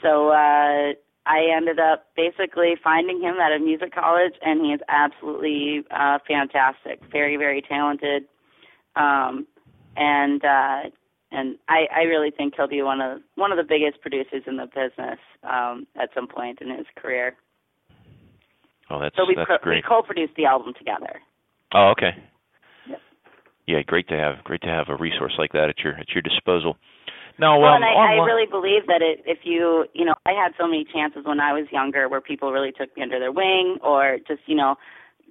So 0.00 0.28
uh, 0.28 0.92
I 1.28 1.54
ended 1.54 1.78
up 1.78 2.06
basically 2.16 2.72
finding 2.82 3.20
him 3.20 3.36
at 3.36 3.52
a 3.52 3.58
music 3.58 3.94
college, 3.94 4.32
and 4.42 4.64
he 4.64 4.72
is 4.72 4.80
absolutely 4.88 5.84
uh, 5.90 6.18
fantastic, 6.26 7.00
very, 7.12 7.36
very 7.36 7.60
talented, 7.60 8.24
um, 8.96 9.46
and 9.94 10.42
uh, 10.42 10.88
and 11.30 11.58
I, 11.68 11.84
I 11.94 12.00
really 12.04 12.30
think 12.30 12.54
he'll 12.56 12.66
be 12.66 12.80
one 12.80 13.02
of 13.02 13.20
one 13.34 13.52
of 13.52 13.58
the 13.58 13.64
biggest 13.68 14.00
producers 14.00 14.42
in 14.46 14.56
the 14.56 14.66
business 14.66 15.18
um, 15.44 15.86
at 16.00 16.08
some 16.14 16.26
point 16.26 16.60
in 16.62 16.70
his 16.70 16.86
career. 16.96 17.36
Oh, 18.88 18.98
that's 18.98 19.14
So 19.16 19.24
we 19.28 19.34
that's 19.36 19.46
pro- 19.46 19.58
great. 19.58 19.76
we 19.76 19.82
co-produced 19.86 20.32
the 20.36 20.46
album 20.46 20.72
together. 20.78 21.20
Oh, 21.74 21.92
okay. 21.92 22.16
Yep. 22.88 22.98
Yeah, 23.66 23.82
great 23.86 24.08
to 24.08 24.16
have 24.16 24.42
great 24.44 24.62
to 24.62 24.68
have 24.68 24.86
a 24.88 24.96
resource 24.96 25.34
like 25.38 25.52
that 25.52 25.68
at 25.68 25.80
your 25.84 25.92
at 25.94 26.08
your 26.14 26.22
disposal. 26.22 26.78
Now, 27.38 27.60
Well, 27.60 27.74
um, 27.74 27.82
and 27.82 27.84
I, 27.84 28.16
I 28.20 28.24
really 28.24 28.46
believe 28.46 28.86
that 28.88 29.00
it, 29.00 29.22
if 29.24 29.40
you, 29.44 29.86
you 29.94 30.04
know, 30.04 30.14
I 30.26 30.32
had 30.32 30.52
so 30.58 30.66
many 30.66 30.84
chances 30.84 31.24
when 31.24 31.40
I 31.40 31.52
was 31.52 31.66
younger 31.70 32.08
where 32.08 32.20
people 32.20 32.52
really 32.52 32.72
took 32.72 32.94
me 32.96 33.02
under 33.02 33.18
their 33.18 33.32
wing 33.32 33.78
or 33.82 34.18
just, 34.26 34.40
you 34.46 34.56
know, 34.56 34.76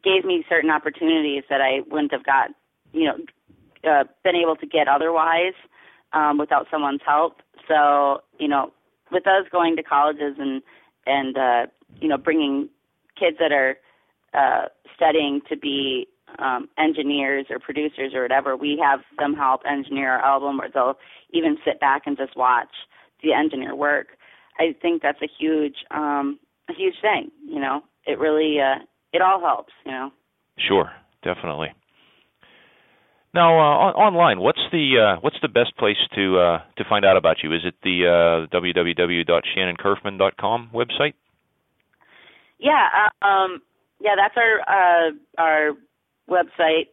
gave 0.03 0.23
me 0.23 0.45
certain 0.47 0.69
opportunities 0.69 1.43
that 1.49 1.59
I 1.61 1.81
wouldn't 1.91 2.13
have 2.13 2.25
got, 2.25 2.51
you 2.93 3.05
know, 3.05 3.17
uh, 3.89 4.03
been 4.23 4.35
able 4.35 4.55
to 4.55 4.65
get 4.65 4.87
otherwise. 4.87 5.53
um, 6.13 6.37
without 6.37 6.67
someone's 6.71 7.01
help. 7.05 7.41
So 7.67 8.21
you 8.39 8.47
know, 8.47 8.71
with 9.11 9.27
us 9.27 9.45
going 9.51 9.75
to 9.75 9.83
colleges 9.83 10.35
and 10.37 10.61
and 11.05 11.37
uh, 11.37 11.65
you 11.99 12.07
know 12.07 12.17
bringing 12.17 12.69
kids 13.19 13.37
that 13.39 13.51
are 13.51 13.77
uh, 14.33 14.67
studying 14.95 15.41
to 15.49 15.57
be 15.57 16.07
um, 16.39 16.69
engineers 16.77 17.47
or 17.49 17.59
producers 17.59 18.13
or 18.13 18.21
whatever, 18.21 18.55
we 18.55 18.79
have 18.83 18.99
them 19.17 19.33
help 19.33 19.61
engineer 19.69 20.13
our 20.13 20.23
album, 20.23 20.61
or 20.61 20.69
they'll 20.73 20.97
even 21.31 21.57
sit 21.65 21.79
back 21.79 22.03
and 22.05 22.17
just 22.17 22.35
watch 22.35 22.69
the 23.23 23.33
engineer 23.33 23.75
work. 23.75 24.07
I 24.59 24.75
think 24.81 25.01
that's 25.01 25.21
a 25.21 25.29
huge, 25.39 25.75
um, 25.91 26.39
a 26.69 26.73
huge 26.73 26.95
thing. 27.01 27.31
You 27.47 27.59
know, 27.59 27.81
it 28.05 28.19
really, 28.19 28.57
uh, 28.59 28.79
it 29.13 29.21
all 29.21 29.39
helps. 29.39 29.73
You 29.85 29.91
know. 29.91 30.11
Sure, 30.57 30.91
definitely. 31.23 31.69
Now, 33.33 33.59
uh, 33.59 33.77
on, 33.77 33.93
online, 33.93 34.39
what's 34.39 34.61
the 34.71 34.97
uh, 34.97 35.17
what's 35.21 35.39
the 35.41 35.47
best 35.47 35.77
place 35.77 35.97
to 36.15 36.39
uh, 36.39 36.59
to 36.77 36.83
find 36.89 37.05
out 37.05 37.17
about 37.17 37.43
you? 37.43 37.53
Is 37.53 37.61
it 37.65 37.75
the 37.83 38.07
uh, 38.07 38.47
www.shannoncurfman.com 38.55 40.69
website? 40.73 41.13
Yeah, 42.57 42.87
uh, 42.97 43.11
um, 43.25 43.61
yeah, 43.99 44.15
that's 44.17 44.35
our 44.37 44.61
uh, 44.61 45.11
our 45.37 45.73
website, 46.29 46.87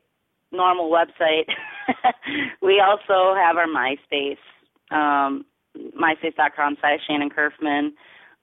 normal 0.52 0.90
website. 0.90 1.48
we 2.62 2.80
also 2.80 3.34
have 3.34 3.56
our 3.56 3.66
MySpace, 3.66 4.38
um, 4.90 5.44
myspace.com 5.76 6.76
slash 6.80 7.00
Shannon 7.06 7.30
Curfman. 7.30 7.92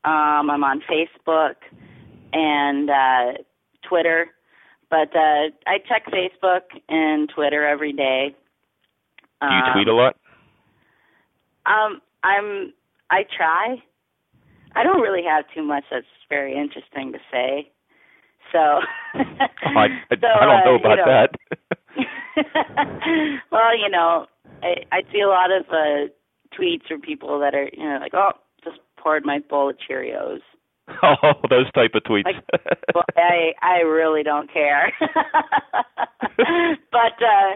Um, 0.04 0.50
I'm 0.50 0.64
on 0.64 0.82
Facebook 0.82 1.56
and 2.34 2.90
uh, 2.90 3.42
Twitter, 3.88 4.28
but 4.90 5.16
uh, 5.16 5.50
I 5.68 5.78
check 5.88 6.06
Facebook 6.08 6.62
and 6.90 7.30
Twitter 7.34 7.68
every 7.68 7.94
day. 7.94 8.36
Do 9.42 9.48
you 9.48 9.74
tweet 9.74 9.88
a 9.88 9.94
lot? 9.94 10.18
Um, 11.66 12.02
I'm. 12.24 12.74
I 13.10 13.24
try. 13.36 13.82
I 14.76 14.84
don't 14.84 15.02
really 15.02 15.24
have 15.28 15.46
too 15.54 15.64
much 15.64 15.84
that's 15.92 16.06
very 16.30 16.56
interesting 16.56 17.12
to 17.12 17.20
say. 17.32 17.72
So. 18.52 18.60
I, 19.14 19.20
I, 19.66 19.88
so, 20.20 20.28
I 20.28 20.46
don't 20.46 20.66
know 20.66 20.76
uh, 20.76 20.80
about 20.80 20.98
you 20.98 20.98
know, 20.98 21.06
that. 21.08 21.30
well, 23.52 23.78
you 23.78 23.90
know, 23.90 24.26
I 24.64 24.86
I 24.92 25.02
see 25.12 25.20
a 25.22 25.28
lot 25.28 25.52
of 25.52 25.66
uh 25.70 26.08
tweets 26.58 26.88
from 26.88 27.02
people 27.02 27.40
that 27.40 27.54
are, 27.54 27.70
you 27.74 27.84
know, 27.84 27.98
like, 28.00 28.14
oh, 28.14 28.32
just 28.64 28.80
poured 28.98 29.26
my 29.26 29.40
bowl 29.40 29.70
of 29.70 29.76
Cheerios. 29.78 30.40
oh, 31.04 31.34
those 31.50 31.70
type 31.74 31.92
of 31.96 32.04
tweets. 32.04 32.24
Like, 32.26 32.46
well, 32.94 33.04
I 33.18 33.54
I 33.62 33.80
really 33.80 34.24
don't 34.24 34.50
care. 34.52 34.94
but 35.00 35.10
uh 37.20 37.56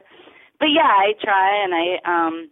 but 0.60 0.70
yeah, 0.74 0.88
I 0.88 1.14
try 1.22 1.64
and 1.64 1.74
I 1.74 2.00
um 2.06 2.50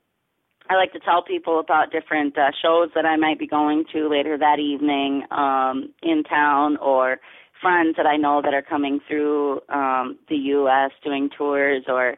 I 0.70 0.76
like 0.76 0.94
to 0.94 1.00
tell 1.00 1.22
people 1.22 1.60
about 1.60 1.92
different 1.92 2.38
uh, 2.38 2.52
shows 2.62 2.90
that 2.96 3.06
I 3.06 3.18
might 3.18 3.38
be 3.38 3.48
going 3.48 3.84
to 3.92 4.08
later 4.10 4.38
that 4.38 4.60
evening 4.60 5.26
um 5.32 5.94
in 6.02 6.24
town 6.24 6.78
or 6.78 7.20
friends 7.64 7.96
that 7.98 8.06
I 8.06 8.18
know 8.18 8.44
that 8.44 8.54
are 8.54 8.62
coming 8.62 9.00
through 9.08 9.62
um 9.70 10.20
the 10.30 10.36
US 10.58 10.92
doing 11.04 11.30
tours 11.36 11.86
or 11.88 12.12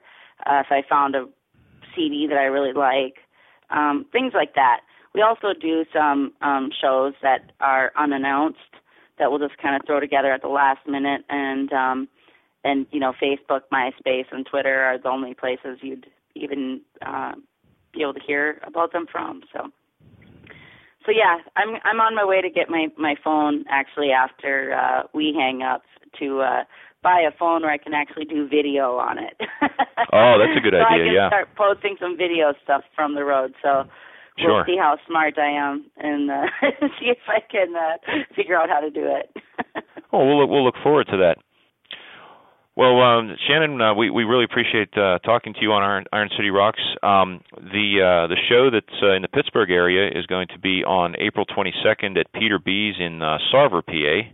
uh, 0.45 0.59
if 0.59 0.67
I 0.71 0.83
found 0.89 1.15
a 1.15 1.25
CD 1.95 2.27
that 2.27 2.37
I 2.37 2.45
really 2.45 2.73
like 2.73 3.15
um 3.69 4.05
things 4.11 4.33
like 4.35 4.55
that. 4.55 4.81
We 5.13 5.21
also 5.21 5.53
do 5.53 5.85
some 5.93 6.33
um 6.41 6.71
shows 6.81 7.13
that 7.21 7.53
are 7.61 7.93
unannounced 7.97 8.59
that 9.17 9.31
we'll 9.31 9.39
just 9.39 9.57
kind 9.61 9.77
of 9.77 9.83
throw 9.87 10.01
together 10.01 10.33
at 10.33 10.41
the 10.41 10.49
last 10.49 10.85
minute 10.85 11.21
and 11.29 11.71
um 11.71 12.09
and 12.65 12.87
you 12.91 12.99
know 12.99 13.13
Facebook, 13.21 13.61
MySpace 13.71 14.25
and 14.31 14.45
Twitter 14.45 14.83
are 14.83 14.97
the 14.97 15.07
only 15.07 15.35
places 15.35 15.77
you'd 15.81 16.07
even 16.33 16.81
uh, 17.05 17.33
be 17.93 18.01
able 18.01 18.15
to 18.15 18.19
hear 18.19 18.59
about 18.67 18.91
them 18.91 19.05
from. 19.09 19.41
So 19.53 19.69
so 21.05 21.11
yeah, 21.11 21.37
I'm 21.55 21.75
I'm 21.83 21.99
on 21.99 22.15
my 22.15 22.25
way 22.25 22.41
to 22.41 22.49
get 22.49 22.69
my 22.69 22.87
my 22.97 23.15
phone 23.23 23.65
actually 23.69 24.11
after 24.11 24.73
uh 24.73 25.03
we 25.13 25.33
hang 25.37 25.61
up 25.61 25.83
to 26.19 26.41
uh 26.41 26.63
buy 27.03 27.21
a 27.21 27.31
phone 27.37 27.61
where 27.61 27.71
I 27.71 27.77
can 27.77 27.93
actually 27.93 28.25
do 28.25 28.47
video 28.47 28.97
on 28.97 29.17
it. 29.19 29.39
Oh, 30.13 30.37
that's 30.39 30.55
a 30.55 30.61
good 30.61 30.73
so 30.77 30.79
I 30.79 30.95
idea, 30.95 31.05
can 31.05 31.13
yeah. 31.13 31.29
start 31.29 31.47
posting 31.57 31.97
some 31.99 32.15
video 32.15 32.53
stuff 32.63 32.83
from 32.95 33.15
the 33.15 33.23
road. 33.23 33.53
So 33.61 33.83
we'll 34.37 34.63
see 34.65 34.77
how 34.77 34.97
smart 35.07 35.37
I 35.37 35.49
am 35.49 35.85
and 35.97 36.29
uh, 36.29 36.45
see 36.99 37.07
if 37.07 37.17
I 37.27 37.39
can 37.41 37.75
uh, 37.75 37.97
figure 38.35 38.55
out 38.55 38.69
how 38.69 38.79
to 38.79 38.89
do 38.89 39.03
it. 39.03 39.35
Oh, 40.13 40.23
we'll 40.25 40.39
look, 40.39 40.49
we'll 40.49 40.63
look 40.63 40.75
forward 40.83 41.07
to 41.07 41.17
that. 41.17 41.37
Well, 42.77 43.01
um, 43.01 43.37
Shannon, 43.47 43.79
uh, 43.79 43.93
we 43.93 44.09
we 44.09 44.25
really 44.25 44.43
appreciate 44.43 44.89
uh, 44.97 45.19
talking 45.19 45.53
to 45.53 45.61
you 45.61 45.71
on 45.71 45.81
Iron, 45.81 46.05
Iron 46.11 46.29
City 46.35 46.49
Rocks. 46.49 46.81
Um, 47.01 47.39
the 47.55 48.03
uh, 48.03 48.27
the 48.27 48.35
show 48.49 48.69
that's 48.69 49.01
uh, 49.01 49.15
in 49.15 49.21
the 49.21 49.29
Pittsburgh 49.29 49.71
area 49.71 50.09
is 50.09 50.25
going 50.25 50.47
to 50.49 50.59
be 50.59 50.83
on 50.83 51.15
April 51.17 51.45
22nd 51.45 52.19
at 52.19 52.33
Peter 52.33 52.59
B's 52.59 52.95
in 52.99 53.21
uh, 53.21 53.37
Sarver, 53.53 53.81
PA, 53.81 54.29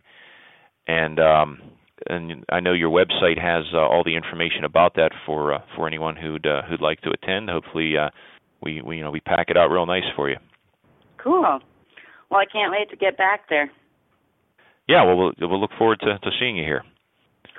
and 0.88 1.20
um, 1.20 1.62
and 2.08 2.44
I 2.50 2.62
know 2.62 2.74
your 2.74 2.90
website 2.90 3.40
has 3.40 3.66
uh, 3.76 3.78
all 3.78 4.04
the 4.04 4.16
information 4.16 4.64
about 4.64 4.96
that 4.96 5.12
for 5.24 5.54
uh, 5.54 5.60
for 5.76 5.86
anyone 5.86 6.16
who'd 6.16 6.48
uh, 6.48 6.64
who'd 6.68 6.82
like 6.82 7.02
to 7.02 7.12
attend. 7.12 7.48
Hopefully, 7.48 7.94
uh, 7.96 8.10
we 8.64 8.82
we 8.82 8.98
you 8.98 9.04
know 9.04 9.12
we 9.12 9.20
pack 9.20 9.50
it 9.50 9.58
out 9.58 9.68
real 9.68 9.86
nice 9.86 10.10
for 10.16 10.32
you. 10.32 10.38
cool. 11.24 11.60
Well, 12.32 12.40
I 12.40 12.46
can't 12.52 12.72
wait 12.72 12.90
to 12.90 12.96
get 12.96 13.18
back 13.18 13.50
there. 13.50 13.70
Yeah, 14.88 15.04
well, 15.04 15.16
we'll 15.16 15.32
we'll 15.40 15.62
look 15.62 15.78
forward 15.78 16.00
to 16.00 16.18
to 16.18 16.32
seeing 16.40 16.58
you 16.58 16.64
here. 16.64 16.84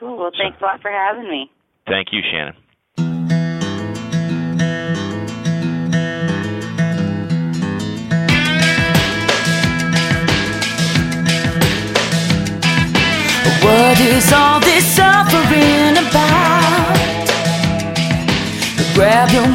Cool. 0.02 0.18
Well, 0.18 0.32
thanks 0.36 0.58
a 0.60 0.64
lot 0.64 0.82
for 0.82 0.90
having 0.90 1.30
me. 1.30 1.48
Thank 1.86 2.08
you, 2.10 2.22
Shannon. 2.28 2.56
What 13.62 14.00
is 14.00 14.32
all 14.32 14.58
this 14.58 14.84
suffering 14.84 15.96
about? 15.96 16.96
Grab 18.94 19.30
your 19.30 19.46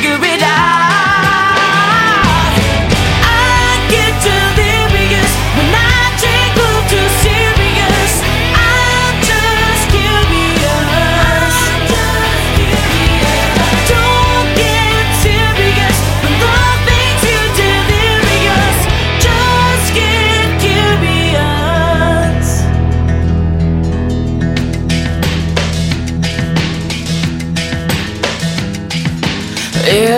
figure 0.00 0.16
it 0.24 0.42
out. 0.42 0.49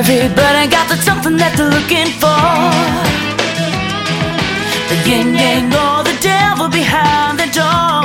Everybody 0.03 0.66
got 0.66 0.88
the 0.90 0.96
something 0.96 1.36
that 1.38 1.55
they're 1.55 1.70
looking 1.70 2.11
for. 2.18 2.42
The 4.90 4.98
yin 5.07 5.30
yang 5.30 5.70
or 5.70 6.03
the 6.03 6.18
devil 6.18 6.66
behind 6.66 7.38
the 7.38 7.46
door. 7.55 8.03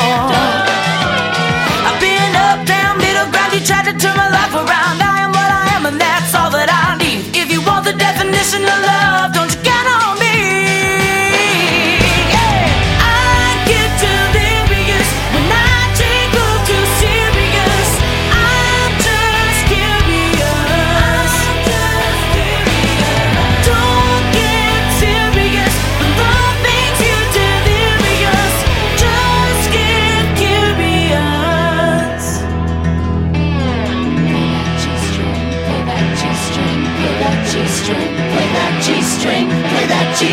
I've 1.89 1.97
been 1.97 2.33
up, 2.37 2.61
down, 2.69 3.01
middle 3.01 3.25
ground. 3.33 3.49
You 3.57 3.65
tried 3.65 3.89
to 3.89 3.97
turn 3.97 4.13
my 4.13 4.29
life 4.29 4.53
around. 4.53 5.01
I 5.01 5.25
am 5.25 5.33
what 5.33 5.49
I 5.49 5.73
am, 5.73 5.89
and 5.89 5.97
that's 5.97 6.37
all 6.37 6.53
that 6.53 6.69
I 6.69 7.01
need. 7.01 7.33
If 7.33 7.49
you 7.49 7.65
want 7.65 7.81
the 7.89 7.97
definition 7.97 8.61
of 8.61 8.77
love, 8.77 9.33
don't 9.33 9.49
you 9.49 9.61
count 9.65 9.89
on 9.89 10.21
me? 10.21 10.26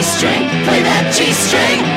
string, 0.04 0.48
play 0.64 0.82
that 0.82 1.12
G-string. 1.16 1.93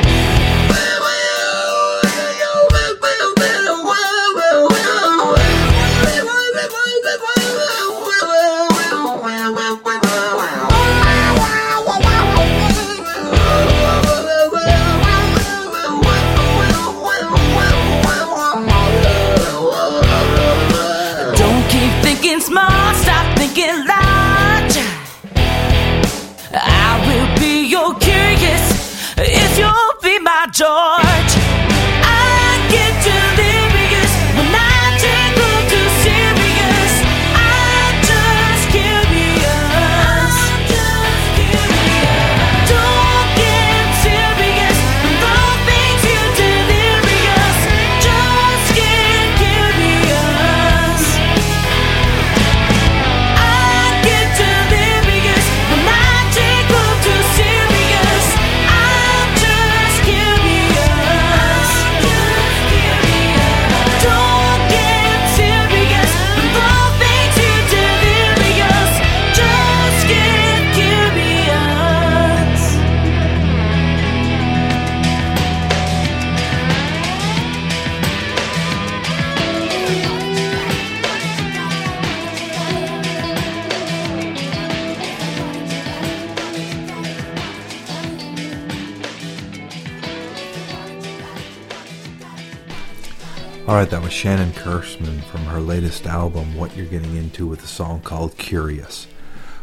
Right, 93.78 93.90
that 93.92 94.02
was 94.02 94.12
Shannon 94.12 94.54
Curfman 94.54 95.24
from 95.26 95.42
her 95.42 95.60
latest 95.60 96.08
album, 96.08 96.56
What 96.56 96.76
You're 96.76 96.88
Getting 96.88 97.16
Into, 97.16 97.46
with 97.46 97.64
a 97.64 97.68
song 97.68 98.02
called 98.02 98.36
Curious. 98.36 99.06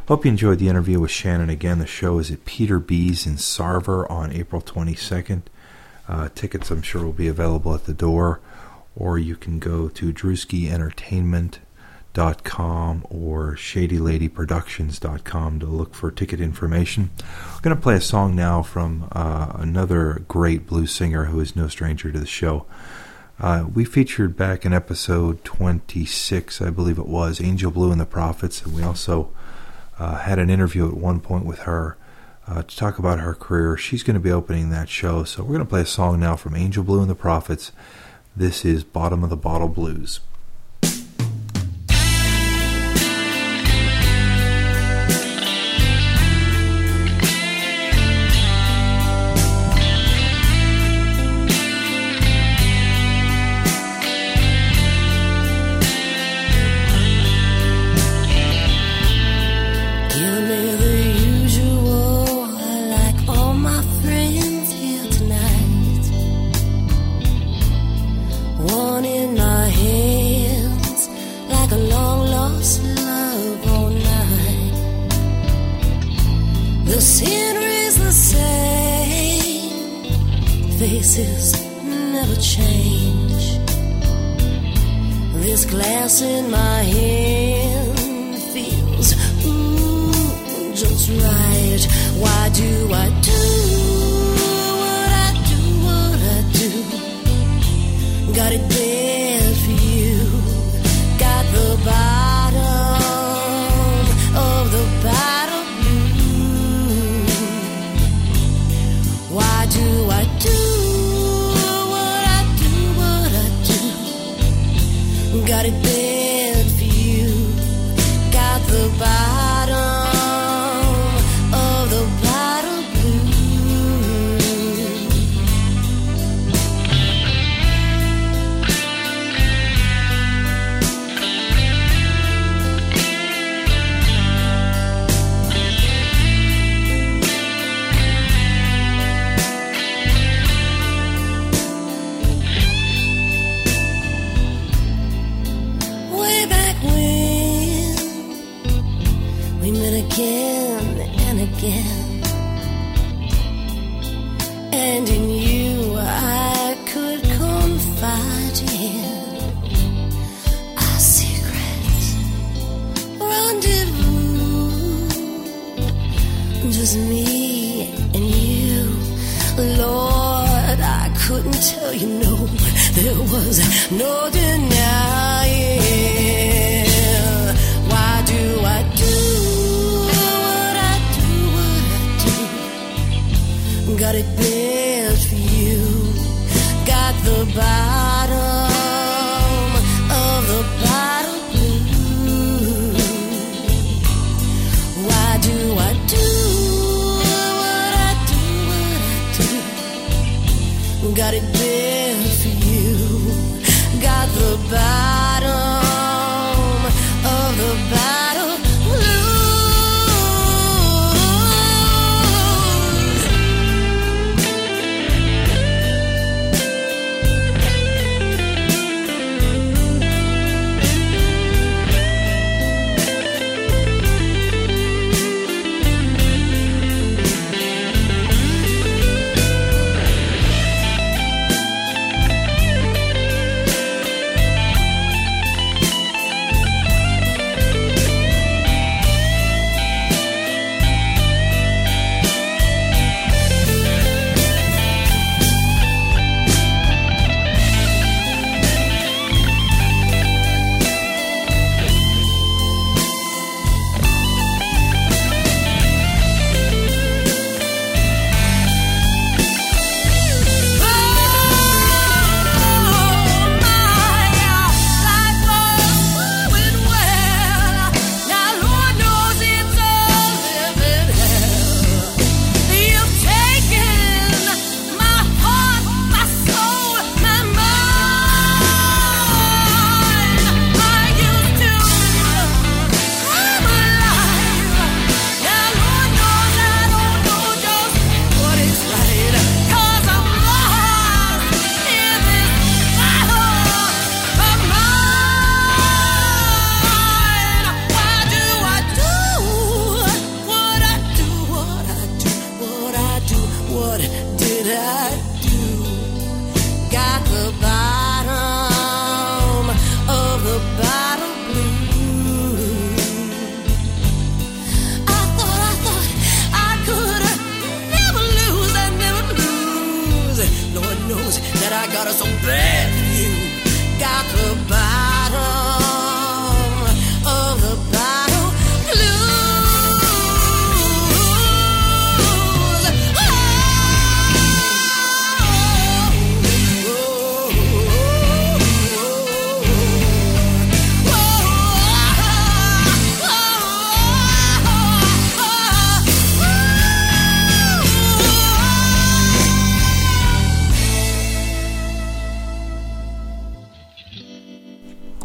Hope 0.06 0.24
you 0.24 0.30
enjoyed 0.30 0.60
the 0.60 0.68
interview 0.68 1.00
with 1.00 1.10
Shannon. 1.10 1.50
Again, 1.50 1.80
the 1.80 1.86
show 1.86 2.20
is 2.20 2.30
at 2.30 2.44
Peter 2.44 2.78
B's 2.78 3.26
in 3.26 3.34
Sarver 3.34 4.08
on 4.08 4.30
April 4.30 4.62
22nd. 4.62 5.42
Uh, 6.06 6.28
tickets, 6.32 6.70
I'm 6.70 6.80
sure, 6.80 7.04
will 7.04 7.10
be 7.10 7.26
available 7.26 7.74
at 7.74 7.86
the 7.86 7.92
door, 7.92 8.38
or 8.94 9.18
you 9.18 9.34
can 9.34 9.58
go 9.58 9.88
to 9.88 10.12
druskyentertainment.com 10.12 13.06
or 13.10 13.56
shadyladyproductions.com 13.56 15.58
to 15.58 15.66
look 15.66 15.92
for 15.92 16.12
ticket 16.12 16.40
information. 16.40 17.10
I'm 17.18 17.62
going 17.62 17.74
to 17.74 17.82
play 17.82 17.96
a 17.96 18.00
song 18.00 18.36
now 18.36 18.62
from 18.62 19.08
uh, 19.10 19.54
another 19.56 20.22
great 20.28 20.68
blues 20.68 20.92
singer 20.92 21.24
who 21.24 21.40
is 21.40 21.56
no 21.56 21.66
stranger 21.66 22.12
to 22.12 22.20
the 22.20 22.26
show. 22.26 22.64
Uh, 23.38 23.66
we 23.72 23.84
featured 23.84 24.36
back 24.36 24.64
in 24.64 24.72
episode 24.72 25.44
26, 25.44 26.62
I 26.62 26.70
believe 26.70 26.98
it 26.98 27.06
was, 27.06 27.40
Angel 27.40 27.70
Blue 27.70 27.90
and 27.90 28.00
the 28.00 28.06
Prophets, 28.06 28.62
and 28.62 28.72
we 28.72 28.82
also 28.82 29.30
uh, 29.98 30.18
had 30.18 30.38
an 30.38 30.50
interview 30.50 30.86
at 30.86 30.96
one 30.96 31.18
point 31.18 31.44
with 31.44 31.60
her 31.60 31.96
uh, 32.46 32.62
to 32.62 32.76
talk 32.76 32.98
about 32.98 33.18
her 33.18 33.34
career. 33.34 33.76
She's 33.76 34.04
going 34.04 34.14
to 34.14 34.20
be 34.20 34.30
opening 34.30 34.70
that 34.70 34.88
show, 34.88 35.24
so 35.24 35.42
we're 35.42 35.48
going 35.48 35.60
to 35.60 35.64
play 35.64 35.80
a 35.80 35.86
song 35.86 36.20
now 36.20 36.36
from 36.36 36.54
Angel 36.54 36.84
Blue 36.84 37.00
and 37.00 37.10
the 37.10 37.16
Prophets. 37.16 37.72
This 38.36 38.64
is 38.64 38.84
Bottom 38.84 39.24
of 39.24 39.30
the 39.30 39.36
Bottle 39.36 39.68
Blues. 39.68 40.20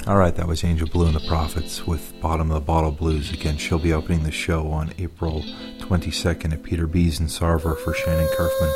All 0.10 0.18
right, 0.18 0.36
that 0.38 0.48
was 0.48 0.64
Angel 0.64 0.88
Blue 0.88 1.06
and 1.06 1.16
the 1.16 1.28
Prophets 1.28 1.86
with 1.86 2.20
Bottom 2.20 2.50
of 2.50 2.56
the 2.56 2.62
Bottle 2.62 2.92
Blues. 2.92 3.32
Again, 3.32 3.58
she'll 3.58 3.78
be 3.78 3.94
opening 3.94 4.24
the 4.24 4.32
show 4.32 4.72
on 4.72 4.92
April 4.98 5.44
22nd 5.78 6.52
at 6.52 6.64
Peter 6.64 6.88
B's 6.88 7.20
in 7.20 7.28
Sarver 7.28 7.78
for 7.78 7.94
Shannon 7.94 8.28
Curfman. 8.36 8.74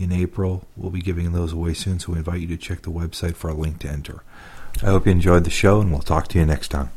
in 0.00 0.10
April. 0.12 0.66
We'll 0.76 0.90
be 0.90 1.02
giving 1.02 1.32
those 1.32 1.52
away 1.52 1.74
soon, 1.74 2.00
so 2.00 2.12
we 2.12 2.18
invite 2.18 2.40
you 2.40 2.48
to 2.48 2.56
check 2.56 2.82
the 2.82 2.90
website 2.90 3.36
for 3.36 3.50
a 3.50 3.54
link 3.54 3.80
to 3.80 3.88
enter. 3.88 4.22
I 4.82 4.86
hope 4.86 5.04
you 5.04 5.12
enjoyed 5.12 5.44
the 5.44 5.50
show, 5.50 5.80
and 5.80 5.92
we'll 5.92 6.00
talk 6.00 6.28
to 6.28 6.38
you 6.38 6.46
next 6.46 6.68
time. 6.68 6.90